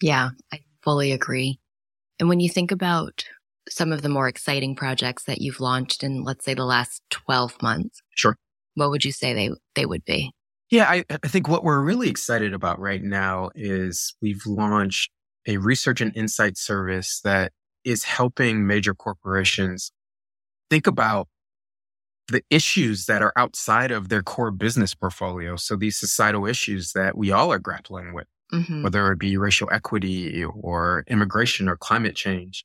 Yeah, 0.00 0.30
I 0.52 0.60
fully 0.82 1.12
agree. 1.12 1.58
And 2.20 2.28
when 2.28 2.40
you 2.40 2.48
think 2.48 2.70
about 2.70 3.24
some 3.68 3.92
of 3.92 4.02
the 4.02 4.08
more 4.08 4.28
exciting 4.28 4.74
projects 4.74 5.24
that 5.24 5.40
you've 5.40 5.60
launched 5.60 6.02
in, 6.02 6.22
let's 6.22 6.44
say, 6.44 6.54
the 6.54 6.64
last 6.64 7.02
12 7.10 7.60
months? 7.62 8.00
Sure. 8.14 8.36
What 8.74 8.90
would 8.90 9.04
you 9.04 9.12
say 9.12 9.34
they, 9.34 9.50
they 9.74 9.84
would 9.84 10.04
be? 10.04 10.32
Yeah, 10.70 10.88
I, 10.88 11.04
I 11.10 11.28
think 11.28 11.48
what 11.48 11.64
we're 11.64 11.80
really 11.80 12.08
excited 12.08 12.54
about 12.54 12.78
right 12.78 13.02
now 13.02 13.50
is 13.54 14.14
we've 14.22 14.44
launched 14.46 15.10
a 15.46 15.56
research 15.56 16.00
and 16.00 16.14
insight 16.16 16.56
service 16.56 17.20
that 17.24 17.52
is 17.84 18.04
helping 18.04 18.66
major 18.66 18.94
corporations 18.94 19.92
think 20.70 20.86
about 20.86 21.26
the 22.28 22.42
issues 22.50 23.06
that 23.06 23.22
are 23.22 23.32
outside 23.36 23.90
of 23.90 24.08
their 24.08 24.22
core 24.22 24.50
business 24.50 24.94
portfolio. 24.94 25.56
So 25.56 25.76
these 25.76 25.96
societal 25.96 26.46
issues 26.46 26.92
that 26.92 27.16
we 27.16 27.32
all 27.32 27.52
are 27.52 27.58
grappling 27.58 28.12
with, 28.12 28.26
mm-hmm. 28.52 28.82
whether 28.82 29.10
it 29.12 29.18
be 29.18 29.36
racial 29.36 29.68
equity 29.72 30.44
or 30.44 31.04
immigration 31.08 31.68
or 31.68 31.76
climate 31.76 32.14
change 32.14 32.64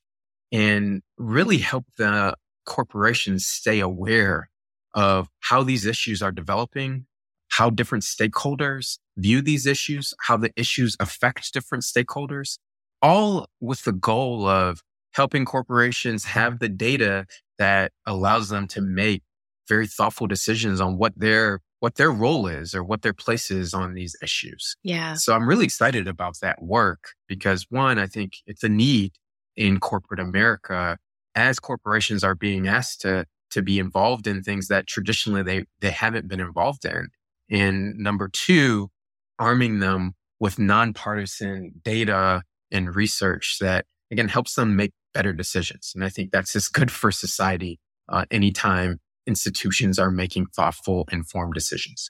and 0.52 1.02
really 1.18 1.58
help 1.58 1.86
the 1.98 2.36
corporations 2.66 3.46
stay 3.46 3.80
aware 3.80 4.50
of 4.94 5.28
how 5.40 5.64
these 5.64 5.86
issues 5.86 6.22
are 6.22 6.32
developing, 6.32 7.06
how 7.50 7.70
different 7.70 8.04
stakeholders 8.04 9.00
view 9.18 9.42
these 9.42 9.66
issues, 9.66 10.14
how 10.22 10.38
the 10.38 10.52
issues 10.56 10.96
affect 11.00 11.54
different 11.54 11.84
stakeholders, 11.84 12.58
all 13.02 13.48
with 13.60 13.84
the 13.84 13.92
goal 13.92 14.48
of 14.48 14.82
helping 15.14 15.46
corporations 15.46 16.26
have 16.26 16.60
the 16.60 16.70
data 16.70 17.26
that 17.58 17.92
allows 18.06 18.50
them 18.50 18.68
to 18.68 18.82
make 18.82 19.24
very 19.68 19.88
thoughtful 19.88 20.28
decisions 20.28 20.82
on 20.82 20.98
what 20.98 21.14
their 21.16 21.60
what 21.80 21.96
their 21.96 22.12
role 22.12 22.48
is 22.48 22.74
or 22.74 22.82
what 22.82 23.02
their 23.02 23.14
place 23.14 23.52
is 23.52 23.74
on 23.74 23.94
these 23.94 24.16
issues. 24.24 24.78
Yeah. 24.84 25.16
So 25.16 25.34
I'm 25.34 25.48
really 25.48 25.66
excited 25.66 26.08
about 26.08 26.40
that 26.42 26.62
work 26.62 27.10
because 27.28 27.66
one, 27.70 28.00
I 28.00 28.08
think 28.08 28.38
it's 28.48 28.64
a 28.64 28.70
need 28.70 29.12
in 29.58 29.82
corporate 29.82 30.22
America 30.22 30.98
as 31.36 31.60
corporations 31.60 32.24
are 32.24 32.36
being 32.36 32.68
asked 32.68 33.02
to 33.02 33.26
to 33.52 33.62
be 33.62 33.80
involved 33.80 34.28
in 34.28 34.42
things 34.42 34.68
that 34.70 34.88
traditionally 34.88 35.44
they 35.44 35.66
they 35.82 35.92
haven't 35.92 36.28
been 36.28 36.40
involved 36.40 36.86
in. 36.86 37.10
And 37.50 37.96
number 37.98 38.30
two, 38.30 38.90
arming 39.38 39.80
them 39.80 40.14
with 40.40 40.58
nonpartisan 40.58 41.74
data 41.84 42.44
and 42.72 42.96
research 42.96 43.58
that 43.60 43.86
again 44.10 44.30
helps 44.30 44.56
them 44.56 44.76
make 44.76 44.92
better 45.14 45.34
decisions. 45.34 45.92
And 45.94 46.04
I 46.04 46.10
think 46.10 46.32
that's 46.32 46.54
just 46.54 46.74
good 46.74 46.92
for 46.92 47.12
society 47.12 47.80
uh, 48.10 48.26
anytime 48.32 49.00
institutions 49.28 50.00
are 50.00 50.12
making 50.12 50.48
thoughtful, 50.48 51.08
informed 51.12 51.54
decisions. 51.54 52.10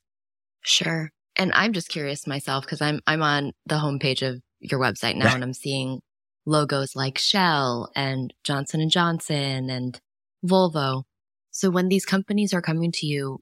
Sure. 0.61 1.09
And 1.35 1.51
I'm 1.53 1.73
just 1.73 1.89
curious 1.89 2.27
myself 2.27 2.63
because 2.63 2.81
I'm 2.81 2.99
I'm 3.07 3.21
on 3.21 3.53
the 3.65 3.75
homepage 3.75 4.27
of 4.27 4.41
your 4.59 4.79
website 4.79 5.15
now 5.15 5.33
and 5.33 5.43
I'm 5.43 5.53
seeing 5.53 5.99
logos 6.45 6.95
like 6.95 7.17
Shell 7.17 7.89
and 7.95 8.33
Johnson 8.43 8.81
and 8.81 8.91
Johnson 8.91 9.69
and 9.69 9.99
Volvo. 10.45 11.03
So 11.51 11.69
when 11.69 11.89
these 11.89 12.05
companies 12.05 12.53
are 12.53 12.61
coming 12.61 12.91
to 12.93 13.05
you 13.05 13.39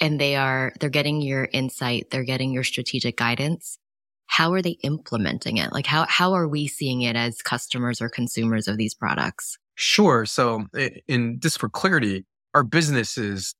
and 0.00 0.20
they 0.20 0.36
are, 0.36 0.72
they're 0.80 0.90
getting 0.90 1.20
your 1.20 1.48
insight, 1.52 2.10
they're 2.10 2.24
getting 2.24 2.52
your 2.52 2.64
strategic 2.64 3.16
guidance, 3.16 3.78
how 4.26 4.52
are 4.52 4.62
they 4.62 4.76
implementing 4.82 5.56
it? 5.56 5.72
Like 5.72 5.86
how, 5.86 6.06
how 6.08 6.34
are 6.34 6.46
we 6.46 6.68
seeing 6.68 7.02
it 7.02 7.16
as 7.16 7.42
customers 7.42 8.00
or 8.00 8.08
consumers 8.08 8.68
of 8.68 8.76
these 8.76 8.94
products? 8.94 9.58
Sure. 9.74 10.26
So 10.26 10.66
eh, 10.76 10.90
in 11.08 11.40
just 11.40 11.58
for 11.58 11.68
clarity, 11.68 12.24
our 12.54 12.64
businesses 12.64 13.54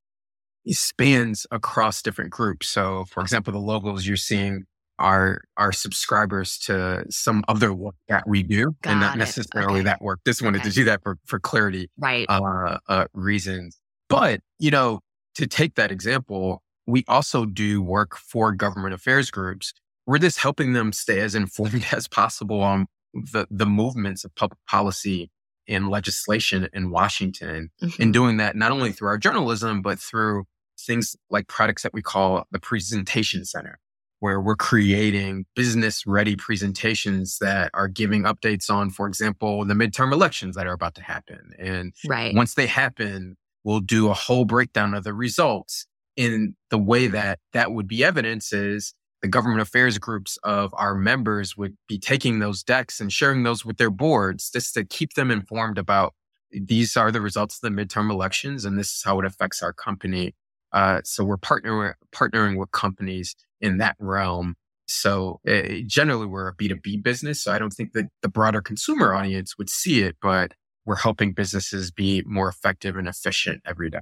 spans 0.66 1.46
across 1.50 2.02
different 2.02 2.30
groups. 2.30 2.68
So 2.68 3.04
for 3.10 3.22
example, 3.22 3.52
the 3.52 3.58
logos 3.58 4.06
you're 4.06 4.16
seeing 4.16 4.64
are 4.98 5.42
our 5.56 5.72
subscribers 5.72 6.58
to 6.58 7.04
some 7.08 7.44
other 7.48 7.72
work 7.72 7.94
that 8.08 8.26
we 8.26 8.42
do 8.42 8.74
Got 8.82 8.90
and 8.90 9.00
not 9.00 9.14
it. 9.14 9.18
necessarily 9.18 9.80
okay. 9.80 9.84
that 9.84 10.02
work. 10.02 10.20
Just 10.26 10.42
wanted 10.42 10.60
okay. 10.60 10.70
to 10.70 10.74
do 10.74 10.84
that 10.84 11.02
for 11.02 11.18
for 11.24 11.38
clarity, 11.38 11.88
right? 11.98 12.26
Uh, 12.28 12.78
uh, 12.88 13.04
reasons. 13.14 13.78
But 14.08 14.40
you 14.58 14.70
know, 14.70 15.00
to 15.36 15.46
take 15.46 15.76
that 15.76 15.92
example, 15.92 16.62
we 16.86 17.04
also 17.06 17.44
do 17.44 17.80
work 17.80 18.16
for 18.16 18.52
government 18.52 18.94
affairs 18.94 19.30
groups. 19.30 19.72
We're 20.06 20.18
just 20.18 20.38
helping 20.38 20.72
them 20.72 20.92
stay 20.92 21.20
as 21.20 21.34
informed 21.34 21.86
as 21.92 22.08
possible 22.08 22.60
on 22.60 22.86
the 23.14 23.46
the 23.50 23.66
movements 23.66 24.24
of 24.24 24.34
public 24.34 24.58
policy 24.68 25.30
and 25.68 25.88
legislation 25.88 26.68
in 26.72 26.90
Washington, 26.90 27.70
mm-hmm. 27.82 28.02
and 28.02 28.12
doing 28.12 28.38
that 28.38 28.56
not 28.56 28.72
only 28.72 28.92
through 28.92 29.08
our 29.08 29.18
journalism 29.18 29.82
but 29.82 29.98
through 29.98 30.44
things 30.80 31.16
like 31.30 31.48
products 31.48 31.82
that 31.82 31.92
we 31.92 32.02
call 32.02 32.46
the 32.50 32.58
presentation 32.58 33.44
center 33.44 33.78
where 34.20 34.40
we're 34.40 34.56
creating 34.56 35.44
business 35.54 36.06
ready 36.06 36.34
presentations 36.34 37.38
that 37.40 37.70
are 37.74 37.88
giving 37.88 38.24
updates 38.24 38.68
on, 38.68 38.90
for 38.90 39.06
example, 39.06 39.64
the 39.64 39.74
midterm 39.74 40.12
elections 40.12 40.56
that 40.56 40.66
are 40.66 40.72
about 40.72 40.94
to 40.96 41.02
happen. 41.02 41.52
And 41.58 41.92
right. 42.08 42.34
once 42.34 42.54
they 42.54 42.66
happen, 42.66 43.36
we'll 43.62 43.80
do 43.80 44.08
a 44.08 44.14
whole 44.14 44.44
breakdown 44.44 44.94
of 44.94 45.04
the 45.04 45.14
results 45.14 45.86
in 46.16 46.56
the 46.70 46.78
way 46.78 47.06
that 47.06 47.38
that 47.52 47.70
would 47.70 47.86
be 47.86 48.02
evidence 48.02 48.52
is 48.52 48.92
the 49.22 49.28
government 49.28 49.60
affairs 49.60 49.98
groups 49.98 50.38
of 50.44 50.72
our 50.76 50.94
members 50.94 51.56
would 51.56 51.76
be 51.88 51.98
taking 51.98 52.38
those 52.38 52.62
decks 52.62 53.00
and 53.00 53.12
sharing 53.12 53.42
those 53.42 53.64
with 53.64 53.76
their 53.76 53.90
boards 53.90 54.50
just 54.50 54.74
to 54.74 54.84
keep 54.84 55.14
them 55.14 55.30
informed 55.30 55.78
about 55.78 56.14
these 56.50 56.96
are 56.96 57.10
the 57.10 57.20
results 57.20 57.56
of 57.56 57.60
the 57.62 57.82
midterm 57.82 58.10
elections 58.10 58.64
and 58.64 58.78
this 58.78 58.88
is 58.88 59.02
how 59.04 59.18
it 59.18 59.26
affects 59.26 59.62
our 59.62 59.72
company. 59.72 60.34
Uh, 60.72 61.00
so 61.04 61.24
we're 61.24 61.38
partnering 61.38 61.94
partnering 62.12 62.58
with 62.58 62.70
companies 62.70 63.34
in 63.60 63.78
that 63.78 63.96
realm. 63.98 64.54
So 64.86 65.40
uh, 65.46 65.80
generally 65.86 66.26
we're 66.26 66.48
a 66.48 66.54
B2B 66.54 67.02
business. 67.02 67.42
So 67.42 67.52
I 67.52 67.58
don't 67.58 67.72
think 67.72 67.92
that 67.92 68.08
the 68.22 68.28
broader 68.28 68.62
consumer 68.62 69.14
audience 69.14 69.58
would 69.58 69.68
see 69.68 70.02
it, 70.02 70.16
but 70.22 70.52
we're 70.86 70.96
helping 70.96 71.32
businesses 71.32 71.90
be 71.90 72.22
more 72.24 72.48
effective 72.48 72.96
and 72.96 73.06
efficient 73.06 73.60
every 73.66 73.90
day. 73.90 74.00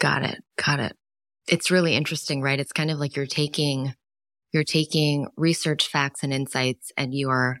Got 0.00 0.24
it. 0.24 0.42
Got 0.64 0.78
it. 0.78 0.96
It's 1.48 1.70
really 1.70 1.96
interesting, 1.96 2.40
right? 2.40 2.60
It's 2.60 2.72
kind 2.72 2.90
of 2.90 2.98
like 2.98 3.16
you're 3.16 3.26
taking, 3.26 3.94
you're 4.52 4.64
taking 4.64 5.28
research 5.36 5.88
facts 5.88 6.22
and 6.22 6.32
insights 6.32 6.92
and 6.96 7.14
you 7.14 7.30
are, 7.30 7.58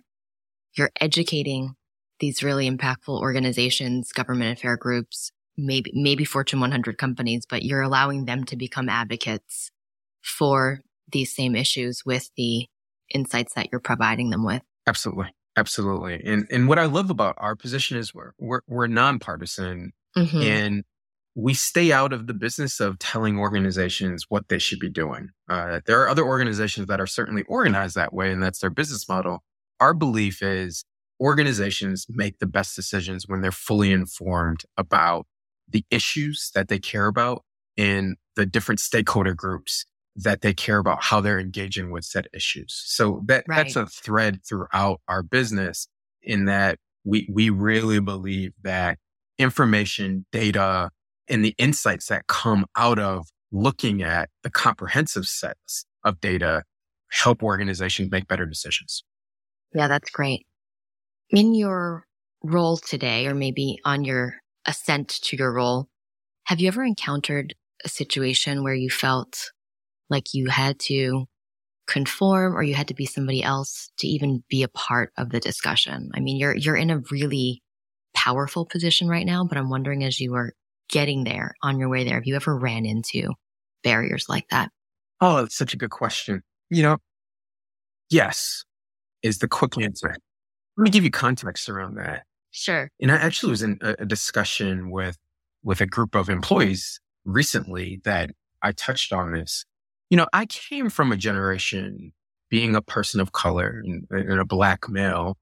you're 0.76 0.90
educating 1.00 1.74
these 2.20 2.42
really 2.42 2.68
impactful 2.68 3.20
organizations, 3.20 4.12
government 4.12 4.58
affair 4.58 4.76
groups, 4.76 5.30
maybe, 5.56 5.90
maybe 5.94 6.24
Fortune 6.24 6.60
100 6.60 6.98
companies, 6.98 7.44
but 7.48 7.62
you're 7.62 7.82
allowing 7.82 8.24
them 8.24 8.44
to 8.44 8.56
become 8.56 8.88
advocates 8.88 9.70
for 10.22 10.80
these 11.10 11.34
same 11.34 11.54
issues 11.54 12.02
with 12.04 12.30
the 12.36 12.66
insights 13.14 13.54
that 13.54 13.68
you're 13.70 13.80
providing 13.80 14.30
them 14.30 14.44
with. 14.44 14.62
Absolutely. 14.86 15.32
Absolutely. 15.56 16.22
And 16.24 16.46
and 16.52 16.68
what 16.68 16.78
I 16.78 16.84
love 16.84 17.10
about 17.10 17.34
our 17.38 17.56
position 17.56 17.98
is 17.98 18.14
we're 18.14 18.30
we're, 18.38 18.60
we're 18.68 18.86
nonpartisan 18.86 19.92
mm-hmm. 20.16 20.40
and 20.40 20.84
we 21.38 21.54
stay 21.54 21.92
out 21.92 22.12
of 22.12 22.26
the 22.26 22.34
business 22.34 22.80
of 22.80 22.98
telling 22.98 23.38
organizations 23.38 24.26
what 24.28 24.48
they 24.48 24.58
should 24.58 24.80
be 24.80 24.88
doing. 24.88 25.28
Uh, 25.48 25.78
there 25.86 26.02
are 26.02 26.08
other 26.08 26.24
organizations 26.24 26.88
that 26.88 27.00
are 27.00 27.06
certainly 27.06 27.44
organized 27.44 27.94
that 27.94 28.12
way, 28.12 28.32
and 28.32 28.42
that's 28.42 28.58
their 28.58 28.70
business 28.70 29.08
model. 29.08 29.44
Our 29.78 29.94
belief 29.94 30.42
is 30.42 30.84
organizations 31.20 32.06
make 32.08 32.40
the 32.40 32.46
best 32.46 32.74
decisions 32.74 33.28
when 33.28 33.40
they're 33.40 33.52
fully 33.52 33.92
informed 33.92 34.64
about 34.76 35.26
the 35.68 35.84
issues 35.92 36.50
that 36.56 36.66
they 36.66 36.80
care 36.80 37.06
about 37.06 37.44
and 37.76 38.16
the 38.34 38.44
different 38.44 38.80
stakeholder 38.80 39.32
groups 39.32 39.86
that 40.16 40.40
they 40.40 40.52
care 40.52 40.78
about 40.78 41.04
how 41.04 41.20
they're 41.20 41.38
engaging 41.38 41.92
with 41.92 42.04
said 42.04 42.26
issues. 42.34 42.82
So 42.84 43.22
that 43.26 43.44
right. 43.46 43.58
that's 43.58 43.76
a 43.76 43.86
thread 43.86 44.40
throughout 44.44 45.00
our 45.06 45.22
business 45.22 45.86
in 46.20 46.46
that 46.46 46.80
we 47.04 47.28
we 47.32 47.48
really 47.48 48.00
believe 48.00 48.54
that 48.64 48.98
information, 49.38 50.26
data, 50.32 50.90
and 51.28 51.44
the 51.44 51.54
insights 51.58 52.06
that 52.06 52.26
come 52.26 52.66
out 52.76 52.98
of 52.98 53.28
looking 53.50 54.02
at 54.02 54.28
the 54.42 54.50
comprehensive 54.50 55.26
sets 55.26 55.84
of 56.04 56.20
data 56.20 56.62
help 57.10 57.42
organizations 57.42 58.10
make 58.10 58.28
better 58.28 58.46
decisions. 58.46 59.02
Yeah, 59.74 59.88
that's 59.88 60.10
great. 60.10 60.46
In 61.30 61.54
your 61.54 62.04
role 62.42 62.76
today, 62.76 63.26
or 63.26 63.34
maybe 63.34 63.78
on 63.84 64.04
your 64.04 64.36
ascent 64.66 65.08
to 65.08 65.36
your 65.36 65.52
role, 65.52 65.88
have 66.44 66.60
you 66.60 66.68
ever 66.68 66.82
encountered 66.82 67.54
a 67.84 67.88
situation 67.88 68.62
where 68.62 68.74
you 68.74 68.90
felt 68.90 69.52
like 70.08 70.34
you 70.34 70.48
had 70.48 70.78
to 70.78 71.26
conform 71.86 72.56
or 72.56 72.62
you 72.62 72.74
had 72.74 72.88
to 72.88 72.94
be 72.94 73.06
somebody 73.06 73.42
else 73.42 73.90
to 73.98 74.06
even 74.06 74.42
be 74.48 74.62
a 74.62 74.68
part 74.68 75.12
of 75.18 75.30
the 75.30 75.40
discussion? 75.40 76.10
I 76.14 76.20
mean, 76.20 76.38
you're, 76.38 76.56
you're 76.56 76.76
in 76.76 76.90
a 76.90 77.02
really 77.10 77.62
powerful 78.14 78.64
position 78.64 79.08
right 79.08 79.26
now, 79.26 79.44
but 79.44 79.58
I'm 79.58 79.70
wondering 79.70 80.04
as 80.04 80.20
you 80.20 80.32
were 80.32 80.54
getting 80.88 81.24
there 81.24 81.54
on 81.62 81.78
your 81.78 81.88
way 81.88 82.04
there, 82.04 82.14
have 82.14 82.26
you 82.26 82.36
ever 82.36 82.56
ran 82.56 82.84
into 82.84 83.32
barriers 83.82 84.26
like 84.28 84.46
that? 84.50 84.70
Oh, 85.20 85.42
that's 85.42 85.56
such 85.56 85.74
a 85.74 85.76
good 85.76 85.90
question. 85.90 86.42
You 86.70 86.82
know, 86.82 86.96
yes 88.10 88.64
is 89.22 89.38
the 89.38 89.48
quick 89.48 89.76
answer. 89.78 90.16
Let 90.76 90.84
me 90.84 90.90
give 90.90 91.04
you 91.04 91.10
context 91.10 91.68
around 91.68 91.96
that. 91.96 92.24
Sure. 92.50 92.90
And 93.00 93.12
I 93.12 93.16
actually 93.16 93.50
was 93.50 93.62
in 93.62 93.78
a, 93.82 94.06
discussion 94.06 94.90
with 94.90 95.16
with 95.62 95.80
a 95.80 95.86
group 95.86 96.14
of 96.14 96.28
employees 96.28 97.00
recently 97.24 98.00
that 98.04 98.30
I 98.62 98.72
touched 98.72 99.12
on 99.12 99.32
this. 99.32 99.64
You 100.08 100.16
know, 100.16 100.26
I 100.32 100.46
came 100.46 100.88
from 100.88 101.12
a 101.12 101.16
generation 101.16 102.12
being 102.48 102.74
a 102.74 102.80
person 102.80 103.20
of 103.20 103.32
color 103.32 103.82
and, 103.84 104.06
and 104.10 104.40
a 104.40 104.44
black 104.44 104.88
male 104.88 105.36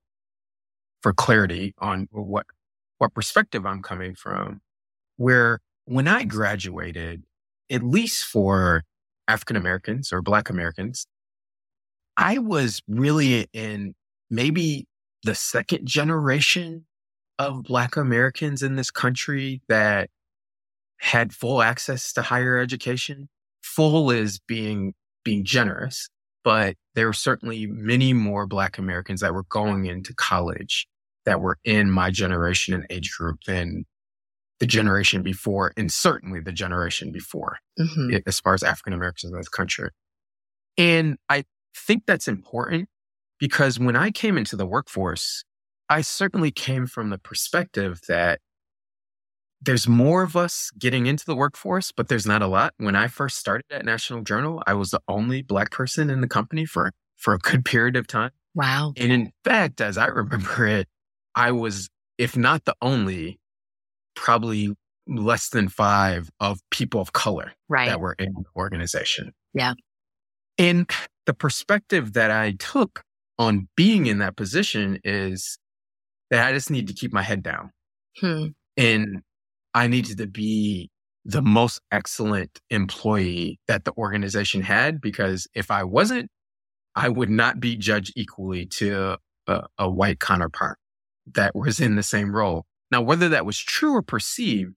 for 1.02 1.12
clarity 1.12 1.74
on 1.78 2.08
what 2.10 2.46
what 2.98 3.14
perspective 3.14 3.64
I'm 3.66 3.82
coming 3.82 4.14
from 4.14 4.60
where 5.16 5.60
when 5.84 6.08
I 6.08 6.24
graduated, 6.24 7.24
at 7.70 7.82
least 7.82 8.24
for 8.24 8.84
African 9.28 9.56
Americans 9.56 10.12
or 10.12 10.22
Black 10.22 10.50
Americans, 10.50 11.06
I 12.16 12.38
was 12.38 12.82
really 12.88 13.46
in 13.52 13.94
maybe 14.30 14.86
the 15.22 15.34
second 15.34 15.86
generation 15.86 16.86
of 17.38 17.64
Black 17.64 17.96
Americans 17.96 18.62
in 18.62 18.76
this 18.76 18.90
country 18.90 19.60
that 19.68 20.08
had 20.98 21.32
full 21.32 21.60
access 21.60 22.12
to 22.14 22.22
higher 22.22 22.58
education. 22.58 23.28
Full 23.62 24.10
is 24.10 24.38
being, 24.46 24.94
being 25.24 25.44
generous, 25.44 26.08
but 26.42 26.76
there 26.94 27.06
were 27.06 27.12
certainly 27.12 27.66
many 27.66 28.12
more 28.12 28.46
Black 28.46 28.78
Americans 28.78 29.20
that 29.20 29.34
were 29.34 29.44
going 29.44 29.86
into 29.86 30.14
college 30.14 30.86
that 31.26 31.40
were 31.40 31.58
in 31.64 31.90
my 31.90 32.10
generation 32.10 32.72
and 32.72 32.86
age 32.88 33.12
group 33.18 33.40
than 33.46 33.84
the 34.58 34.66
generation 34.66 35.22
before, 35.22 35.72
and 35.76 35.92
certainly 35.92 36.40
the 36.40 36.52
generation 36.52 37.12
before, 37.12 37.58
mm-hmm. 37.78 38.16
as 38.26 38.40
far 38.40 38.54
as 38.54 38.62
African 38.62 38.92
Americans 38.92 39.32
in 39.32 39.38
this 39.38 39.48
country. 39.48 39.90
And 40.78 41.18
I 41.28 41.44
think 41.74 42.04
that's 42.06 42.28
important 42.28 42.88
because 43.38 43.78
when 43.78 43.96
I 43.96 44.10
came 44.10 44.38
into 44.38 44.56
the 44.56 44.66
workforce, 44.66 45.44
I 45.88 46.00
certainly 46.00 46.50
came 46.50 46.86
from 46.86 47.10
the 47.10 47.18
perspective 47.18 48.00
that 48.08 48.40
there's 49.60 49.88
more 49.88 50.22
of 50.22 50.36
us 50.36 50.70
getting 50.78 51.06
into 51.06 51.24
the 51.24 51.36
workforce, 51.36 51.92
but 51.92 52.08
there's 52.08 52.26
not 52.26 52.42
a 52.42 52.46
lot. 52.46 52.74
When 52.78 52.96
I 52.96 53.08
first 53.08 53.38
started 53.38 53.64
at 53.70 53.84
National 53.84 54.22
Journal, 54.22 54.62
I 54.66 54.74
was 54.74 54.90
the 54.90 55.00
only 55.08 55.42
black 55.42 55.70
person 55.70 56.10
in 56.10 56.20
the 56.20 56.28
company 56.28 56.66
for, 56.66 56.92
for 57.16 57.34
a 57.34 57.38
good 57.38 57.64
period 57.64 57.96
of 57.96 58.06
time. 58.06 58.30
Wow. 58.54 58.92
And 58.96 59.12
in 59.12 59.32
fact, 59.44 59.80
as 59.80 59.98
I 59.98 60.06
remember 60.06 60.66
it, 60.66 60.88
I 61.34 61.52
was, 61.52 61.88
if 62.18 62.36
not 62.36 62.64
the 62.64 62.74
only, 62.80 63.38
probably 64.16 64.74
less 65.06 65.50
than 65.50 65.68
five 65.68 66.28
of 66.40 66.58
people 66.70 67.00
of 67.00 67.12
color 67.12 67.52
right. 67.68 67.86
that 67.86 68.00
were 68.00 68.14
in 68.18 68.32
the 68.32 68.44
organization. 68.56 69.32
Yeah. 69.54 69.74
And 70.58 70.90
the 71.26 71.34
perspective 71.34 72.14
that 72.14 72.30
I 72.30 72.52
took 72.58 73.02
on 73.38 73.68
being 73.76 74.06
in 74.06 74.18
that 74.18 74.36
position 74.36 74.98
is 75.04 75.58
that 76.30 76.46
I 76.46 76.52
just 76.52 76.70
need 76.70 76.88
to 76.88 76.94
keep 76.94 77.12
my 77.12 77.22
head 77.22 77.42
down. 77.42 77.70
Hmm. 78.18 78.46
And 78.76 79.22
I 79.74 79.86
needed 79.86 80.18
to 80.18 80.26
be 80.26 80.90
the 81.24 81.42
most 81.42 81.80
excellent 81.92 82.60
employee 82.70 83.58
that 83.68 83.84
the 83.84 83.92
organization 83.98 84.62
had 84.62 85.00
because 85.00 85.46
if 85.54 85.70
I 85.70 85.84
wasn't, 85.84 86.30
I 86.94 87.08
would 87.08 87.30
not 87.30 87.60
be 87.60 87.76
judged 87.76 88.12
equally 88.16 88.66
to 88.66 89.18
a, 89.46 89.62
a 89.78 89.90
white 89.90 90.20
counterpart 90.20 90.78
that 91.34 91.54
was 91.54 91.80
in 91.80 91.96
the 91.96 92.02
same 92.02 92.34
role. 92.34 92.64
Now, 92.90 93.02
whether 93.02 93.28
that 93.28 93.46
was 93.46 93.58
true 93.58 93.94
or 93.94 94.02
perceived, 94.02 94.74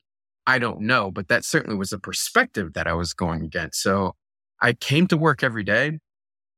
I 0.48 0.58
don't 0.60 0.82
know, 0.82 1.12
but 1.12 1.28
that 1.28 1.46
certainly 1.46 1.78
was 1.78 1.94
a 1.94 2.00
perspective 2.00 2.74
that 2.74 2.88
I 2.88 2.94
was 2.94 3.14
going 3.14 3.44
against. 3.44 3.82
So 3.82 4.16
I 4.62 4.74
came 4.74 5.08
to 5.08 5.18
work 5.18 5.44
every 5.44 5.64
day 5.64 6.00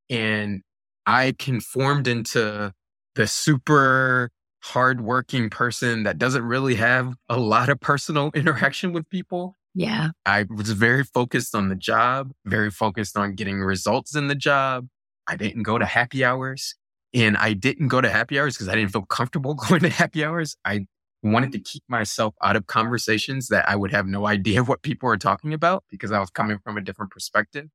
and 0.09 0.61
I 1.05 1.33
conformed 1.37 2.07
into 2.07 2.73
the 3.15 3.27
super 3.27 4.31
hardworking 4.63 5.49
person 5.49 6.03
that 6.03 6.17
doesn't 6.17 6.43
really 6.43 6.75
have 6.75 7.15
a 7.27 7.37
lot 7.37 7.69
of 7.69 7.79
personal 7.79 8.31
interaction 8.35 8.93
with 8.93 9.09
people. 9.09 9.55
Yeah. 9.73 10.09
I 10.25 10.45
was 10.49 10.71
very 10.71 11.03
focused 11.03 11.55
on 11.55 11.69
the 11.69 11.75
job, 11.75 12.31
very 12.45 12.71
focused 12.71 13.17
on 13.17 13.35
getting 13.35 13.59
results 13.61 14.15
in 14.15 14.27
the 14.27 14.35
job. 14.35 14.87
I 15.27 15.35
didn't 15.35 15.63
go 15.63 15.77
to 15.77 15.85
happy 15.85 16.23
hours 16.23 16.75
and 17.13 17.37
I 17.37 17.53
didn't 17.53 17.87
go 17.87 18.01
to 18.01 18.09
happy 18.09 18.39
hours 18.39 18.55
because 18.55 18.67
I 18.67 18.75
didn't 18.75 18.91
feel 18.91 19.05
comfortable 19.05 19.53
going 19.69 19.81
to 19.81 19.89
happy 19.89 20.23
hours. 20.23 20.55
I 20.65 20.85
wanted 21.23 21.51
to 21.51 21.60
keep 21.60 21.84
myself 21.88 22.34
out 22.41 22.55
of 22.55 22.67
conversations 22.67 23.47
that 23.47 23.67
I 23.69 23.75
would 23.75 23.91
have 23.91 24.07
no 24.07 24.27
idea 24.36 24.63
what 24.63 24.81
people 24.81 25.10
are 25.10 25.17
talking 25.17 25.53
about 25.53 25.84
because 25.89 26.12
I 26.12 26.19
was 26.19 26.29
coming 26.29 26.60
from 26.63 26.77
a 26.77 26.81
different 26.81 27.12
perspective. 27.12 27.67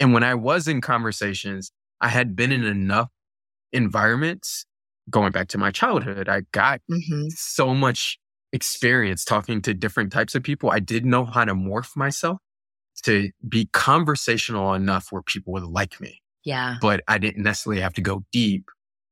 And 0.00 0.12
when 0.12 0.22
I 0.22 0.34
was 0.34 0.68
in 0.68 0.80
conversations, 0.80 1.72
I 2.00 2.08
had 2.08 2.36
been 2.36 2.52
in 2.52 2.64
enough 2.64 3.10
environments 3.72 4.64
going 5.10 5.32
back 5.32 5.48
to 5.48 5.58
my 5.58 5.70
childhood. 5.70 6.28
I 6.28 6.42
got 6.52 6.80
mm-hmm. 6.90 7.28
so 7.30 7.74
much 7.74 8.18
experience 8.52 9.24
talking 9.24 9.60
to 9.62 9.74
different 9.74 10.12
types 10.12 10.34
of 10.34 10.42
people. 10.42 10.70
I 10.70 10.80
did 10.80 11.04
know 11.04 11.24
how 11.24 11.44
to 11.44 11.54
morph 11.54 11.96
myself 11.96 12.38
to 13.04 13.30
be 13.48 13.68
conversational 13.72 14.74
enough 14.74 15.08
where 15.10 15.22
people 15.22 15.52
would 15.52 15.64
like 15.64 16.00
me. 16.00 16.20
Yeah. 16.44 16.76
But 16.80 17.02
I 17.08 17.18
didn't 17.18 17.42
necessarily 17.42 17.82
have 17.82 17.94
to 17.94 18.00
go 18.00 18.24
deep, 18.32 18.64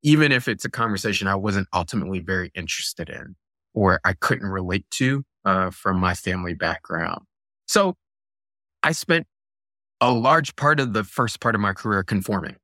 even 0.02 0.32
if 0.32 0.48
it's 0.48 0.64
a 0.64 0.70
conversation 0.70 1.28
I 1.28 1.34
wasn't 1.34 1.68
ultimately 1.74 2.20
very 2.20 2.50
interested 2.54 3.08
in 3.08 3.36
or 3.76 4.00
I 4.04 4.14
couldn't 4.14 4.48
relate 4.48 4.86
to 4.92 5.22
uh, 5.44 5.70
from 5.70 6.00
my 6.00 6.14
family 6.14 6.54
background. 6.54 7.20
So 7.68 7.94
I 8.82 8.92
spent 8.92 9.26
a 10.00 10.12
large 10.12 10.56
part 10.56 10.80
of 10.80 10.94
the 10.94 11.04
first 11.04 11.40
part 11.40 11.54
of 11.54 11.60
my 11.60 11.72
career 11.72 12.02
conforming 12.02 12.56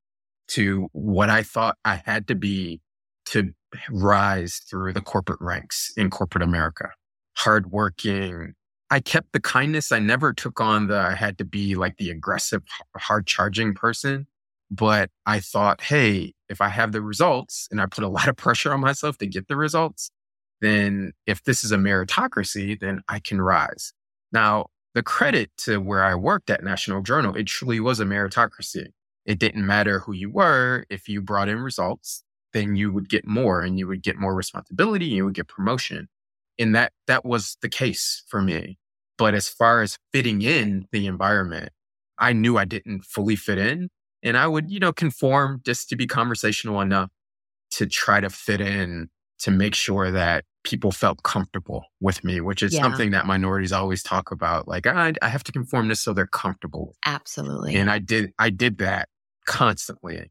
to 0.48 0.88
what 0.92 1.30
I 1.30 1.42
thought 1.42 1.76
I 1.84 2.02
had 2.04 2.26
to 2.28 2.34
be 2.34 2.80
to 3.26 3.52
rise 3.90 4.60
through 4.68 4.94
the 4.94 5.00
corporate 5.00 5.40
ranks 5.40 5.92
in 5.96 6.10
corporate 6.10 6.42
America. 6.42 6.90
Hardworking. 7.36 8.54
I 8.90 9.00
kept 9.00 9.32
the 9.32 9.40
kindness. 9.40 9.92
I 9.92 9.98
never 9.98 10.32
took 10.32 10.60
on 10.60 10.88
the, 10.88 10.98
I 10.98 11.14
had 11.14 11.38
to 11.38 11.44
be 11.44 11.74
like 11.74 11.96
the 11.98 12.10
aggressive, 12.10 12.62
hard 12.96 13.26
charging 13.26 13.74
person. 13.74 14.26
But 14.70 15.10
I 15.26 15.40
thought, 15.40 15.82
hey, 15.82 16.32
if 16.48 16.62
I 16.62 16.68
have 16.68 16.92
the 16.92 17.02
results 17.02 17.68
and 17.70 17.80
I 17.80 17.86
put 17.86 18.04
a 18.04 18.08
lot 18.08 18.28
of 18.28 18.36
pressure 18.36 18.72
on 18.72 18.80
myself 18.80 19.18
to 19.18 19.26
get 19.26 19.48
the 19.48 19.56
results, 19.56 20.10
then 20.62 21.12
if 21.26 21.42
this 21.42 21.64
is 21.64 21.72
a 21.72 21.76
meritocracy, 21.76 22.78
then 22.78 23.02
I 23.08 23.18
can 23.18 23.40
rise. 23.40 23.92
Now, 24.32 24.66
the 24.94 25.02
credit 25.02 25.50
to 25.58 25.78
where 25.78 26.04
I 26.04 26.14
worked 26.14 26.50
at 26.50 26.62
National 26.62 27.02
Journal, 27.02 27.34
it 27.34 27.48
truly 27.48 27.80
was 27.80 27.98
a 27.98 28.04
meritocracy. 28.04 28.86
It 29.26 29.38
didn't 29.38 29.66
matter 29.66 29.98
who 30.00 30.12
you 30.12 30.30
were. 30.30 30.84
If 30.88 31.08
you 31.08 31.20
brought 31.20 31.48
in 31.48 31.58
results, 31.58 32.22
then 32.52 32.76
you 32.76 32.92
would 32.92 33.08
get 33.08 33.26
more 33.26 33.60
and 33.62 33.78
you 33.78 33.88
would 33.88 34.02
get 34.02 34.16
more 34.16 34.34
responsibility. 34.34 35.06
and 35.06 35.14
You 35.16 35.24
would 35.24 35.34
get 35.34 35.48
promotion. 35.48 36.08
And 36.58 36.74
that, 36.76 36.92
that 37.08 37.24
was 37.24 37.56
the 37.60 37.68
case 37.68 38.22
for 38.28 38.40
me. 38.40 38.78
But 39.18 39.34
as 39.34 39.48
far 39.48 39.82
as 39.82 39.98
fitting 40.12 40.42
in 40.42 40.86
the 40.92 41.06
environment, 41.06 41.70
I 42.18 42.32
knew 42.32 42.56
I 42.56 42.66
didn't 42.66 43.04
fully 43.04 43.36
fit 43.36 43.58
in 43.58 43.88
and 44.22 44.36
I 44.36 44.46
would, 44.46 44.70
you 44.70 44.78
know, 44.78 44.92
conform 44.92 45.60
just 45.64 45.88
to 45.88 45.96
be 45.96 46.06
conversational 46.06 46.80
enough 46.80 47.10
to 47.72 47.86
try 47.86 48.20
to 48.20 48.30
fit 48.30 48.60
in 48.60 49.08
to 49.40 49.50
make 49.50 49.74
sure 49.74 50.10
that 50.12 50.44
people 50.64 50.92
felt 50.92 51.22
comfortable 51.22 51.84
with 52.00 52.22
me, 52.24 52.40
which 52.40 52.62
is 52.62 52.72
Yeah. 52.72 52.82
something 52.82 53.10
that 53.10 53.26
minorities 53.26 53.72
always 53.72 54.02
talk 54.02 54.30
about. 54.30 54.68
Like, 54.68 54.86
I, 54.86 55.12
I 55.20 55.28
have 55.28 55.42
to 55.44 55.52
conform 55.52 55.88
this 55.88 56.00
so 56.00 56.12
they're 56.12 56.26
comfortable. 56.26 56.94
Absolutely. 57.04 57.74
And 57.74 57.90
I 57.90 57.98
did, 57.98 58.32
I 58.38 58.50
did 58.50 58.78
that 58.78 59.08
constantly, 59.46 60.30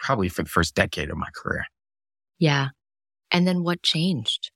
probably 0.00 0.28
for 0.28 0.42
the 0.42 0.48
first 0.48 0.74
decade 0.74 1.10
of 1.10 1.16
my 1.16 1.28
career. 1.34 1.64
yeah. 2.38 2.68
And 3.30 3.46
then 3.46 3.62
what 3.62 3.82
changed? 3.82 4.50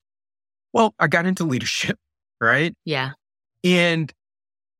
Well, 0.72 0.94
I 0.98 1.06
got 1.06 1.26
into 1.26 1.44
leadership, 1.44 1.98
right? 2.40 2.74
Yeah. 2.86 3.10
And 3.62 4.10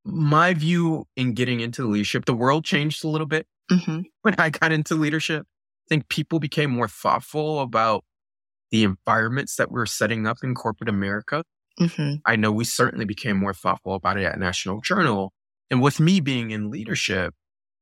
my 0.05 0.55
view 0.55 1.07
in 1.17 1.35
getting 1.35 1.61
into 1.61 1.87
leadership, 1.89 2.25
the 2.25 2.35
world 2.35 2.65
changed 2.65 3.05
a 3.05 3.09
little 3.09 3.27
bit 3.27 3.47
hmm 3.71 4.01
when 4.23 4.35
I 4.39 4.51
got 4.51 4.73
into 4.73 4.95
leadership. 4.95 5.47
I 5.47 5.87
think 5.89 6.09
people 6.09 6.39
became 6.41 6.71
more 6.71 6.89
thoughtful 6.89 7.61
about 7.61 8.05
the 8.73 8.83
environments 8.83 9.57
that 9.57 9.71
we're 9.71 9.87
setting 9.87 10.27
up 10.27 10.39
in 10.43 10.55
corporate 10.55 10.89
America. 10.89 11.45
hmm 11.79 12.15
I 12.27 12.37
know 12.37 12.51
we 12.51 12.65
certainly 12.65 13.05
became 13.05 13.37
more 13.37 13.55
thoughtful 13.55 13.95
about 13.95 14.19
it 14.19 14.25
at 14.25 14.39
National 14.39 14.81
Journal. 14.81 15.33
And 15.71 15.81
with 15.81 16.01
me 16.01 16.21
being 16.21 16.51
in 16.51 16.71
leadership, 16.71 17.35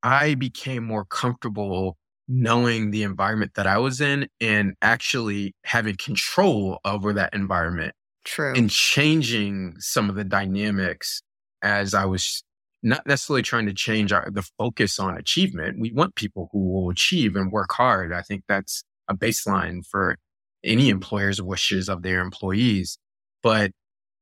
I 0.02 0.34
became 0.34 0.84
more 0.84 1.04
comfortable 1.04 1.96
knowing 2.28 2.90
the 2.90 3.02
environment 3.02 3.52
that 3.54 3.66
I 3.66 3.78
was 3.78 4.00
in 4.00 4.28
and 4.40 4.74
actually 4.82 5.54
having 5.64 5.96
control 5.96 6.78
over 6.84 7.12
that 7.12 7.34
environment 7.34 7.94
True. 8.24 8.54
and 8.54 8.70
changing 8.70 9.74
some 9.78 10.08
of 10.08 10.16
the 10.16 10.24
dynamics 10.24 11.22
as 11.62 11.92
I 11.92 12.04
was 12.04 12.44
not 12.82 13.06
necessarily 13.06 13.42
trying 13.42 13.66
to 13.66 13.74
change 13.74 14.12
our, 14.12 14.30
the 14.30 14.48
focus 14.58 14.98
on 14.98 15.16
achievement. 15.18 15.80
We 15.80 15.92
want 15.92 16.14
people 16.14 16.48
who 16.52 16.72
will 16.72 16.90
achieve 16.90 17.36
and 17.36 17.52
work 17.52 17.72
hard. 17.72 18.12
I 18.12 18.22
think 18.22 18.44
that's 18.48 18.84
a 19.08 19.14
baseline 19.14 19.84
for 19.84 20.16
any 20.64 20.88
employer's 20.88 21.40
wishes 21.40 21.88
of 21.88 22.02
their 22.02 22.20
employees, 22.20 22.98
but 23.42 23.72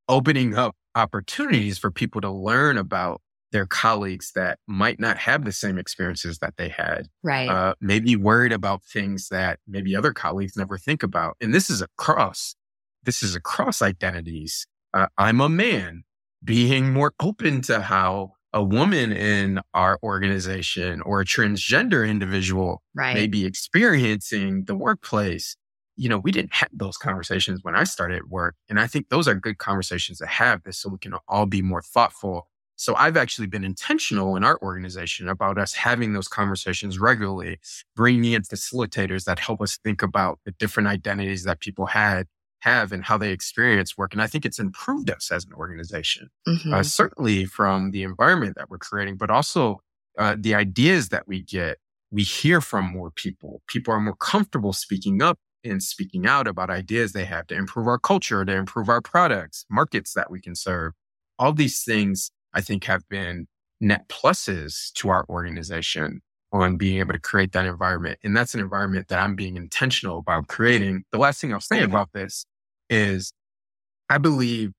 opening 0.08 0.54
up 0.54 0.74
opportunities 0.94 1.78
for 1.78 1.90
people 1.90 2.20
to 2.20 2.30
learn 2.30 2.78
about 2.78 3.20
their 3.52 3.66
colleagues 3.66 4.32
that 4.34 4.58
might 4.66 5.00
not 5.00 5.16
have 5.16 5.44
the 5.44 5.52
same 5.52 5.78
experiences 5.78 6.38
that 6.38 6.54
they 6.58 6.68
had 6.68 7.08
right. 7.22 7.48
uh, 7.48 7.74
maybe 7.80 8.14
worried 8.14 8.52
about 8.52 8.82
things 8.84 9.28
that 9.28 9.58
maybe 9.66 9.96
other 9.96 10.12
colleagues 10.12 10.56
never 10.56 10.76
think 10.76 11.02
about. 11.02 11.36
And 11.40 11.54
this 11.54 11.70
is 11.70 11.80
across, 11.80 12.54
this 13.04 13.22
is 13.22 13.34
across 13.34 13.80
identities. 13.80 14.66
Uh, 14.92 15.06
I'm 15.16 15.40
a 15.40 15.48
man 15.48 16.02
being 16.44 16.92
more 16.92 17.14
open 17.20 17.62
to 17.62 17.80
how 17.80 18.32
a 18.52 18.62
woman 18.62 19.12
in 19.12 19.60
our 19.74 19.98
organization 20.02 21.00
or 21.02 21.20
a 21.20 21.24
transgender 21.24 22.08
individual 22.08 22.82
right. 22.94 23.14
may 23.14 23.26
be 23.26 23.44
experiencing 23.44 24.64
the 24.64 24.74
workplace. 24.74 25.56
You 25.98 26.08
know, 26.08 26.18
we 26.18 26.30
didn't 26.30 26.54
have 26.54 26.70
those 26.72 26.96
conversations 26.96 27.60
when 27.62 27.74
I 27.74 27.84
started 27.84 28.30
work. 28.30 28.54
And 28.68 28.78
I 28.78 28.86
think 28.86 29.08
those 29.08 29.26
are 29.26 29.34
good 29.34 29.58
conversations 29.58 30.18
to 30.18 30.26
have 30.26 30.62
this 30.62 30.78
so 30.78 30.88
we 30.88 30.98
can 30.98 31.14
all 31.26 31.44
be 31.46 31.60
more 31.60 31.82
thoughtful. 31.82 32.46
So 32.76 32.94
I've 32.94 33.16
actually 33.16 33.48
been 33.48 33.64
intentional 33.64 34.36
in 34.36 34.44
our 34.44 34.56
organization 34.62 35.28
about 35.28 35.58
us 35.58 35.74
having 35.74 36.12
those 36.12 36.28
conversations 36.28 37.00
regularly, 37.00 37.58
bringing 37.96 38.32
in 38.32 38.42
facilitators 38.42 39.24
that 39.24 39.40
help 39.40 39.60
us 39.60 39.78
think 39.82 40.00
about 40.00 40.38
the 40.44 40.52
different 40.52 40.88
identities 40.88 41.42
that 41.42 41.58
people 41.58 41.86
had 41.86 42.28
have 42.60 42.92
and 42.92 43.04
how 43.04 43.18
they 43.18 43.30
experience 43.32 43.98
work. 43.98 44.12
And 44.12 44.22
I 44.22 44.28
think 44.28 44.44
it's 44.44 44.58
improved 44.60 45.10
us 45.10 45.30
as 45.32 45.44
an 45.44 45.52
organization 45.54 46.28
Mhm. 46.46 46.72
uh, 46.74 46.82
certainly 46.84 47.44
from 47.44 47.90
the 47.90 48.04
environment 48.04 48.54
that 48.56 48.70
we're 48.70 48.78
creating, 48.78 49.16
but 49.16 49.30
also 49.30 49.80
uh, 50.16 50.36
the 50.38 50.54
ideas 50.54 51.08
that 51.10 51.26
we 51.28 51.42
get. 51.42 51.78
We 52.10 52.22
hear 52.22 52.60
from 52.60 52.86
more 52.90 53.10
people. 53.10 53.62
People 53.68 53.92
are 53.94 54.00
more 54.00 54.16
comfortable 54.16 54.72
speaking 54.72 55.22
up 55.22 55.38
and 55.64 55.82
speaking 55.82 56.26
out 56.26 56.46
about 56.46 56.70
ideas 56.70 57.12
they 57.12 57.24
have 57.24 57.46
to 57.48 57.54
improve 57.54 57.86
our 57.86 57.98
culture, 57.98 58.44
to 58.44 58.52
improve 58.52 58.88
our 58.88 59.00
products, 59.00 59.64
markets 59.70 60.14
that 60.14 60.30
we 60.30 60.40
can 60.40 60.54
serve. 60.54 60.92
All 61.38 61.52
these 61.52 61.82
things, 61.82 62.30
I 62.54 62.60
think, 62.60 62.84
have 62.84 63.08
been 63.08 63.46
net 63.80 64.08
pluses 64.08 64.92
to 64.94 65.08
our 65.08 65.24
organization 65.28 66.20
on 66.52 66.76
being 66.76 66.98
able 66.98 67.12
to 67.12 67.20
create 67.20 67.52
that 67.52 67.66
environment. 67.66 68.18
And 68.24 68.36
that's 68.36 68.54
an 68.54 68.60
environment 68.60 69.08
that 69.08 69.18
I'm 69.18 69.36
being 69.36 69.56
intentional 69.56 70.18
about 70.18 70.48
creating. 70.48 71.04
The 71.12 71.18
last 71.18 71.40
thing 71.40 71.52
I'll 71.52 71.60
say 71.60 71.76
mm-hmm. 71.78 71.90
about 71.90 72.12
this 72.12 72.46
is 72.88 73.32
I 74.08 74.18
believe 74.18 74.72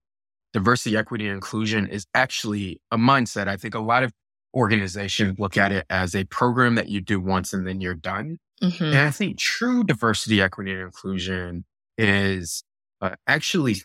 diversity, 0.53 0.97
equity, 0.97 1.27
and 1.27 1.35
inclusion 1.35 1.87
is 1.87 2.05
actually 2.15 2.81
a 2.91 2.97
mindset. 2.97 3.47
I 3.47 3.57
think 3.57 3.75
a 3.75 3.79
lot 3.79 4.03
of 4.03 4.11
organizations 4.55 5.37
look 5.37 5.57
at 5.57 5.71
it 5.71 5.85
as 5.89 6.15
a 6.15 6.23
program 6.25 6.75
that 6.75 6.89
you 6.89 7.01
do 7.01 7.19
once 7.19 7.53
and 7.53 7.67
then 7.67 7.81
you're 7.81 7.93
done. 7.93 8.37
Mhm. 8.63 8.81
And 8.91 8.97
I 8.97 9.11
think 9.11 9.37
true 9.37 9.83
diversity, 9.83 10.41
equity, 10.41 10.71
and 10.71 10.81
inclusion 10.81 11.65
is 11.97 12.63
uh, 13.01 13.15
actually 13.27 13.77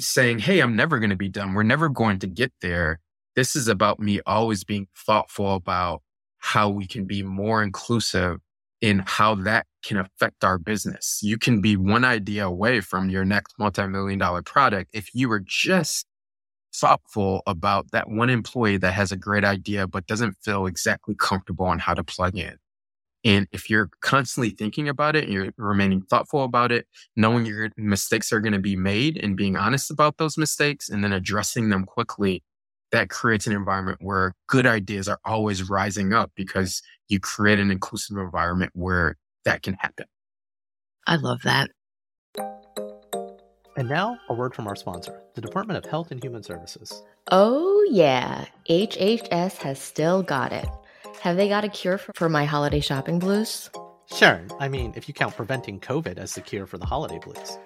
saying, 0.00 0.38
Hey, 0.40 0.60
I'm 0.60 0.76
never 0.76 0.98
going 0.98 1.10
to 1.10 1.16
be 1.16 1.28
done. 1.28 1.54
We're 1.54 1.62
never 1.62 1.88
going 1.88 2.18
to 2.20 2.26
get 2.26 2.52
there. 2.62 3.00
This 3.36 3.56
is 3.56 3.68
about 3.68 4.00
me 4.00 4.20
always 4.26 4.64
being 4.64 4.88
thoughtful 4.96 5.54
about 5.54 6.02
how 6.38 6.68
we 6.68 6.86
can 6.86 7.04
be 7.06 7.22
more 7.22 7.62
inclusive 7.62 8.38
in 8.80 9.02
how 9.06 9.34
that 9.36 9.66
can 9.84 9.96
affect 9.98 10.44
our 10.44 10.58
business. 10.58 11.20
You 11.22 11.38
can 11.38 11.60
be 11.60 11.76
one 11.76 12.04
idea 12.04 12.46
away 12.46 12.80
from 12.80 13.10
your 13.10 13.24
next 13.24 13.54
multi-million 13.58 14.18
dollar 14.18 14.42
product 14.42 14.90
if 14.92 15.08
you 15.14 15.28
were 15.28 15.42
just 15.46 16.06
thoughtful 16.74 17.42
about 17.46 17.90
that 17.92 18.10
one 18.10 18.30
employee 18.30 18.78
that 18.78 18.94
has 18.94 19.12
a 19.12 19.16
great 19.16 19.44
idea 19.44 19.86
but 19.86 20.06
doesn't 20.06 20.36
feel 20.44 20.66
exactly 20.66 21.14
comfortable 21.18 21.66
on 21.66 21.78
how 21.80 21.94
to 21.94 22.04
plug 22.04 22.36
in. 22.38 22.56
And 23.24 23.46
if 23.52 23.70
you're 23.70 23.88
constantly 24.00 24.50
thinking 24.50 24.88
about 24.88 25.14
it 25.14 25.24
and 25.24 25.32
you're 25.32 25.52
remaining 25.56 26.02
thoughtful 26.02 26.44
about 26.44 26.72
it, 26.72 26.86
knowing 27.16 27.46
your 27.46 27.70
mistakes 27.76 28.32
are 28.32 28.40
going 28.40 28.52
to 28.52 28.58
be 28.58 28.76
made 28.76 29.16
and 29.16 29.36
being 29.36 29.56
honest 29.56 29.90
about 29.90 30.18
those 30.18 30.36
mistakes 30.36 30.88
and 30.88 31.04
then 31.04 31.12
addressing 31.12 31.68
them 31.68 31.84
quickly, 31.84 32.42
that 32.90 33.08
creates 33.08 33.46
an 33.46 33.54
environment 33.54 33.98
where 34.00 34.34
good 34.48 34.66
ideas 34.66 35.08
are 35.08 35.18
always 35.24 35.68
rising 35.68 36.12
up 36.12 36.30
because 36.34 36.82
you 37.08 37.18
create 37.18 37.58
an 37.58 37.70
inclusive 37.70 38.18
environment 38.18 38.70
where 38.74 39.16
that 39.44 39.62
can 39.62 39.74
happen. 39.74 40.06
I 41.06 41.16
love 41.16 41.42
that. 41.42 41.70
And 43.76 43.88
now, 43.88 44.18
a 44.28 44.34
word 44.34 44.54
from 44.54 44.66
our 44.66 44.76
sponsor, 44.76 45.22
the 45.34 45.40
Department 45.40 45.82
of 45.82 45.90
Health 45.90 46.10
and 46.10 46.22
Human 46.22 46.42
Services. 46.42 47.02
Oh, 47.30 47.86
yeah. 47.90 48.44
HHS 48.68 49.56
has 49.56 49.80
still 49.80 50.22
got 50.22 50.52
it. 50.52 50.68
Have 51.22 51.36
they 51.36 51.48
got 51.48 51.62
a 51.62 51.68
cure 51.68 51.98
for, 51.98 52.12
for 52.16 52.28
my 52.28 52.44
holiday 52.44 52.80
shopping 52.80 53.20
blues? 53.20 53.70
Sure. 54.12 54.40
I 54.58 54.68
mean, 54.68 54.92
if 54.96 55.06
you 55.06 55.14
count 55.14 55.36
preventing 55.36 55.78
COVID 55.78 56.18
as 56.18 56.34
the 56.34 56.40
cure 56.40 56.66
for 56.66 56.78
the 56.78 56.84
holiday 56.84 57.20
blues. 57.20 57.58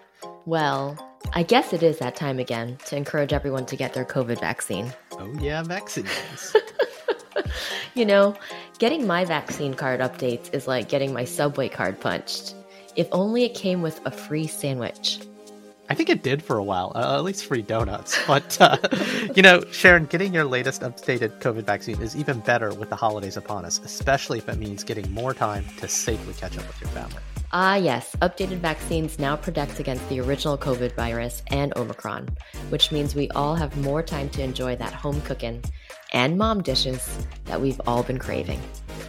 Well, 0.45 0.99
I 1.33 1.43
guess 1.43 1.73
it 1.73 1.83
is 1.83 1.99
that 2.01 2.17
time 2.17 2.39
again 2.39 2.77
to 2.85 2.99
encourage 2.99 3.33
everyone 3.33 3.65
to 3.67 3.77
get 3.77 3.95
their 3.95 4.05
COVID 4.05 4.41
vaccine. 4.41 4.93
Oh, 5.13 5.33
yeah, 5.41 5.63
vaccines. 5.63 6.11
You 7.95 8.05
know, 8.05 8.37
getting 8.79 9.07
my 9.07 9.25
vaccine 9.25 9.73
card 9.73 10.01
updates 10.01 10.53
is 10.53 10.69
like 10.69 10.91
getting 10.91 11.15
my 11.15 11.25
subway 11.25 11.71
card 11.71 11.99
punched. 11.99 12.55
If 12.95 13.09
only 13.11 13.45
it 13.45 13.55
came 13.55 13.81
with 13.81 13.99
a 14.05 14.11
free 14.11 14.47
sandwich. 14.47 15.19
I 15.89 15.95
think 15.95 16.09
it 16.09 16.23
did 16.23 16.43
for 16.43 16.57
a 16.57 16.65
while, 16.65 16.93
uh, 16.95 17.17
at 17.17 17.25
least 17.25 17.47
free 17.47 17.63
donuts. 17.63 18.19
But, 18.27 18.61
uh, 18.61 18.77
you 19.35 19.43
know, 19.43 19.63
Sharon, 19.71 20.07
getting 20.07 20.35
your 20.35 20.45
latest 20.45 20.83
updated 20.83 21.39
COVID 21.41 21.63
vaccine 21.63 22.01
is 22.03 22.17
even 22.17 22.41
better 22.41 22.75
with 22.75 22.91
the 22.91 22.97
holidays 22.97 23.37
upon 23.37 23.65
us, 23.65 23.81
especially 23.85 24.39
if 24.39 24.49
it 24.49 24.59
means 24.59 24.83
getting 24.83 25.11
more 25.13 25.33
time 25.33 25.65
to 25.79 25.89
safely 25.89 26.35
catch 26.35 26.59
up 26.59 26.67
with 26.67 26.81
your 26.81 26.91
family. 26.91 27.23
Ah, 27.53 27.77
yes, 27.77 28.17
updated 28.21 28.59
vaccines 28.59 29.19
now 29.21 29.37
protect 29.37 29.79
against 29.79 30.07
the 30.09 30.21
original 30.21 30.59
COVID 30.59 30.95
virus 30.97 31.43
and 31.49 31.73
Omicron, 31.77 32.29
which 32.71 32.91
means 32.91 33.15
we 33.15 33.29
all 33.31 33.55
have 33.55 33.77
more 33.77 34.03
time 34.03 34.29
to 34.31 34.43
enjoy 34.43 34.75
that 34.77 34.93
home 34.93 35.21
cooking 35.23 35.63
and 36.13 36.37
mom 36.37 36.63
dishes 36.63 37.27
that 37.45 37.61
we've 37.61 37.81
all 37.87 38.03
been 38.03 38.19
craving. 38.19 38.61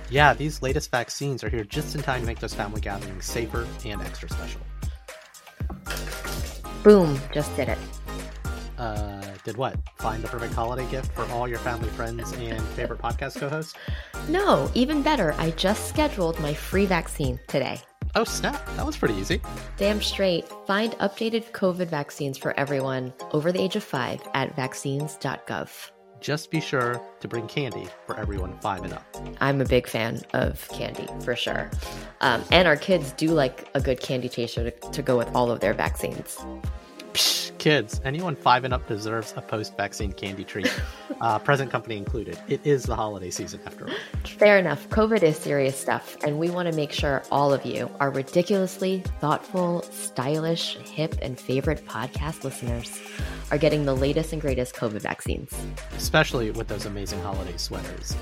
Yeah, 0.09 0.33
these 0.33 0.61
latest 0.61 0.91
vaccines 0.91 1.43
are 1.43 1.49
here 1.49 1.63
just 1.63 1.95
in 1.95 2.01
time 2.01 2.21
to 2.21 2.27
make 2.27 2.39
those 2.39 2.53
family 2.53 2.81
gatherings 2.81 3.25
safer 3.25 3.67
and 3.83 4.01
extra 4.01 4.29
special. 4.29 4.61
Boom, 6.87 7.19
just 7.33 7.53
did 7.57 7.67
it. 7.67 7.77
Uh, 8.77 9.21
did 9.43 9.57
what? 9.57 9.75
Find 9.97 10.23
the 10.23 10.29
perfect 10.29 10.53
holiday 10.53 10.89
gift 10.89 11.11
for 11.11 11.25
all 11.33 11.45
your 11.45 11.57
family, 11.57 11.89
friends, 11.89 12.31
and 12.31 12.61
favorite 12.77 13.01
podcast 13.01 13.37
co 13.37 13.49
hosts? 13.49 13.73
No, 14.29 14.71
even 14.73 15.01
better, 15.01 15.35
I 15.37 15.51
just 15.51 15.89
scheduled 15.89 16.39
my 16.39 16.53
free 16.53 16.85
vaccine 16.85 17.41
today. 17.49 17.81
Oh, 18.15 18.23
snap. 18.23 18.65
That 18.77 18.85
was 18.85 18.95
pretty 18.95 19.15
easy. 19.15 19.41
Damn 19.75 20.01
straight. 20.01 20.47
Find 20.65 20.93
updated 20.93 21.51
COVID 21.51 21.87
vaccines 21.87 22.37
for 22.37 22.57
everyone 22.57 23.13
over 23.33 23.51
the 23.51 23.61
age 23.61 23.75
of 23.75 23.83
five 23.83 24.21
at 24.33 24.55
vaccines.gov. 24.55 25.91
Just 26.19 26.49
be 26.49 26.59
sure 26.59 26.99
to 27.19 27.27
bring 27.27 27.47
candy 27.47 27.87
for 28.05 28.17
everyone 28.17 28.57
five 28.59 28.83
and 28.83 28.93
up. 28.93 29.05
I'm 29.39 29.61
a 29.61 29.65
big 29.65 29.87
fan 29.87 30.21
of 30.33 30.67
candy 30.69 31.07
for 31.23 31.35
sure. 31.35 31.69
Um, 32.21 32.43
and 32.51 32.67
our 32.67 32.75
kids 32.75 33.11
do 33.11 33.27
like 33.29 33.69
a 33.75 33.81
good 33.81 33.99
candy 34.01 34.27
chaser 34.27 34.71
to, 34.71 34.91
to 34.91 35.01
go 35.01 35.17
with 35.17 35.33
all 35.35 35.51
of 35.51 35.59
their 35.59 35.73
vaccines. 35.73 36.39
Psh, 37.17 37.57
Kids, 37.57 37.99
anyone 38.03 38.35
five 38.35 38.63
and 38.63 38.71
up 38.71 38.87
deserves 38.87 39.33
a 39.35 39.41
post 39.41 39.75
vaccine 39.75 40.11
candy 40.13 40.43
treat, 40.43 40.71
uh, 41.21 41.39
present 41.39 41.71
company 41.71 41.97
included. 41.97 42.37
It 42.47 42.61
is 42.63 42.83
the 42.83 42.95
holiday 42.95 43.31
season 43.31 43.59
after 43.65 43.87
all. 43.87 43.95
Fair 44.23 44.59
enough. 44.59 44.87
COVID 44.89 45.23
is 45.23 45.35
serious 45.35 45.75
stuff, 45.75 46.15
and 46.23 46.37
we 46.37 46.51
want 46.51 46.69
to 46.69 46.75
make 46.75 46.91
sure 46.91 47.23
all 47.31 47.51
of 47.51 47.65
you 47.65 47.89
are 47.99 48.11
ridiculously 48.11 49.03
thoughtful, 49.19 49.81
stylish, 49.91 50.77
hip, 50.77 51.15
and 51.23 51.39
favorite 51.39 51.87
podcast 51.87 52.43
listeners 52.43 53.01
are 53.49 53.57
getting 53.57 53.85
the 53.85 53.95
latest 53.95 54.31
and 54.31 54.41
greatest 54.41 54.75
COVID 54.75 55.01
vaccines. 55.01 55.51
Especially 55.95 56.51
with 56.51 56.67
those 56.67 56.85
amazing 56.85 57.21
holiday 57.21 57.57
sweaters. 57.57 58.15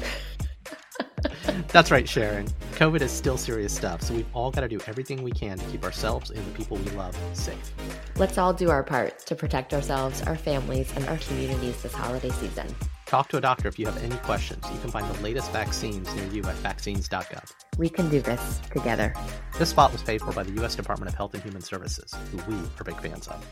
That's 1.69 1.91
right, 1.91 2.07
Sharon. 2.07 2.47
COVID 2.73 3.01
is 3.01 3.11
still 3.11 3.37
serious 3.37 3.73
stuff, 3.73 4.01
so 4.01 4.13
we've 4.13 4.27
all 4.33 4.51
got 4.51 4.61
to 4.61 4.67
do 4.67 4.79
everything 4.87 5.23
we 5.23 5.31
can 5.31 5.57
to 5.57 5.65
keep 5.65 5.83
ourselves 5.83 6.29
and 6.29 6.45
the 6.45 6.51
people 6.51 6.77
we 6.77 6.89
love 6.91 7.17
safe. 7.33 7.71
Let's 8.17 8.37
all 8.37 8.53
do 8.53 8.69
our 8.69 8.83
part 8.83 9.25
to 9.25 9.35
protect 9.35 9.73
ourselves, 9.73 10.21
our 10.23 10.35
families, 10.35 10.91
and 10.95 11.05
our 11.07 11.17
communities 11.17 11.81
this 11.81 11.93
holiday 11.93 12.31
season. 12.31 12.67
Talk 13.05 13.29
to 13.29 13.37
a 13.37 13.41
doctor 13.41 13.67
if 13.67 13.77
you 13.77 13.85
have 13.85 14.01
any 14.03 14.15
questions. 14.17 14.63
You 14.71 14.79
can 14.79 14.89
find 14.89 15.07
the 15.13 15.21
latest 15.21 15.51
vaccines 15.51 16.13
near 16.15 16.25
you 16.27 16.43
at 16.43 16.55
vaccines.gov. 16.55 17.51
We 17.77 17.87
can 17.89 18.09
do 18.09 18.19
this 18.19 18.59
together. 18.71 19.13
This 19.59 19.69
spot 19.69 19.91
was 19.91 20.01
paid 20.01 20.21
for 20.21 20.31
by 20.33 20.43
the 20.43 20.53
U.S. 20.53 20.75
Department 20.75 21.09
of 21.09 21.15
Health 21.15 21.33
and 21.33 21.43
Human 21.43 21.61
Services, 21.61 22.13
who 22.31 22.37
we 22.51 22.59
are 22.79 22.83
big 22.83 22.99
fans 23.01 23.27
of. 23.27 23.45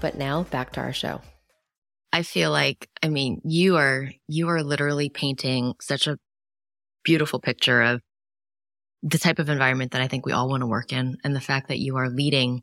But 0.00 0.16
now 0.16 0.42
back 0.44 0.72
to 0.72 0.80
our 0.80 0.92
show. 0.92 1.20
I 2.12 2.22
feel 2.22 2.50
like, 2.50 2.88
I 3.02 3.08
mean, 3.08 3.40
you 3.44 3.76
are, 3.76 4.10
you 4.26 4.48
are 4.48 4.62
literally 4.62 5.08
painting 5.08 5.74
such 5.80 6.06
a 6.06 6.18
beautiful 7.06 7.40
picture 7.40 7.80
of 7.82 8.02
the 9.02 9.18
type 9.18 9.38
of 9.38 9.48
environment 9.48 9.92
that 9.92 10.02
I 10.02 10.08
think 10.08 10.26
we 10.26 10.32
all 10.32 10.48
want 10.48 10.62
to 10.62 10.66
work 10.66 10.92
in. 10.92 11.16
And 11.22 11.34
the 11.34 11.40
fact 11.40 11.68
that 11.68 11.78
you 11.78 11.96
are 11.96 12.10
leading 12.10 12.62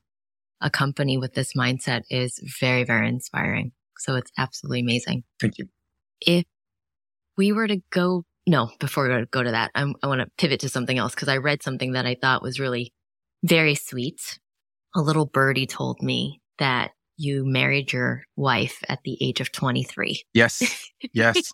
a 0.59 0.69
company 0.69 1.17
with 1.17 1.33
this 1.33 1.53
mindset 1.53 2.01
is 2.09 2.39
very, 2.59 2.83
very 2.83 3.07
inspiring. 3.07 3.71
So 3.97 4.15
it's 4.15 4.31
absolutely 4.37 4.81
amazing. 4.81 5.23
Thank 5.39 5.57
you. 5.57 5.67
If 6.19 6.43
we 7.37 7.53
were 7.53 7.67
to 7.67 7.81
go, 7.89 8.25
no, 8.45 8.69
before 8.79 9.07
we 9.07 9.25
go 9.31 9.43
to 9.43 9.51
that, 9.51 9.71
I'm, 9.75 9.95
i 10.03 10.07
want 10.07 10.19
to 10.19 10.27
pivot 10.37 10.59
to 10.61 10.69
something 10.69 10.97
else 10.97 11.15
because 11.15 11.29
I 11.29 11.37
read 11.37 11.63
something 11.63 11.93
that 11.93 12.05
I 12.05 12.17
thought 12.21 12.43
was 12.43 12.59
really 12.59 12.93
very 13.43 13.75
sweet. 13.75 14.39
A 14.95 15.01
little 15.01 15.25
birdie 15.25 15.65
told 15.65 16.01
me 16.01 16.41
that 16.59 16.91
you 17.15 17.45
married 17.45 17.93
your 17.93 18.23
wife 18.35 18.79
at 18.89 18.99
the 19.05 19.17
age 19.21 19.39
of 19.39 19.51
23. 19.51 20.23
Yes. 20.33 20.61
Yes. 21.11 21.51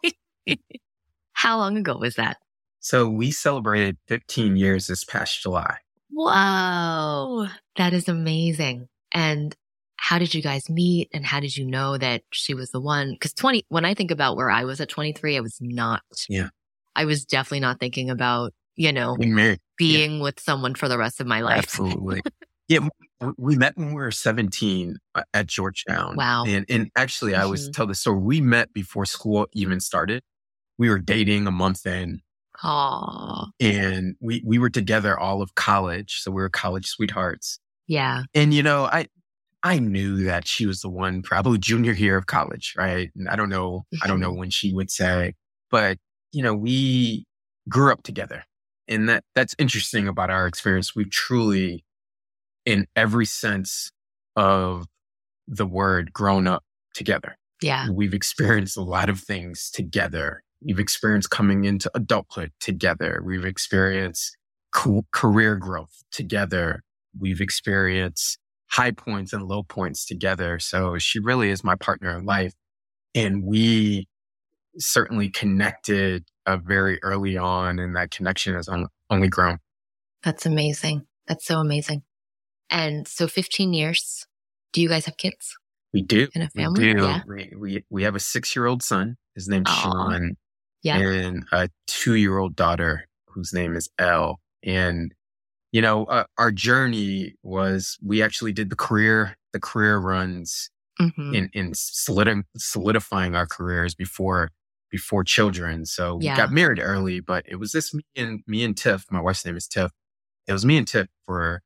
How 1.34 1.58
long 1.58 1.76
ago 1.78 1.98
was 1.98 2.16
that? 2.16 2.38
So 2.80 3.10
we 3.10 3.32
celebrated 3.32 3.98
15 4.08 4.56
years 4.56 4.88
this 4.88 5.04
past 5.04 5.42
July. 5.42 5.78
Wow. 6.12 7.48
That 7.78 7.94
is 7.94 8.08
amazing. 8.08 8.88
And 9.12 9.56
how 9.98 10.18
did 10.18 10.34
you 10.34 10.42
guys 10.42 10.70
meet 10.70 11.10
and 11.14 11.26
how 11.26 11.40
did 11.40 11.56
you 11.56 11.66
know 11.66 11.98
that 11.98 12.24
she 12.32 12.54
was 12.54 12.72
the 12.72 12.80
one? 12.80 13.16
Cause 13.20 13.34
20, 13.34 13.66
when 13.70 13.86
I 13.86 13.94
think 13.94 14.12
about 14.12 14.38
where 14.38 14.50
I 14.50 14.64
was 14.64 14.80
at 14.80 14.90
23, 14.90 15.38
I 15.38 15.42
was 15.42 15.58
not. 15.62 16.02
Yeah. 16.30 16.50
I 16.96 17.06
was 17.06 17.26
definitely 17.26 17.60
not 17.60 17.80
thinking 17.80 18.10
about, 18.10 18.54
you 18.76 18.92
know, 18.94 19.16
Being 19.18 19.36
married. 19.36 19.60
being 19.78 20.18
yeah. 20.18 20.24
with 20.24 20.40
someone 20.40 20.76
for 20.76 20.88
the 20.88 20.98
rest 20.98 21.20
of 21.20 21.28
my 21.28 21.42
life. 21.42 21.60
Absolutely. 21.60 22.22
yeah. 22.68 22.88
We 23.38 23.58
met 23.58 23.78
when 23.78 23.90
we 23.90 23.96
were 23.96 24.12
17 24.12 24.96
uh, 25.16 25.24
at 25.34 25.48
Georgetown. 25.48 26.16
Wow. 26.16 26.46
And, 26.48 26.66
and 26.70 26.90
actually, 26.96 27.36
I 27.36 27.44
always 27.44 27.64
mm-hmm. 27.64 27.72
tell 27.72 27.88
the 27.88 27.96
story. 27.96 28.20
We 28.20 28.42
met 28.42 28.72
before 28.72 29.06
school 29.06 29.48
even 29.52 29.82
started. 29.82 30.24
We 30.78 30.90
were 30.90 31.00
dating 31.00 31.46
a 31.46 31.52
month 31.52 31.86
in 31.86 32.22
Aww. 32.64 33.50
And 33.60 34.16
we, 34.20 34.44
we 34.46 34.60
were 34.60 34.70
together 34.70 35.18
all 35.18 35.42
of 35.42 35.56
college. 35.56 36.22
So 36.22 36.32
we 36.32 36.42
were 36.42 36.50
college 36.50 36.88
sweethearts. 36.88 37.60
Yeah. 37.88 38.24
And, 38.34 38.54
you 38.54 38.64
know, 38.64 38.86
I, 38.86 39.08
I 39.64 39.80
knew 39.80 40.24
that 40.26 40.48
she 40.48 40.66
was 40.66 40.82
the 40.82 40.90
one, 40.90 41.22
probably 41.22 41.58
junior 41.58 41.94
year 41.94 42.18
of 42.18 42.26
college, 42.26 42.74
right? 42.78 43.12
And 43.16 43.30
I 43.30 43.36
don't 43.36 43.50
know, 43.50 43.86
I 44.04 44.08
don't 44.08 44.20
know 44.20 44.34
when 44.34 44.50
she 44.50 44.74
would 44.74 44.92
say, 44.92 45.36
but, 45.72 45.98
you 46.32 46.44
know, 46.44 46.54
we 46.54 47.26
grew 47.68 47.92
up 47.92 48.04
together. 48.04 48.44
And 48.88 49.08
that, 49.10 49.24
that's 49.36 49.56
interesting 49.60 50.08
about 50.08 50.30
our 50.30 50.48
experience. 50.48 50.96
We've 50.96 51.12
truly, 51.12 51.86
in 52.66 52.88
every 52.96 53.26
sense 53.26 53.92
of 54.36 54.86
the 55.48 55.66
word, 55.66 56.12
grown 56.14 56.48
up 56.48 56.64
together. 56.94 57.38
Yeah. 57.62 57.90
We've 57.90 58.14
experienced 58.14 58.78
a 58.78 58.82
lot 58.82 59.10
of 59.10 59.20
things 59.20 59.70
together 59.70 60.44
We've 60.62 60.80
experienced 60.80 61.30
coming 61.30 61.66
into 61.66 61.90
adulthood 61.96 62.52
together. 62.60 63.22
We've 63.24 63.46
experienced 63.46 64.38
co- 64.74 65.06
career 65.12 65.56
growth 65.56 66.04
together. 66.12 66.84
We've 67.18 67.42
experienced 67.42 68.38
high 68.70 68.92
points 68.92 69.34
and 69.34 69.44
low 69.44 69.64
points 69.64 70.06
together. 70.06 70.60
So 70.60 70.98
she 70.98 71.20
really 71.20 71.50
is 71.50 71.64
my 71.64 71.76
partner 71.76 72.18
in 72.18 72.26
life. 72.26 72.54
And 73.16 73.44
we 73.44 74.08
certainly 74.78 75.30
connected 75.30 76.26
uh, 76.46 76.58
very 76.58 77.02
early 77.04 77.38
on, 77.38 77.80
and 77.80 77.96
that 77.96 78.12
connection 78.12 78.54
has 78.54 78.68
on, 78.68 78.88
only 79.10 79.28
grown. 79.28 79.58
That's 80.24 80.46
amazing. 80.46 81.08
That's 81.28 81.46
so 81.46 81.60
amazing. 81.60 82.04
And 82.70 83.08
so 83.08 83.28
15 83.28 83.74
years. 83.74 84.26
Do 84.74 84.82
you 84.82 84.90
guys 84.90 85.06
have 85.06 85.18
kids? 85.18 85.56
We 85.94 86.04
do. 86.04 86.28
In 86.36 86.44
a 86.44 86.50
family? 86.50 86.86
We 86.86 86.94
do. 86.94 87.02
Yeah. 87.02 87.22
We, 87.28 87.54
we, 87.58 87.86
we 87.90 88.04
have 88.04 88.16
a 88.16 88.20
six 88.20 88.56
year 88.56 88.68
old 88.68 88.84
son. 88.84 89.18
His 89.34 89.48
name's 89.48 89.70
Aww. 89.70 89.82
Sean 89.82 90.36
yeah. 90.84 90.98
and 90.98 91.46
a 91.52 91.70
two 91.88 92.16
year 92.16 92.38
old 92.38 92.56
daughter 92.56 93.06
whose 93.28 93.54
name 93.54 93.76
is 93.76 93.90
Elle. 93.98 94.40
And, 94.64 95.14
you 95.72 95.82
know, 95.82 96.06
uh, 96.06 96.26
our 96.38 96.52
journey 96.52 97.36
was 97.44 97.98
we 98.04 98.22
actually 98.22 98.54
did 98.54 98.70
the 98.70 98.76
career, 98.76 99.38
the 99.54 99.60
career 99.60 99.98
runs 99.98 100.70
mm-hmm. 101.00 101.34
in, 101.34 101.50
in 101.54 101.72
solidi- 101.72 102.44
solidifying 102.58 103.36
our 103.36 103.46
careers 103.46 103.96
before, 103.96 104.50
before 104.92 105.24
children. 105.24 105.86
So 105.86 106.16
we 106.16 106.26
yeah. 106.26 106.38
got 106.38 106.52
married 106.52 106.80
early, 106.80 107.20
but 107.20 107.46
it 107.48 107.58
was 107.58 107.72
this 107.72 107.94
me 107.94 108.04
and 108.16 108.42
me 108.48 108.64
and 108.64 108.76
Tiff, 108.76 109.06
my 109.12 109.22
wife's 109.22 109.46
name 109.46 109.58
is 109.58 109.68
Tiff. 109.68 109.92
It 110.48 110.54
was 110.54 110.66
me 110.66 110.78
and 110.78 110.88
Tiff 110.88 111.08
for 111.26 111.62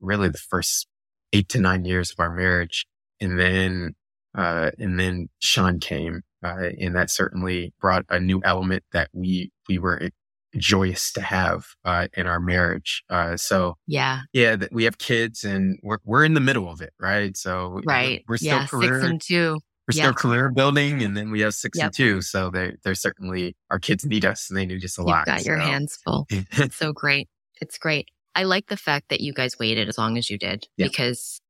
really 0.00 0.28
the 0.28 0.38
first 0.38 0.86
eight 1.32 1.48
to 1.50 1.60
nine 1.60 1.84
years 1.84 2.10
of 2.10 2.20
our 2.20 2.34
marriage. 2.34 2.86
And 3.20 3.38
then, 3.38 3.94
uh, 4.36 4.70
and 4.78 4.98
then 4.98 5.28
Sean 5.40 5.80
came 5.80 6.22
uh, 6.44 6.70
and 6.80 6.94
that 6.94 7.10
certainly 7.10 7.72
brought 7.80 8.04
a 8.08 8.20
new 8.20 8.40
element 8.44 8.84
that 8.92 9.08
we 9.12 9.50
we 9.68 9.78
were 9.78 10.10
joyous 10.56 11.12
to 11.12 11.20
have 11.20 11.66
uh, 11.84 12.08
in 12.14 12.26
our 12.26 12.40
marriage. 12.40 13.02
Uh, 13.10 13.36
so 13.36 13.76
yeah, 13.86 14.22
yeah, 14.32 14.56
that 14.56 14.72
we 14.72 14.84
have 14.84 14.98
kids 14.98 15.44
and 15.44 15.78
we're 15.82 15.98
we're 16.04 16.24
in 16.24 16.34
the 16.34 16.40
middle 16.40 16.70
of 16.70 16.80
it, 16.80 16.92
right? 16.98 17.36
So 17.36 17.80
right, 17.86 18.24
we're, 18.28 18.36
still 18.36 18.58
yeah, 18.58 18.66
career, 18.66 19.00
six 19.00 19.10
and 19.10 19.20
two. 19.20 19.60
We're 19.86 19.92
still 19.92 20.12
career 20.12 20.50
building, 20.50 21.02
and 21.02 21.16
then 21.16 21.30
we 21.30 21.40
have 21.40 21.54
six 21.54 21.78
yep. 21.78 21.86
and 21.86 21.94
two. 21.94 22.22
So 22.22 22.50
they 22.50 22.74
they're 22.84 22.94
certainly 22.94 23.56
our 23.70 23.78
kids 23.78 24.04
need 24.04 24.24
us, 24.24 24.50
and 24.50 24.56
they 24.58 24.66
need 24.66 24.84
us 24.84 24.98
a 24.98 25.00
You've 25.00 25.08
lot. 25.08 25.26
Got 25.26 25.40
so. 25.40 25.46
your 25.46 25.58
hands 25.58 25.98
full. 26.04 26.26
it's 26.30 26.76
so 26.76 26.92
great. 26.92 27.28
It's 27.60 27.78
great. 27.78 28.08
I 28.34 28.44
like 28.44 28.68
the 28.68 28.76
fact 28.76 29.08
that 29.08 29.20
you 29.20 29.32
guys 29.32 29.58
waited 29.58 29.88
as 29.88 29.98
long 29.98 30.16
as 30.18 30.30
you 30.30 30.38
did 30.38 30.66
yeah. 30.76 30.86
because 30.86 31.40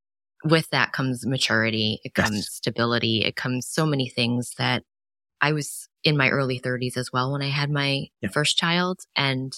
with 0.44 0.70
that 0.70 0.92
comes 0.92 1.26
maturity, 1.26 2.00
it 2.04 2.14
comes 2.14 2.36
yes. 2.36 2.48
stability, 2.52 3.24
it 3.24 3.36
comes 3.36 3.66
so 3.66 3.84
many 3.86 4.08
things 4.08 4.54
that 4.58 4.82
I 5.40 5.52
was 5.52 5.88
in 6.04 6.16
my 6.16 6.28
early 6.30 6.60
30s 6.60 6.96
as 6.96 7.10
well 7.12 7.32
when 7.32 7.42
I 7.42 7.48
had 7.48 7.70
my 7.70 8.06
yeah. 8.20 8.30
first 8.30 8.56
child. 8.56 9.00
And 9.16 9.52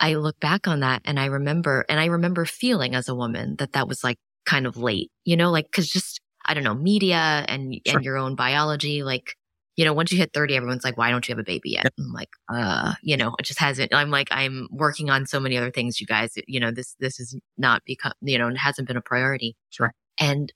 I 0.00 0.14
look 0.14 0.38
back 0.40 0.68
on 0.68 0.80
that 0.80 1.02
and 1.04 1.18
I 1.18 1.26
remember, 1.26 1.84
and 1.88 1.98
I 2.00 2.06
remember 2.06 2.44
feeling 2.44 2.94
as 2.94 3.08
a 3.08 3.14
woman 3.14 3.56
that 3.56 3.72
that 3.72 3.88
was 3.88 4.04
like 4.04 4.18
kind 4.44 4.66
of 4.66 4.76
late, 4.76 5.10
you 5.24 5.36
know, 5.36 5.50
like, 5.50 5.70
cause 5.72 5.88
just, 5.88 6.20
I 6.44 6.54
don't 6.54 6.64
know, 6.64 6.74
media 6.74 7.44
and, 7.48 7.80
sure. 7.86 7.96
and 7.96 8.04
your 8.04 8.16
own 8.16 8.34
biology, 8.34 9.02
like, 9.02 9.36
you 9.76 9.84
know, 9.84 9.92
once 9.92 10.10
you 10.10 10.18
hit 10.18 10.32
30, 10.32 10.56
everyone's 10.56 10.84
like, 10.84 10.96
why 10.96 11.10
don't 11.10 11.28
you 11.28 11.32
have 11.32 11.38
a 11.38 11.44
baby 11.44 11.70
yet? 11.70 11.92
I'm 11.98 12.12
like, 12.12 12.30
uh, 12.48 12.94
you 13.02 13.16
know, 13.16 13.34
it 13.38 13.44
just 13.44 13.60
hasn't, 13.60 13.94
I'm 13.94 14.10
like, 14.10 14.28
I'm 14.30 14.68
working 14.70 15.10
on 15.10 15.26
so 15.26 15.38
many 15.38 15.56
other 15.56 15.70
things, 15.70 16.00
you 16.00 16.06
guys, 16.06 16.32
you 16.46 16.58
know, 16.58 16.70
this, 16.70 16.96
this 16.98 17.20
is 17.20 17.38
not 17.58 17.84
become, 17.84 18.12
you 18.22 18.38
know, 18.38 18.48
it 18.48 18.56
hasn't 18.56 18.88
been 18.88 18.96
a 18.96 19.02
priority. 19.02 19.54
Sure. 19.70 19.92
And, 20.18 20.52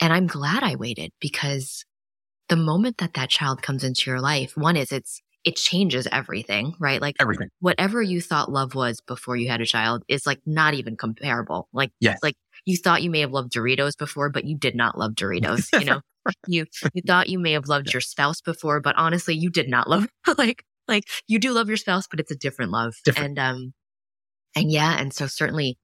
and 0.00 0.12
I'm 0.12 0.26
glad 0.26 0.62
I 0.62 0.76
waited 0.76 1.12
because 1.20 1.84
the 2.48 2.56
moment 2.56 2.98
that 2.98 3.14
that 3.14 3.28
child 3.28 3.60
comes 3.60 3.84
into 3.84 4.10
your 4.10 4.20
life, 4.20 4.56
one 4.56 4.76
is 4.76 4.92
it's, 4.92 5.20
it 5.44 5.56
changes 5.56 6.08
everything, 6.10 6.74
right? 6.80 7.00
Like 7.00 7.16
everything, 7.20 7.48
whatever 7.60 8.02
you 8.02 8.20
thought 8.20 8.50
love 8.50 8.74
was 8.74 9.00
before 9.02 9.36
you 9.36 9.48
had 9.48 9.60
a 9.60 9.66
child 9.66 10.02
is 10.08 10.26
like 10.26 10.40
not 10.46 10.74
even 10.74 10.96
comparable. 10.96 11.68
Like, 11.72 11.90
yes. 12.00 12.18
like 12.22 12.34
you 12.64 12.76
thought 12.76 13.02
you 13.02 13.10
may 13.10 13.20
have 13.20 13.32
loved 13.32 13.52
Doritos 13.52 13.96
before, 13.96 14.30
but 14.30 14.44
you 14.44 14.56
did 14.56 14.74
not 14.74 14.98
love 14.98 15.12
Doritos. 15.12 15.68
You 15.78 15.84
know, 15.84 16.00
you, 16.46 16.66
you 16.92 17.02
thought 17.06 17.28
you 17.28 17.38
may 17.38 17.52
have 17.52 17.68
loved 17.68 17.92
your 17.92 18.00
spouse 18.00 18.40
before, 18.40 18.80
but 18.80 18.96
honestly, 18.96 19.34
you 19.34 19.50
did 19.50 19.68
not 19.68 19.88
love, 19.88 20.08
like, 20.38 20.64
like 20.86 21.04
you 21.26 21.38
do 21.38 21.52
love 21.52 21.68
your 21.68 21.76
spouse, 21.76 22.06
but 22.10 22.20
it's 22.20 22.30
a 22.30 22.36
different 22.36 22.72
love. 22.72 22.94
Different. 23.04 23.38
And, 23.38 23.56
um, 23.56 23.74
and 24.56 24.70
yeah. 24.70 24.96
And 24.98 25.12
so 25.12 25.26
certainly 25.26 25.78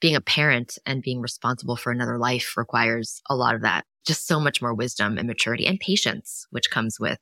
being 0.00 0.16
a 0.16 0.20
parent 0.20 0.78
and 0.86 1.02
being 1.02 1.20
responsible 1.20 1.76
for 1.76 1.90
another 1.92 2.18
life 2.18 2.54
requires 2.56 3.20
a 3.28 3.36
lot 3.36 3.54
of 3.54 3.62
that 3.62 3.84
just 4.06 4.26
so 4.26 4.40
much 4.40 4.62
more 4.62 4.74
wisdom 4.74 5.18
and 5.18 5.26
maturity 5.26 5.66
and 5.66 5.78
patience, 5.78 6.46
which 6.50 6.70
comes 6.70 6.98
with, 6.98 7.18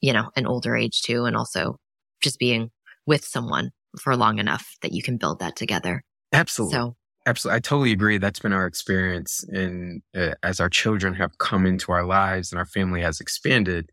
you 0.00 0.12
know, 0.12 0.30
an 0.36 0.46
older 0.46 0.76
age 0.76 1.02
too. 1.02 1.24
And 1.24 1.36
also 1.36 1.76
just 2.20 2.38
being 2.38 2.70
with 3.06 3.24
someone 3.24 3.70
for 4.00 4.16
long 4.16 4.38
enough 4.38 4.76
that 4.82 4.92
you 4.92 5.02
can 5.02 5.16
build 5.16 5.40
that 5.40 5.56
together. 5.56 6.02
Absolutely. 6.32 6.74
So 6.74 6.96
Absolutely. 7.28 7.56
I 7.56 7.60
totally 7.60 7.92
agree. 7.92 8.16
That's 8.16 8.38
been 8.38 8.54
our 8.54 8.66
experience. 8.66 9.44
And 9.48 10.00
uh, 10.16 10.32
as 10.42 10.60
our 10.60 10.70
children 10.70 11.12
have 11.14 11.36
come 11.36 11.66
into 11.66 11.92
our 11.92 12.06
lives 12.06 12.50
and 12.50 12.58
our 12.58 12.64
family 12.64 13.02
has 13.02 13.20
expanded, 13.20 13.90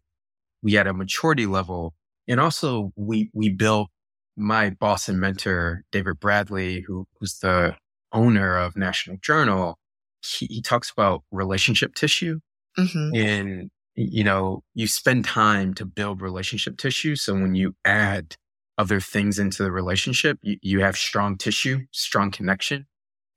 we 0.63 0.71
had 0.71 0.87
a 0.87 0.93
maturity 0.93 1.45
level. 1.45 1.93
And 2.29 2.39
also 2.39 2.93
we, 2.95 3.29
we 3.33 3.49
built 3.49 3.89
my 4.37 4.69
boss 4.69 5.09
and 5.09 5.19
mentor, 5.19 5.83
David 5.91 6.17
Bradley, 6.21 6.85
who, 6.87 7.07
who's 7.19 7.39
the 7.39 7.75
owner 8.13 8.55
of 8.55 8.77
National 8.77 9.17
Journal. 9.21 9.77
He, 10.25 10.45
he 10.45 10.61
talks 10.61 10.89
about 10.89 11.23
relationship 11.29 11.93
tissue 11.93 12.39
mm-hmm. 12.79 13.15
and, 13.15 13.69
you 13.95 14.23
know, 14.23 14.63
you 14.73 14.87
spend 14.87 15.25
time 15.25 15.73
to 15.73 15.85
build 15.85 16.21
relationship 16.21 16.77
tissue. 16.77 17.17
So 17.17 17.33
when 17.33 17.53
you 17.53 17.75
add 17.83 18.37
other 18.77 19.01
things 19.01 19.39
into 19.39 19.61
the 19.61 19.73
relationship, 19.73 20.39
you, 20.41 20.55
you 20.61 20.79
have 20.79 20.95
strong 20.95 21.37
tissue, 21.37 21.81
strong 21.91 22.31
connection, 22.31 22.85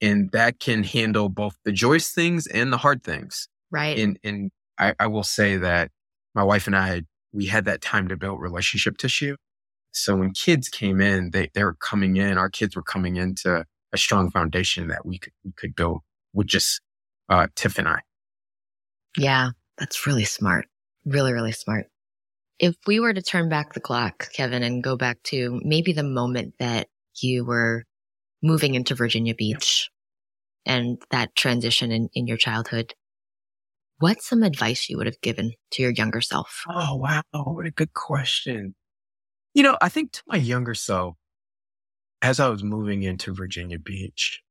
and 0.01 0.31
that 0.33 0.61
can 0.61 0.85
handle 0.85 1.29
both 1.29 1.57
the 1.65 1.73
joyous 1.73 2.11
things 2.11 2.47
and 2.47 2.73
the 2.73 2.79
hard 2.79 3.03
things. 3.03 3.49
Right. 3.71 3.99
And, 3.99 4.19
and 4.25 4.51
I, 4.79 4.95
I 4.99 5.07
will 5.07 5.25
say 5.25 5.57
that 5.57 5.91
my 6.35 6.43
wife 6.43 6.67
and 6.67 6.77
I, 6.77 7.03
we 7.33 7.47
had 7.47 7.65
that 7.67 7.81
time 7.81 8.09
to 8.09 8.17
build 8.17 8.41
relationship 8.41 8.97
tissue. 8.97 9.37
So 9.93 10.17
when 10.17 10.33
kids 10.33 10.69
came 10.69 11.01
in, 11.01 11.31
they, 11.31 11.51
they 11.55 11.65
were 11.65 11.75
coming 11.75 12.17
in, 12.17 12.39
our 12.39 12.51
kids 12.51 12.77
were 12.77 12.83
coming 12.83 13.17
into 13.17 13.65
a 13.93 13.99
strong 13.99 14.31
foundation 14.31 14.89
that 14.89 15.05
we 15.05 15.19
could, 15.19 15.33
we 15.45 15.53
could 15.57 15.75
build 15.75 16.01
with 16.33 16.47
just, 16.47 16.81
uh, 17.29 17.49
Tiff 17.57 17.79
and 17.79 17.89
I. 17.89 18.01
Yeah. 19.17 19.51
That's 19.79 20.09
really 20.09 20.25
smart. 20.25 20.67
Really, 21.05 21.33
really 21.33 21.53
smart. 21.53 21.87
If 22.59 22.75
we 22.89 22.99
were 22.99 23.15
to 23.15 23.23
turn 23.23 23.49
back 23.49 23.75
the 23.75 23.81
clock, 23.81 24.29
Kevin, 24.33 24.65
and 24.65 24.83
go 24.83 24.97
back 24.97 25.23
to 25.27 25.61
maybe 25.63 25.93
the 25.93 26.03
moment 26.03 26.55
that 26.59 26.89
you 27.23 27.45
were 27.45 27.85
moving 28.43 28.75
into 28.75 28.95
Virginia 28.95 29.35
Beach 29.35 29.91
and 30.67 31.01
that 31.11 31.35
transition 31.35 31.91
in, 31.91 32.09
in 32.15 32.27
your 32.27 32.37
childhood, 32.37 32.95
what's 33.99 34.29
some 34.29 34.43
advice 34.43 34.89
you 34.89 34.97
would 34.97 35.07
have 35.07 35.21
given 35.21 35.53
to 35.73 35.83
your 35.83 35.93
younger 35.93 36.21
self? 36.21 36.63
Oh, 36.69 36.97
wow. 36.97 37.23
What 37.33 37.67
a 37.67 37.71
good 37.71 37.95
question. 37.95 38.75
You 39.55 39.63
know, 39.63 39.77
I 39.81 39.89
think 39.89 40.13
to 40.13 40.23
my 40.27 40.37
younger 40.37 40.75
self, 40.75 41.17
as 42.23 42.41
I 42.41 42.49
was 42.49 42.63
moving 42.63 43.03
into 43.03 43.35
Virginia 43.35 43.79
Beach, 43.79 44.43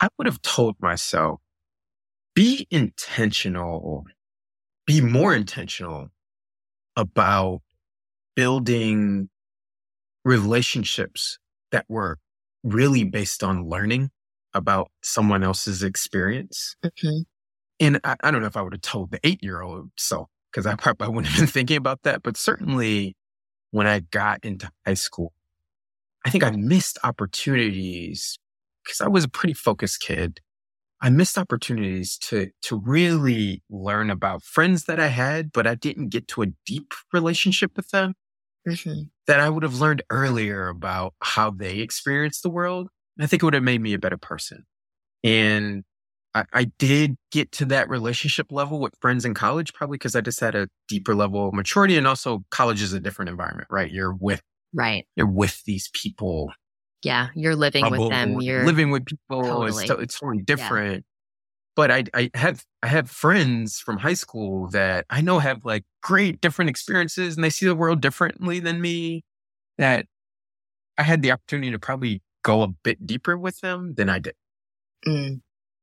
I 0.00 0.08
would 0.16 0.26
have 0.26 0.40
told 0.42 0.76
myself, 0.80 1.40
be 2.34 2.66
intentional, 2.70 4.04
be 4.86 5.00
more 5.00 5.34
intentional 5.34 6.08
about 6.96 7.60
building 8.36 9.28
relationships 10.24 11.38
that 11.72 11.84
were 11.88 12.18
really 12.62 13.04
based 13.04 13.42
on 13.42 13.68
learning 13.68 14.10
about 14.54 14.90
someone 15.02 15.42
else's 15.42 15.82
experience. 15.82 16.76
Mm-hmm. 16.84 17.22
And 17.78 18.00
I, 18.04 18.16
I, 18.22 18.30
don't 18.30 18.40
know 18.40 18.46
if 18.46 18.56
I 18.56 18.62
would 18.62 18.74
have 18.74 18.82
told 18.82 19.10
the 19.10 19.20
eight 19.24 19.42
year 19.42 19.62
old 19.62 19.90
so, 19.96 20.28
because 20.50 20.66
I 20.66 20.74
probably 20.74 21.08
wouldn't 21.08 21.28
have 21.28 21.40
been 21.40 21.46
thinking 21.52 21.76
about 21.76 22.02
that. 22.02 22.22
But 22.22 22.36
certainly 22.36 23.16
when 23.70 23.86
I 23.86 24.00
got 24.00 24.44
into 24.44 24.70
high 24.86 24.94
school, 24.94 25.32
I 26.26 26.30
think 26.30 26.44
I 26.44 26.50
missed 26.50 26.98
opportunities 27.02 28.38
because 28.84 29.00
I 29.00 29.08
was 29.08 29.24
a 29.24 29.28
pretty 29.28 29.54
focused 29.54 30.00
kid. 30.00 30.40
I 31.00 31.08
missed 31.08 31.38
opportunities 31.38 32.18
to, 32.18 32.50
to 32.62 32.76
really 32.78 33.62
learn 33.70 34.10
about 34.10 34.42
friends 34.42 34.84
that 34.84 35.00
I 35.00 35.06
had, 35.06 35.50
but 35.50 35.66
I 35.66 35.74
didn't 35.74 36.10
get 36.10 36.28
to 36.28 36.42
a 36.42 36.46
deep 36.66 36.92
relationship 37.10 37.74
with 37.74 37.88
them 37.88 38.14
mm-hmm. 38.74 39.02
that 39.26 39.40
I 39.40 39.48
would 39.48 39.62
have 39.62 39.80
learned 39.80 40.02
earlier 40.10 40.68
about 40.68 41.14
how 41.20 41.50
they 41.50 41.78
experience 41.78 42.40
the 42.40 42.50
world. 42.50 42.88
I 43.20 43.26
think 43.26 43.42
it 43.42 43.44
would 43.44 43.54
have 43.54 43.62
made 43.62 43.80
me 43.80 43.92
a 43.92 43.98
better 43.98 44.16
person. 44.16 44.64
And 45.22 45.84
I, 46.34 46.44
I 46.52 46.64
did 46.78 47.16
get 47.30 47.52
to 47.52 47.64
that 47.66 47.88
relationship 47.88 48.46
level 48.50 48.80
with 48.80 48.94
friends 49.00 49.24
in 49.24 49.34
college, 49.34 49.74
probably 49.74 49.96
because 49.96 50.16
I 50.16 50.20
just 50.20 50.40
had 50.40 50.54
a 50.54 50.68
deeper 50.88 51.14
level 51.14 51.48
of 51.48 51.54
maturity. 51.54 51.96
And 51.98 52.06
also 52.06 52.44
college 52.50 52.80
is 52.80 52.92
a 52.92 53.00
different 53.00 53.28
environment, 53.28 53.68
right? 53.70 53.90
You're 53.90 54.14
with, 54.14 54.42
right. 54.72 55.06
You're 55.16 55.26
with 55.26 55.62
these 55.64 55.90
people. 55.92 56.52
Yeah. 57.02 57.28
You're 57.34 57.56
living 57.56 57.90
with 57.90 58.10
them. 58.10 58.40
You're 58.40 58.64
living 58.64 58.90
with 58.90 59.06
people. 59.06 59.42
Totally. 59.42 59.84
It's, 59.84 59.90
it's 59.90 60.18
totally 60.18 60.42
different. 60.42 61.04
But 61.80 61.90
I, 61.90 62.04
I 62.12 62.30
have, 62.34 62.66
I 62.82 62.88
have 62.88 63.08
friends 63.08 63.80
from 63.80 63.96
high 63.96 64.12
school 64.12 64.68
that 64.68 65.06
I 65.08 65.22
know 65.22 65.38
have 65.38 65.64
like 65.64 65.84
great 66.02 66.42
different 66.42 66.68
experiences 66.68 67.36
and 67.36 67.42
they 67.42 67.48
see 67.48 67.64
the 67.64 67.74
world 67.74 68.02
differently 68.02 68.60
than 68.60 68.82
me 68.82 69.24
that 69.78 70.04
I 70.98 71.04
had 71.04 71.22
the 71.22 71.32
opportunity 71.32 71.70
to 71.70 71.78
probably 71.78 72.20
go 72.42 72.60
a 72.60 72.68
bit 72.68 73.06
deeper 73.06 73.34
with 73.34 73.60
them 73.60 73.94
than 73.94 74.10
I 74.10 74.18
did. 74.18 74.34
Mm. 75.08 75.40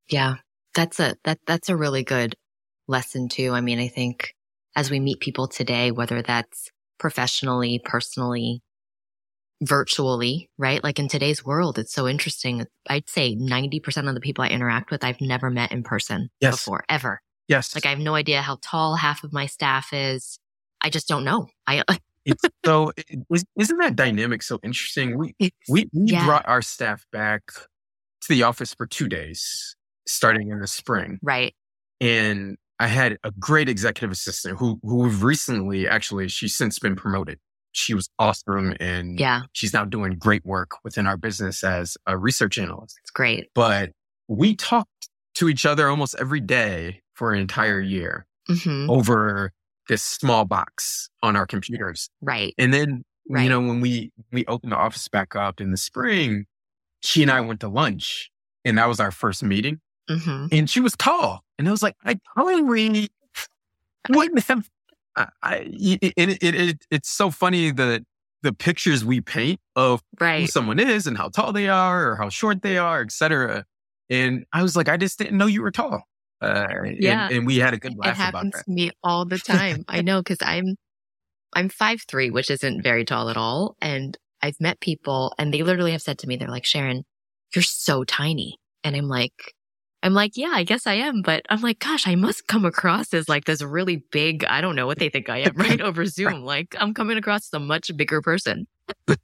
Yeah, 0.08 0.36
that's 0.76 1.00
a 1.00 1.16
that 1.24 1.39
that's 1.48 1.68
a 1.68 1.76
really 1.76 2.04
good 2.04 2.36
lesson 2.88 3.28
too. 3.28 3.54
I 3.54 3.62
mean, 3.62 3.80
I 3.80 3.88
think 3.88 4.36
as 4.76 4.91
we 4.91 5.00
meet 5.00 5.20
people 5.20 5.48
today, 5.48 5.89
whether 5.89 6.22
that's 6.22 6.70
professionally, 7.00 7.82
personally, 7.84 8.62
virtually, 9.62 10.49
right? 10.58 10.84
Like 10.84 10.99
in 10.99 11.08
today's 11.08 11.43
world, 11.43 11.80
it's 11.80 11.93
so 11.93 12.08
interesting. 12.08 12.66
I'd 12.89 13.10
say 13.10 13.36
90% 13.36 14.08
of 14.08 14.14
the 14.14 14.22
people 14.22 14.43
I 14.43 14.49
interact 14.49 14.91
with, 14.91 15.03
I've 15.03 15.22
never 15.22 15.49
met 15.49 15.72
in 15.72 15.84
person 15.84 16.30
yes. 16.39 16.55
before, 16.55 16.84
ever. 16.89 17.22
Yes. 17.47 17.76
Like 17.76 17.86
I 17.86 17.89
have 17.89 17.99
no 17.99 18.16
idea 18.16 18.41
how 18.41 18.60
tall 18.62 18.95
half 18.95 19.24
of 19.24 19.34
my 19.34 19.45
staff 19.45 19.93
is. 19.93 20.39
I 20.82 20.89
just 20.89 21.08
don't 21.08 21.24
know. 21.24 21.47
I 21.66 21.84
it's 22.26 22.43
so 22.66 22.91
isn't 23.55 23.78
that 23.80 23.95
dynamic 23.95 24.43
so 24.43 24.60
interesting? 24.64 25.18
We 25.18 25.34
we, 25.39 25.53
we 25.70 25.88
yeah. 25.93 26.26
brought 26.26 26.47
our 26.47 26.62
staff 26.62 27.05
back 27.12 27.43
to 27.51 28.28
the 28.30 28.43
office 28.43 28.74
for 28.74 28.86
two 28.86 29.08
days 29.08 29.76
starting 30.05 30.49
in 30.49 30.60
the 30.60 30.68
spring. 30.68 31.20
Right. 31.22 31.55
And 31.99 32.58
I 32.80 32.88
had 32.88 33.18
a 33.24 33.32
great 33.32 33.70
executive 33.70 34.12
assistant 34.12 34.60
who 34.60 34.80
who 34.84 35.10
recently 35.10 35.88
actually 35.88 36.28
she's 36.28 36.55
since 36.55 36.80
been 36.80 36.95
promoted. 36.95 37.39
She 37.78 37.93
was 37.93 38.09
awesome 38.17 38.75
and 38.80 39.19
yeah. 39.19 39.41
she's 39.53 39.71
now 39.71 39.86
doing 39.86 40.13
great 40.17 40.43
work 40.43 40.71
within 40.84 41.05
our 41.05 41.15
business 41.15 41.63
as 41.63 41.95
a 42.07 42.17
research 42.17 42.57
analyst. 42.57 42.97
It's 43.03 43.11
great. 43.11 43.49
But 43.53 43.91
we 44.28 44.55
talked 44.55 45.09
to 45.36 45.47
each 45.47 45.63
other 45.63 45.88
almost 45.88 46.15
every 46.19 46.39
day 46.39 47.01
for 47.13 47.34
an 47.34 47.39
entire 47.39 47.80
year 47.80 48.25
mm-hmm. 48.49 48.89
over 48.89 49.51
this 49.89 50.01
small 50.01 50.43
box 50.43 51.11
on 51.21 51.36
our 51.36 51.45
computers. 51.45 52.09
Right. 52.19 52.55
And 52.57 52.73
then, 52.73 53.03
right. 53.30 53.43
you 53.43 53.49
know, 53.49 53.59
when 53.59 53.80
we, 53.80 54.11
we 54.32 54.43
opened 54.47 54.71
the 54.71 54.78
office 54.78 55.07
back 55.07 55.36
up 55.36 55.61
in 55.61 55.69
the 55.69 55.78
spring, 55.78 56.45
she 57.03 57.21
and 57.21 57.30
I 57.30 57.41
went 57.41 57.59
to 57.59 57.67
lunch 57.67 58.32
and 58.65 58.80
that 58.80 58.88
was 58.88 58.99
our 58.99 59.11
first 59.11 59.43
meeting. 59.43 59.82
Mm-hmm. 60.09 60.47
And 60.51 60.67
she 60.67 60.80
was 60.80 60.95
tall. 60.97 61.43
And 61.59 61.67
I 61.67 61.71
was 61.71 61.84
like, 61.84 61.95
I 62.03 62.19
totally 62.36 62.63
wouldn't 64.09 64.39
have. 64.47 64.67
I, 65.18 65.28
I 65.41 65.55
it, 65.65 66.13
it, 66.15 66.43
it, 66.43 66.86
it's 66.91 67.09
so 67.09 67.32
funny 67.32 67.72
that 67.72 68.03
the 68.43 68.53
pictures 68.53 69.03
we 69.03 69.20
paint 69.20 69.59
of 69.76 70.01
right. 70.20 70.41
who 70.41 70.47
someone 70.47 70.80
is 70.80 71.07
and 71.07 71.18
how 71.18 71.30
tall 71.30 71.51
they 71.51 71.68
are 71.68 72.11
or 72.11 72.15
how 72.15 72.30
short 72.30 72.61
they 72.61 72.78
are, 72.78 73.01
etc. 73.01 73.65
And 74.09 74.45
I 74.53 74.61
was 74.61 74.76
like, 74.76 74.88
I 74.88 74.97
just 74.97 75.18
didn't 75.18 75.38
know 75.38 75.47
you 75.47 75.61
were 75.61 75.72
tall. 75.72 76.03
Uh, 76.39 76.68
yeah, 76.99 77.28
and, 77.28 77.38
and, 77.38 77.47
we 77.47 77.57
had 77.57 77.74
a 77.74 77.78
good 77.78 77.97
laugh. 77.97 78.11
It 78.11 78.15
happens 78.15 78.53
to 78.53 78.72
me 78.72 78.91
all 79.03 79.26
the 79.26 79.39
time. 79.39 79.84
I 79.88 80.01
know 80.01 80.22
because 80.22 80.38
I'm 80.41 80.76
I'm 81.53 81.68
five 81.70 82.01
three, 82.07 82.30
which 82.30 82.51
isn't 82.51 82.84
very 82.84 83.05
tall 83.05 83.30
at 83.30 83.38
all, 83.38 83.76
and 83.82 84.15
I've 84.41 84.59
met 84.59 84.80
people 84.80 85.34
and 85.39 85.51
they 85.51 85.63
literally 85.63 85.93
have 85.93 86.01
said 86.03 86.20
to 86.20 86.28
me, 86.28 86.36
they're 86.36 86.47
like, 86.47 86.65
Sharon, 86.65 87.05
you're 87.55 87.63
so 87.63 88.03
tiny, 88.03 88.57
and 88.84 88.95
I'm 88.95 89.07
like, 89.07 89.55
I'm 90.04 90.14
like, 90.14 90.38
yeah, 90.38 90.52
I 90.54 90.64
guess 90.64 90.86
I 90.88 90.93
am. 90.93 91.22
But 91.22 91.45
I'm 91.50 91.62
like, 91.62 91.80
gosh, 91.80 92.08
I 92.08 92.16
must 92.16 92.48
come 92.48 92.66
across 92.66 93.14
as 93.14 93.28
like 93.28 93.45
this 93.45 93.62
really 93.62 94.04
big, 94.12 94.45
I 94.45 94.62
don't 94.62 94.76
know 94.76 94.86
what 94.86 95.00
they 95.00 95.10
think 95.10 95.30
I 95.30 95.39
am, 95.39 95.54
right? 95.56 95.82
Over 95.82 96.06
Zoom. 96.08 96.43
Like 96.43 96.76
I'm 96.80 96.93
coming 96.93 97.18
across 97.18 97.48
as 97.48 97.54
a 97.54 97.60
much 97.60 97.95
bigger 97.95 98.22
person 98.22 98.68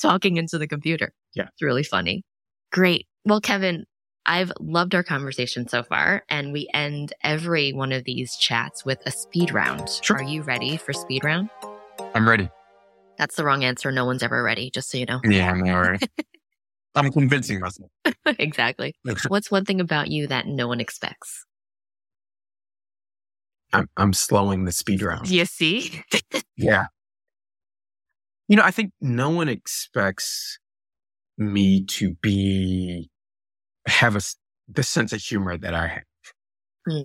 talking 0.00 0.36
into 0.36 0.58
the 0.58 0.68
computer. 0.68 1.12
Yeah. 1.34 1.44
It's 1.44 1.62
really 1.62 1.84
funny. 1.84 2.22
Great. 2.70 3.06
Well, 3.24 3.40
Kevin, 3.40 3.84
I've 4.26 4.52
loved 4.60 4.94
our 4.94 5.02
conversation 5.02 5.68
so 5.68 5.82
far. 5.82 6.22
And 6.28 6.52
we 6.52 6.68
end 6.74 7.14
every 7.22 7.72
one 7.72 7.92
of 7.92 8.04
these 8.04 8.36
chats 8.36 8.84
with 8.84 8.98
a 9.06 9.10
speed 9.10 9.52
round. 9.52 9.88
Sure. 10.02 10.18
Are 10.18 10.22
you 10.22 10.42
ready 10.42 10.76
for 10.76 10.92
speed 10.92 11.24
round? 11.24 11.48
I'm 12.14 12.28
ready. 12.28 12.50
That's 13.16 13.36
the 13.36 13.44
wrong 13.44 13.64
answer. 13.64 13.90
No 13.90 14.04
one's 14.04 14.22
ever 14.22 14.42
ready, 14.42 14.70
just 14.70 14.90
so 14.90 14.98
you 14.98 15.06
know. 15.06 15.20
Yeah, 15.24 15.50
I'm 15.50 15.62
ready. 15.62 16.06
I'm 16.98 17.12
convincing 17.12 17.60
myself. 17.60 17.90
exactly. 18.26 18.94
What's 19.28 19.50
one 19.50 19.64
thing 19.64 19.80
about 19.80 20.08
you 20.08 20.26
that 20.26 20.46
no 20.46 20.68
one 20.68 20.80
expects? 20.80 21.44
I'm, 23.72 23.88
I'm 23.96 24.12
slowing 24.12 24.64
the 24.64 24.72
speed 24.72 25.02
round. 25.02 25.28
You 25.28 25.44
see? 25.44 26.02
yeah. 26.56 26.86
You 28.48 28.56
know, 28.56 28.62
I 28.62 28.70
think 28.70 28.92
no 29.00 29.28
one 29.30 29.48
expects 29.48 30.58
me 31.36 31.84
to 31.84 32.14
be, 32.22 33.10
have 33.86 34.16
a, 34.16 34.20
the 34.68 34.82
sense 34.82 35.12
of 35.12 35.20
humor 35.20 35.58
that 35.58 35.74
I 35.74 35.86
have. 35.86 36.02
Mm. 36.88 37.04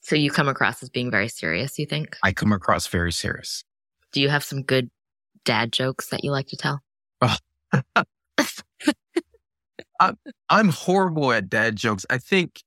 So 0.00 0.16
you 0.16 0.30
come 0.30 0.48
across 0.48 0.82
as 0.82 0.88
being 0.88 1.10
very 1.10 1.28
serious, 1.28 1.78
you 1.78 1.86
think? 1.86 2.16
I 2.22 2.32
come 2.32 2.52
across 2.52 2.86
very 2.86 3.12
serious. 3.12 3.64
Do 4.12 4.20
you 4.20 4.30
have 4.30 4.42
some 4.42 4.62
good 4.62 4.90
dad 5.44 5.72
jokes 5.72 6.08
that 6.08 6.24
you 6.24 6.30
like 6.30 6.48
to 6.48 6.56
tell? 6.56 6.80
I, 7.20 7.36
I'm 10.48 10.68
horrible 10.68 11.32
at 11.32 11.48
dad 11.48 11.76
jokes. 11.76 12.04
I 12.10 12.18
think, 12.18 12.62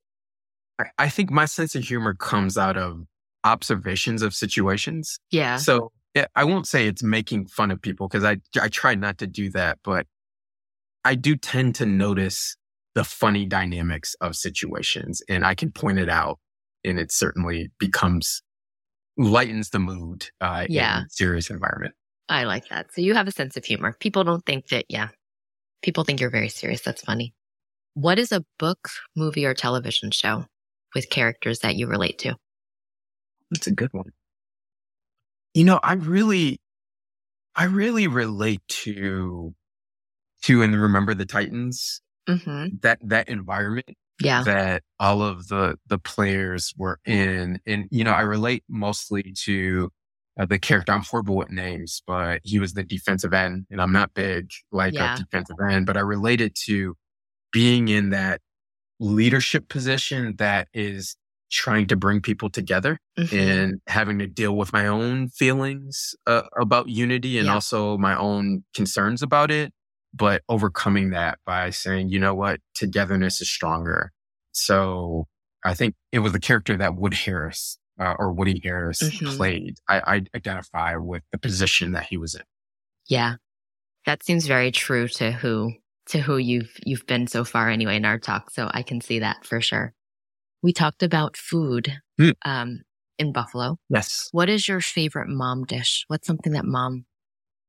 I, 0.98 1.10
think 1.10 1.32
my 1.32 1.46
sense 1.46 1.76
of 1.76 1.84
humor 1.84 2.14
comes 2.14 2.58
out 2.58 2.78
of 2.78 3.02
observations 3.44 4.22
of 4.22 4.34
situations. 4.34 5.20
Yeah. 5.32 5.58
So 5.58 5.92
yeah, 6.14 6.26
I 6.36 6.44
won't 6.46 6.68
say 6.68 6.88
it's 6.88 7.04
making 7.04 7.48
fun 7.48 7.72
of 7.72 7.82
people 7.82 8.08
because 8.08 8.24
I 8.24 8.38
I 8.62 8.70
try 8.70 8.96
not 8.96 9.18
to 9.20 9.28
do 9.28 9.50
that, 9.52 9.80
but 9.84 10.08
I 11.04 11.16
do 11.16 11.36
tend 11.36 11.76
to 11.76 11.86
notice 11.86 12.56
the 12.96 13.04
funny 13.04 13.46
dynamics 13.46 14.16
of 14.22 14.36
situations, 14.36 15.22
and 15.28 15.46
I 15.46 15.54
can 15.54 15.72
point 15.72 16.00
it 16.00 16.08
out, 16.10 16.40
and 16.86 16.98
it 16.98 17.12
certainly 17.12 17.70
becomes 17.80 18.42
lightens 19.18 19.70
the 19.72 19.80
mood. 19.80 20.30
Uh, 20.40 20.66
Yeah. 20.70 21.00
in 21.00 21.04
a 21.04 21.10
serious 21.10 21.50
environment. 21.50 21.94
I 22.30 22.46
like 22.46 22.70
that. 22.70 22.92
So 22.94 23.02
you 23.02 23.14
have 23.14 23.28
a 23.28 23.32
sense 23.32 23.56
of 23.58 23.66
humor. 23.66 23.96
People 24.00 24.24
don't 24.24 24.46
think 24.46 24.70
that, 24.70 24.86
yeah. 24.90 25.10
People 25.86 26.04
think 26.04 26.20
you're 26.20 26.32
very 26.32 26.50
serious. 26.50 26.82
That's 26.82 27.04
funny. 27.04 27.36
What 27.94 28.18
is 28.18 28.32
a 28.32 28.44
book, 28.58 28.90
movie, 29.16 29.46
or 29.46 29.54
television 29.54 30.10
show 30.10 30.46
with 30.96 31.12
characters 31.12 31.60
that 31.60 31.76
you 31.76 31.86
relate 31.86 32.18
to? 32.20 32.36
That's 33.52 33.68
a 33.68 33.72
good 33.72 33.94
one. 33.94 34.10
You 35.54 35.64
know, 35.64 35.80
I 35.84 35.94
really, 35.94 36.60
I 37.56 37.66
really 37.66 38.08
relate 38.08 38.64
to, 38.68 39.54
to 40.42 40.62
and 40.64 40.82
remember 40.82 41.14
the 41.14 41.28
Titans. 41.28 42.02
Mm-hmm. 42.28 42.78
That 42.82 42.98
that 43.04 43.30
environment 43.30 43.96
Yeah. 44.20 44.42
that 44.44 44.82
all 45.00 45.22
of 45.22 45.50
the 45.50 45.78
the 45.86 46.00
players 46.00 46.74
were 46.76 47.00
in, 47.06 47.60
and 47.68 47.88
you 47.92 48.04
know, 48.04 48.12
I 48.12 48.22
relate 48.22 48.64
mostly 48.68 49.36
to 49.44 49.92
uh, 50.40 50.46
the 50.46 50.60
character. 50.60 50.92
I'm 50.92 51.04
horrible 51.04 51.36
with 51.38 51.50
names, 51.52 52.02
but 52.06 52.42
he 52.44 52.60
was 52.60 52.74
the 52.74 52.84
defensive 52.84 53.34
end, 53.34 53.66
and 53.70 53.82
I'm 53.82 53.92
not 53.92 54.14
big 54.14 54.50
like 54.72 54.94
Yeah. 54.94 55.16
a 55.16 55.18
defensive 55.18 55.58
end, 55.70 55.86
but 55.86 55.98
I 55.98 56.02
related 56.02 56.56
to 56.66 56.96
being 57.52 57.88
in 57.88 58.10
that 58.10 58.42
leadership 59.00 59.68
position 59.70 60.36
that 60.38 60.68
is 60.74 61.16
trying 61.52 61.86
to 61.88 61.96
bring 61.96 62.22
people 62.22 62.50
together 62.50 63.00
Mhm. 63.18 63.34
and 63.34 63.82
having 63.88 64.20
to 64.20 64.28
deal 64.28 64.56
with 64.58 64.74
my 64.74 64.88
own 64.88 65.30
feelings 65.30 66.16
uh, 66.26 66.44
about 66.60 66.90
unity 66.90 67.38
and 67.38 67.48
Yeah. 67.48 67.54
also 67.54 67.98
my 67.98 68.18
own 68.18 68.64
concerns 68.74 69.22
about 69.22 69.52
it, 69.52 69.74
but 70.14 70.44
overcoming 70.50 71.12
that 71.12 71.40
by 71.46 71.70
saying, 71.70 72.10
you 72.10 72.20
know 72.20 72.34
what, 72.34 72.62
togetherness 72.74 73.42
is 73.42 73.50
stronger. 73.50 74.12
So 74.54 75.28
I 75.64 75.74
think 75.76 75.96
it 76.12 76.20
was 76.20 76.34
the 76.34 76.40
character 76.40 76.76
that 76.78 76.96
Wood 76.96 77.14
Harris 77.14 77.78
uh, 78.00 78.16
or 78.20 78.32
Woody 78.34 78.60
Harris 78.64 79.02
Mhm. 79.02 79.38
played. 79.38 79.78
I, 79.88 80.00
I 80.16 80.22
identify 80.36 80.96
with 80.98 81.24
the 81.32 81.38
position 81.38 81.92
that 81.94 82.08
he 82.08 82.18
was 82.18 82.36
in. 82.36 82.42
Yeah. 83.08 83.36
That 84.06 84.24
seems 84.24 84.46
very 84.48 84.72
true 84.72 85.08
to 85.08 85.32
who 85.32 85.74
to 86.10 86.20
who 86.20 86.38
you've 86.38 86.72
you've 86.86 87.08
been 87.08 87.26
so 87.28 87.44
far 87.44 87.70
anyway 87.70 87.96
in 87.96 88.06
our 88.06 88.20
talk. 88.20 88.52
So 88.52 88.70
I 88.72 88.84
can 88.84 89.02
see 89.02 89.20
that 89.20 89.46
for 89.46 89.62
sure. 89.62 89.94
We 90.62 90.74
talked 90.74 91.04
about 91.04 91.38
food 91.38 91.94
Hmm. 92.20 92.30
um 92.44 92.82
in 93.18 93.32
Buffalo. 93.32 93.78
Yes. 93.90 94.28
What 94.32 94.50
is 94.50 94.68
your 94.68 94.82
favorite 94.82 95.30
mom 95.30 95.64
dish? 95.64 96.04
What's 96.08 96.28
something 96.28 96.54
that 96.54 96.66
mom 96.66 97.06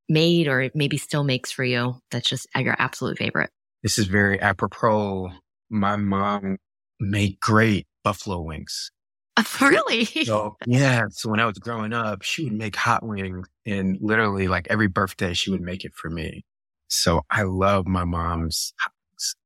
made 0.09 0.49
or 0.49 0.71
maybe 0.75 0.97
still 0.97 1.25
makes 1.25 1.51
for 1.53 1.65
you 1.65 2.01
that's 2.11 2.29
just 2.29 2.47
your 2.57 2.77
absolute 2.79 3.17
favorite? 3.19 3.51
This 3.83 3.99
is 3.99 4.07
very 4.07 4.41
apropos. 4.41 5.31
My 5.71 5.97
mom 5.97 6.59
made 7.01 7.39
great 7.41 7.87
buffalo 8.05 8.41
wings. 8.41 8.91
really? 9.61 10.05
So 10.25 10.57
yeah, 10.67 11.03
so 11.11 11.31
when 11.31 11.41
I 11.41 11.47
was 11.47 11.59
growing 11.59 11.93
up, 11.93 12.23
she 12.23 12.45
would 12.45 12.53
make 12.53 12.77
hot 12.77 13.05
wings 13.05 13.47
and 13.65 13.99
literally 14.01 14.49
like 14.49 14.67
every 14.71 14.89
birthday 14.89 15.35
she 15.35 15.51
would 15.51 15.61
make 15.61 15.85
it 15.85 15.95
for 15.95 16.11
me. 16.11 16.45
So 16.89 17.23
I 17.31 17.43
love 17.43 17.87
my 17.87 18.05
mom's 18.05 18.73
hot 18.79 18.93
wings. 19.11 19.37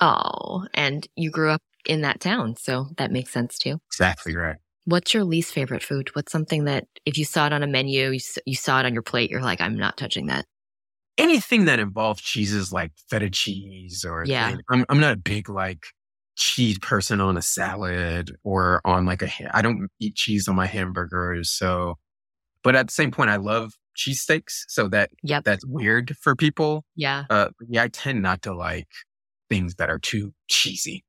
Oh, 0.00 0.66
and 0.74 1.06
you 1.16 1.30
grew 1.30 1.50
up 1.50 1.62
in 1.86 2.02
that 2.02 2.20
town, 2.20 2.56
so 2.56 2.88
that 2.96 3.12
makes 3.12 3.32
sense 3.32 3.58
too. 3.58 3.78
Exactly 3.90 4.36
right. 4.36 4.56
What's 4.86 5.14
your 5.14 5.24
least 5.24 5.54
favorite 5.54 5.82
food? 5.82 6.10
What's 6.14 6.32
something 6.32 6.64
that 6.64 6.86
if 7.06 7.16
you 7.16 7.24
saw 7.24 7.46
it 7.46 7.52
on 7.52 7.62
a 7.62 7.66
menu, 7.66 8.10
you, 8.10 8.20
you 8.44 8.54
saw 8.54 8.80
it 8.80 8.86
on 8.86 8.92
your 8.92 9.02
plate, 9.02 9.30
you're 9.30 9.40
like, 9.40 9.60
I'm 9.60 9.78
not 9.78 9.96
touching 9.96 10.26
that. 10.26 10.44
Anything 11.16 11.66
that 11.66 11.78
involves 11.78 12.20
cheeses 12.20 12.72
like 12.72 12.92
feta 13.08 13.30
cheese 13.30 14.04
or 14.04 14.24
Yeah. 14.26 14.56
I'm 14.68 14.84
I'm 14.88 15.00
not 15.00 15.12
a 15.12 15.16
big 15.16 15.48
like 15.48 15.86
cheese 16.36 16.78
person 16.78 17.20
on 17.20 17.36
a 17.36 17.42
salad 17.42 18.36
or 18.42 18.80
on 18.84 19.06
like 19.06 19.22
a, 19.22 19.28
I 19.56 19.62
don't 19.62 19.88
eat 20.00 20.14
cheese 20.16 20.48
on 20.48 20.56
my 20.56 20.66
hamburgers. 20.66 21.50
So 21.50 21.96
but 22.62 22.74
at 22.74 22.88
the 22.88 22.92
same 22.92 23.10
point 23.10 23.30
I 23.30 23.36
love 23.36 23.74
cheesesteaks. 23.96 24.64
So 24.68 24.88
that 24.88 25.10
Yep. 25.22 25.44
that's 25.44 25.64
weird 25.66 26.16
for 26.20 26.34
people. 26.34 26.84
Yeah. 26.96 27.24
Uh 27.30 27.48
yeah, 27.68 27.84
I 27.84 27.88
tend 27.88 28.22
not 28.22 28.42
to 28.42 28.54
like 28.54 28.88
things 29.48 29.76
that 29.76 29.90
are 29.90 29.98
too 29.98 30.32
cheesy. 30.48 31.04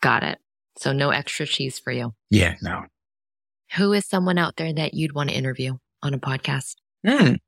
Got 0.00 0.22
it. 0.22 0.38
So 0.78 0.92
no 0.92 1.10
extra 1.10 1.46
cheese 1.46 1.78
for 1.78 1.92
you. 1.92 2.12
Yeah, 2.30 2.54
no. 2.62 2.84
Who 3.76 3.92
is 3.92 4.06
someone 4.06 4.38
out 4.38 4.56
there 4.56 4.72
that 4.72 4.94
you'd 4.94 5.14
want 5.14 5.30
to 5.30 5.34
interview 5.36 5.74
on 6.02 6.14
a 6.14 6.18
podcast? 6.18 6.74
Mm. 7.06 7.38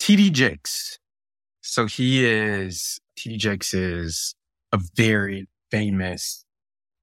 TD 0.00 0.32
Jakes. 0.32 0.98
So 1.62 1.86
he 1.86 2.24
is, 2.24 2.98
TD 3.18 3.38
Jakes 3.38 3.72
is 3.74 4.34
a 4.72 4.80
very 4.96 5.46
famous 5.74 6.44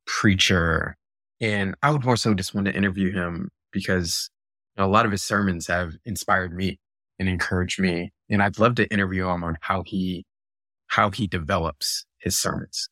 preacher. 0.05 0.95
And 1.41 1.75
I 1.83 1.91
would 1.91 2.05
more 2.05 2.15
so 2.15 2.33
just 2.33 2.55
want 2.55 2.67
to 2.67 2.73
interview 2.73 3.11
him 3.11 3.49
because 3.73 4.29
a 4.77 4.87
lot 4.87 5.05
of 5.05 5.11
his 5.11 5.21
sermons 5.21 5.67
have 5.67 5.95
inspired 6.05 6.53
me 6.53 6.79
and 7.19 7.27
encouraged 7.27 7.81
me. 7.81 8.13
And 8.29 8.41
I'd 8.41 8.59
love 8.59 8.75
to 8.75 8.89
interview 8.89 9.27
him 9.27 9.43
on 9.43 9.57
how 9.59 9.83
he, 9.85 10.25
how 10.87 11.11
he 11.11 11.27
develops 11.27 12.05
his 12.19 12.41
sermons. 12.41 12.87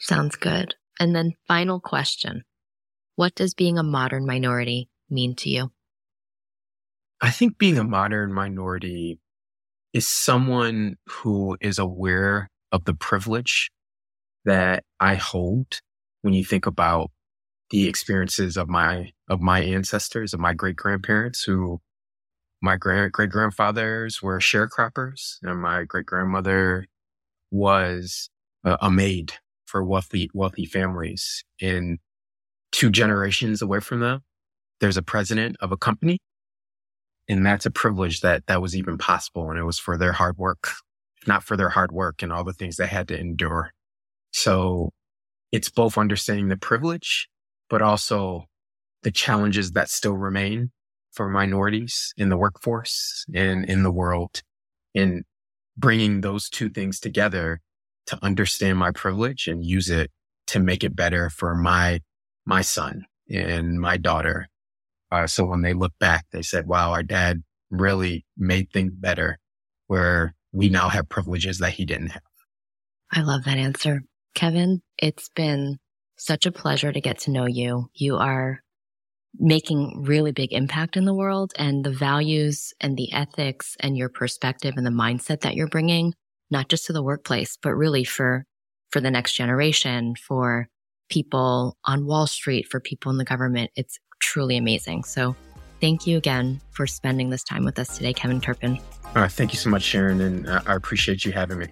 Sounds 0.00 0.36
good. 0.36 0.76
And 1.00 1.14
then 1.16 1.32
final 1.48 1.80
question. 1.80 2.44
What 3.16 3.34
does 3.34 3.52
being 3.52 3.78
a 3.78 3.82
modern 3.82 4.26
minority 4.26 4.88
mean 5.10 5.34
to 5.36 5.50
you? 5.50 5.72
I 7.20 7.30
think 7.30 7.58
being 7.58 7.78
a 7.78 7.84
modern 7.84 8.32
minority 8.32 9.18
is 9.92 10.06
someone 10.06 10.98
who 11.08 11.56
is 11.60 11.80
aware 11.80 12.48
of 12.70 12.84
the 12.84 12.94
privilege 12.94 13.70
that 14.46 14.84
I 15.00 15.16
hold 15.16 15.80
when 16.22 16.32
you 16.32 16.44
think 16.44 16.66
about 16.66 17.10
the 17.70 17.88
experiences 17.88 18.56
of 18.56 18.68
my 18.68 19.12
of 19.28 19.40
my 19.40 19.60
ancestors, 19.60 20.32
of 20.32 20.40
my 20.40 20.54
great 20.54 20.76
grandparents 20.76 21.42
who 21.42 21.80
my 22.62 22.76
grand 22.76 23.12
great 23.12 23.30
grandfathers 23.30 24.22
were 24.22 24.38
sharecroppers 24.38 25.36
and 25.42 25.60
my 25.60 25.84
great 25.84 26.06
grandmother 26.06 26.86
was 27.50 28.30
a, 28.64 28.78
a 28.82 28.90
maid 28.90 29.34
for 29.66 29.84
wealthy 29.84 30.30
wealthy 30.32 30.64
families. 30.64 31.44
In 31.60 31.98
two 32.72 32.90
generations 32.90 33.60
away 33.62 33.80
from 33.80 34.00
them 34.00 34.22
there's 34.80 34.96
a 34.96 35.02
president 35.02 35.56
of 35.60 35.72
a 35.72 35.76
company. 35.76 36.18
And 37.28 37.44
that's 37.44 37.66
a 37.66 37.70
privilege 37.70 38.20
that 38.20 38.46
that 38.46 38.62
was 38.62 38.76
even 38.76 38.98
possible 38.98 39.50
and 39.50 39.58
it 39.58 39.64
was 39.64 39.78
for 39.78 39.98
their 39.98 40.12
hard 40.12 40.38
work 40.38 40.70
not 41.26 41.42
for 41.42 41.56
their 41.56 41.70
hard 41.70 41.90
work 41.90 42.22
and 42.22 42.32
all 42.32 42.44
the 42.44 42.52
things 42.52 42.76
they 42.76 42.86
had 42.86 43.08
to 43.08 43.18
endure 43.18 43.72
so 44.36 44.90
it's 45.52 45.68
both 45.70 45.98
understanding 45.98 46.48
the 46.48 46.56
privilege 46.56 47.28
but 47.68 47.82
also 47.82 48.44
the 49.02 49.10
challenges 49.10 49.72
that 49.72 49.88
still 49.88 50.16
remain 50.16 50.70
for 51.12 51.28
minorities 51.28 52.12
in 52.16 52.28
the 52.28 52.36
workforce 52.36 53.24
and 53.34 53.64
in 53.64 53.82
the 53.82 53.90
world 53.90 54.42
and 54.94 55.24
bringing 55.76 56.20
those 56.20 56.48
two 56.48 56.68
things 56.68 57.00
together 57.00 57.60
to 58.06 58.18
understand 58.22 58.78
my 58.78 58.90
privilege 58.90 59.48
and 59.48 59.64
use 59.64 59.90
it 59.90 60.10
to 60.46 60.60
make 60.60 60.84
it 60.84 60.94
better 60.94 61.28
for 61.30 61.54
my 61.54 62.00
my 62.44 62.62
son 62.62 63.04
and 63.28 63.80
my 63.80 63.96
daughter 63.96 64.48
uh, 65.10 65.26
so 65.26 65.44
when 65.44 65.62
they 65.62 65.72
look 65.72 65.92
back, 65.98 66.26
they 66.32 66.42
said, 66.42 66.66
wow, 66.66 66.90
our 66.90 67.02
dad 67.02 67.42
really 67.70 68.24
made 68.36 68.70
things 68.72 68.92
better 68.94 69.38
where 69.86 70.34
we 70.52 70.68
now 70.68 70.88
have 70.88 71.08
privileges 71.08 71.58
that 71.58 71.72
he 71.72 71.84
didn't 71.84 72.08
have. 72.08 72.22
I 73.12 73.22
love 73.22 73.44
that 73.44 73.58
answer. 73.58 74.02
Kevin, 74.36 74.82
it's 74.98 75.30
been 75.34 75.78
such 76.18 76.44
a 76.44 76.52
pleasure 76.52 76.92
to 76.92 77.00
get 77.00 77.18
to 77.20 77.30
know 77.30 77.46
you. 77.46 77.88
You 77.94 78.16
are 78.18 78.60
making 79.38 80.04
really 80.04 80.30
big 80.30 80.52
impact 80.52 80.96
in 80.96 81.06
the 81.06 81.14
world 81.14 81.52
and 81.58 81.82
the 81.82 81.90
values 81.90 82.74
and 82.80 82.96
the 82.98 83.12
ethics 83.14 83.76
and 83.80 83.96
your 83.96 84.10
perspective 84.10 84.74
and 84.76 84.86
the 84.86 84.90
mindset 84.90 85.40
that 85.40 85.54
you're 85.54 85.68
bringing, 85.68 86.12
not 86.50 86.68
just 86.68 86.84
to 86.86 86.92
the 86.92 87.02
workplace, 87.02 87.56
but 87.62 87.74
really 87.74 88.04
for, 88.04 88.44
for 88.90 89.00
the 89.00 89.10
next 89.10 89.32
generation, 89.32 90.14
for 90.16 90.68
people 91.08 91.78
on 91.86 92.06
Wall 92.06 92.26
Street, 92.26 92.68
for 92.70 92.78
people 92.78 93.10
in 93.10 93.16
the 93.16 93.24
government. 93.24 93.70
It's 93.74 93.98
truly 94.20 94.58
amazing. 94.58 95.04
So 95.04 95.34
thank 95.80 96.06
you 96.06 96.16
again 96.16 96.60
for 96.70 96.86
spending 96.86 97.30
this 97.30 97.44
time 97.44 97.64
with 97.64 97.78
us 97.78 97.96
today, 97.96 98.12
Kevin 98.12 98.40
Turpin. 98.40 98.78
Uh, 99.14 99.28
thank 99.28 99.52
you 99.52 99.58
so 99.58 99.70
much, 99.70 99.82
Sharon, 99.82 100.20
and 100.20 100.48
uh, 100.48 100.60
I 100.66 100.74
appreciate 100.74 101.24
you 101.24 101.32
having 101.32 101.58
me. 101.58 101.68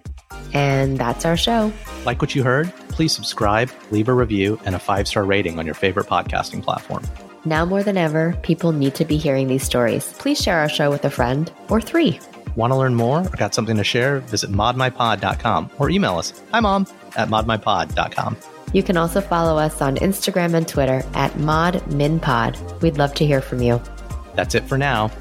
And 0.53 0.97
that's 0.97 1.25
our 1.25 1.37
show. 1.37 1.71
Like 2.05 2.21
what 2.21 2.33
you 2.33 2.43
heard? 2.43 2.73
Please 2.89 3.13
subscribe, 3.13 3.69
leave 3.91 4.07
a 4.07 4.13
review, 4.13 4.59
and 4.65 4.73
a 4.73 4.79
five 4.79 5.07
star 5.07 5.23
rating 5.23 5.59
on 5.59 5.65
your 5.65 5.75
favorite 5.75 6.07
podcasting 6.07 6.63
platform. 6.63 7.03
Now 7.45 7.63
more 7.63 7.83
than 7.83 7.97
ever, 7.97 8.35
people 8.41 8.71
need 8.71 8.95
to 8.95 9.05
be 9.05 9.17
hearing 9.17 9.47
these 9.47 9.63
stories. 9.63 10.13
Please 10.13 10.41
share 10.41 10.59
our 10.59 10.69
show 10.69 10.89
with 10.89 11.05
a 11.05 11.11
friend 11.11 11.51
or 11.69 11.79
three. 11.79 12.19
Want 12.55 12.71
to 12.71 12.77
learn 12.77 12.95
more 12.95 13.19
or 13.19 13.37
got 13.37 13.53
something 13.53 13.77
to 13.77 13.83
share? 13.83 14.21
Visit 14.21 14.51
modminpod.com 14.51 15.69
or 15.77 15.89
email 15.89 16.17
us. 16.17 16.41
Hi, 16.51 16.59
mom 16.59 16.87
at 17.15 17.29
modminpod.com. 17.29 18.37
You 18.73 18.81
can 18.81 18.97
also 18.97 19.21
follow 19.21 19.57
us 19.57 19.81
on 19.81 19.97
Instagram 19.97 20.53
and 20.53 20.67
Twitter 20.67 21.03
at 21.13 21.31
modminpod. 21.33 22.81
We'd 22.81 22.97
love 22.97 23.13
to 23.15 23.25
hear 23.25 23.41
from 23.41 23.61
you. 23.61 23.81
That's 24.35 24.55
it 24.55 24.63
for 24.63 24.77
now. 24.77 25.11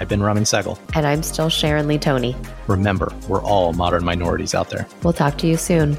I've 0.00 0.08
been 0.08 0.22
Raman 0.22 0.44
Sehgal. 0.44 0.78
And 0.94 1.06
I'm 1.06 1.22
still 1.22 1.48
Sharon 1.48 1.86
Lee 1.86 1.98
Tony. 1.98 2.34
Remember, 2.66 3.12
we're 3.28 3.42
all 3.42 3.72
modern 3.72 4.04
minorities 4.04 4.54
out 4.54 4.70
there. 4.70 4.86
We'll 5.02 5.12
talk 5.12 5.38
to 5.38 5.46
you 5.46 5.56
soon. 5.56 5.98